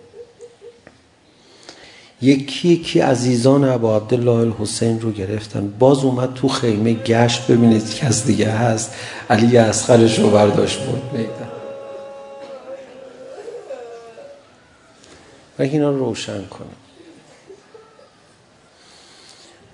یکی 2.24 2.70
یکی 2.70 3.00
عزیزان 3.00 3.64
عبا 3.64 3.98
عبدالله 3.98 4.32
الحسین 4.32 5.02
رو 5.02 5.12
گرفتن. 5.12 5.74
باز 5.80 6.04
اومد 6.04 6.34
تو 6.34 6.48
خیمه 6.48 6.94
گشت 6.94 7.48
ببینید 7.48 7.96
کس 7.96 8.26
دیگه 8.26 8.50
هست. 8.52 8.96
علی 9.30 9.58
اصغرش 9.58 10.20
رو 10.20 10.30
برداشت 10.30 10.80
بود 10.80 11.02
میدن 11.14 11.50
و 15.60 15.62
اینا 15.62 15.90
رو 15.90 16.00
روشن 16.00 16.46
کنه 16.46 16.68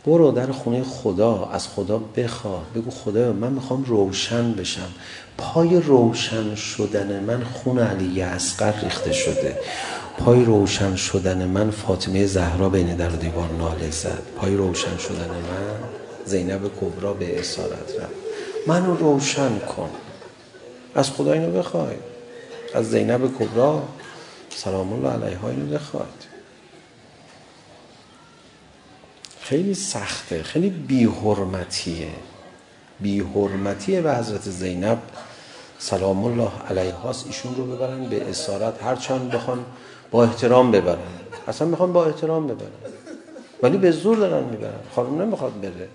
برو 0.05 0.31
در 0.31 0.51
خونه 0.51 0.83
خدا. 0.83 1.49
از 1.53 1.67
خدا 1.67 1.97
بخوا. 1.97 2.61
بگو 2.75 2.91
خدا 2.91 3.33
من 3.33 3.51
میخوام 3.51 3.83
روشن 3.83 4.53
بشم. 4.53 4.89
پای 5.37 5.81
روشن 5.81 6.55
شدن 6.55 7.23
من 7.23 7.43
خون 7.43 7.79
علی 7.79 8.21
اصغر 8.21 8.73
ریخته 8.83 9.11
شده. 9.11 9.57
پای 10.19 10.45
روشن 10.45 10.95
شدن 10.95 11.45
من 11.45 11.71
فاطمه 11.71 12.25
زهرا 12.25 12.69
بین 12.69 12.95
در 12.95 13.09
دیوار 13.09 13.49
ناله 13.51 13.91
زد 13.91 14.23
پای 14.37 14.55
روشن 14.55 14.97
شدن 14.97 15.29
من 15.29 15.89
زینب 16.25 16.71
کبرا 16.81 17.13
به 17.13 17.39
اسارت 17.39 17.99
رفت 17.99 18.13
منو 18.67 18.95
روشن 18.95 19.59
کن 19.59 19.89
از 20.95 21.11
خدا 21.11 21.33
اینو 21.33 21.51
بخوای 21.51 21.95
از 22.75 22.89
زینب 22.89 23.37
کبرا 23.39 23.83
سلام 24.49 24.93
الله 24.93 25.25
علیها 25.25 25.49
اینو 25.49 25.65
بخواد 25.65 26.25
خیلی 29.41 29.73
سخته 29.73 30.43
خیلی 30.43 30.69
بی 30.69 31.03
حرمتیه 31.05 32.09
بی 32.99 33.19
حرمتیه 33.19 34.01
به 34.01 34.15
حضرت 34.15 34.41
زینب 34.41 35.01
سلام 35.79 36.25
الله 36.25 36.51
علیها 36.69 37.15
ایشون 37.25 37.55
رو 37.55 37.65
ببرن 37.65 38.03
به 38.03 38.29
اسارت 38.29 38.83
هر 38.83 38.95
چند 38.95 39.31
بخوان 39.31 39.65
با 40.11 40.23
احترام 40.23 40.71
ببرن 40.71 40.97
اصلا 41.47 41.67
میخوان 41.67 41.93
با 41.93 42.05
احترام 42.05 42.47
ببرن 42.47 42.71
ولی 43.63 43.77
به 43.77 43.91
زور 43.91 44.17
دارن 44.17 44.43
میبرن 44.43 44.79
خانم 44.95 45.21
نمیخواد 45.21 45.61
بره. 45.61 45.87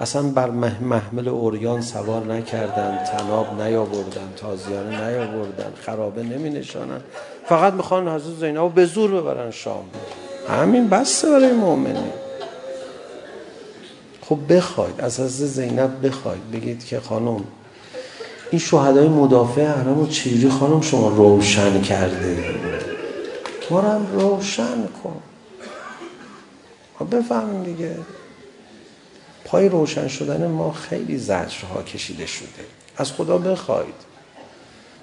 اصلا 0.00 0.22
بر 0.22 0.50
محمل 0.80 1.28
اوریان 1.28 1.80
سوار 1.80 2.24
نکردن 2.24 3.04
تناب 3.04 3.62
نیاوردن 3.62 4.32
تازیانه 4.36 5.08
نیاوردن 5.08 5.72
خرابه 5.80 6.22
نمی 6.22 6.50
نشانن 6.50 7.00
فقط 7.46 7.72
میخوان 7.72 8.08
حضرت 8.08 8.34
زینب 8.40 8.74
به 8.74 8.84
زور 8.84 9.10
ببرن 9.10 9.50
شام. 9.50 9.84
همین 10.48 10.88
بسته 10.88 11.30
برای 11.30 11.52
مؤمنه 11.52 12.12
خب 14.22 14.38
بخواید 14.48 15.00
از 15.00 15.20
حضرت 15.20 15.48
زینب 15.48 16.06
بخواید. 16.06 16.50
بگید 16.50 16.84
که 16.84 17.00
خانم 17.00 17.44
این 18.50 18.60
شهدای 18.60 19.08
مدافع 19.08 19.66
حرم 19.66 19.98
رو 19.98 20.06
چجوری 20.06 20.48
خانم 20.48 20.80
شما 20.80 21.08
روشن 21.08 21.82
کرده؟ 21.82 22.54
ما 23.70 23.80
رو 23.80 23.88
هم 23.88 24.06
روشن 24.12 24.86
کن. 25.02 25.22
بفهمیم 27.04 27.62
دیگه. 27.62 27.96
پای 29.44 29.68
روشن 29.68 30.08
شدن 30.08 30.46
ما 30.46 30.72
خیلی 30.72 31.18
زجرها 31.18 31.82
کشیده 31.82 32.26
شده. 32.26 32.46
از 32.96 33.12
خدا 33.12 33.38
بخواید. 33.38 33.94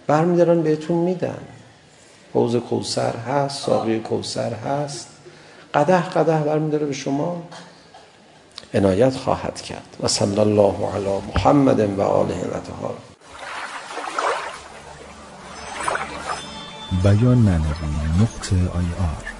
برمیدارن 0.08 0.62
بهتون 0.62 0.98
میدن. 0.98 1.42
حوز 2.34 2.56
کوسر 2.56 3.16
هست 3.18 3.66
ساقی 3.66 4.00
کوسر 4.00 4.54
هست. 4.54 5.08
قده 5.74 6.10
قده 6.10 6.38
برمیداره 6.38 6.86
به 6.86 6.94
شما. 6.94 7.44
عنایت 8.74 9.16
خواهد 9.16 9.62
کرد. 9.62 9.98
و 10.04 10.08
صلی 10.08 10.40
الله 10.40 10.76
علی 10.96 11.22
محمد 11.36 12.00
و 12.00 12.02
آله 12.02 12.36
و 12.36 12.60
طهاره 12.60 13.13
بیان 17.04 17.38
معنوی 17.38 18.22
نقطه 18.22 18.56
آی 18.56 18.86
آر 19.00 19.33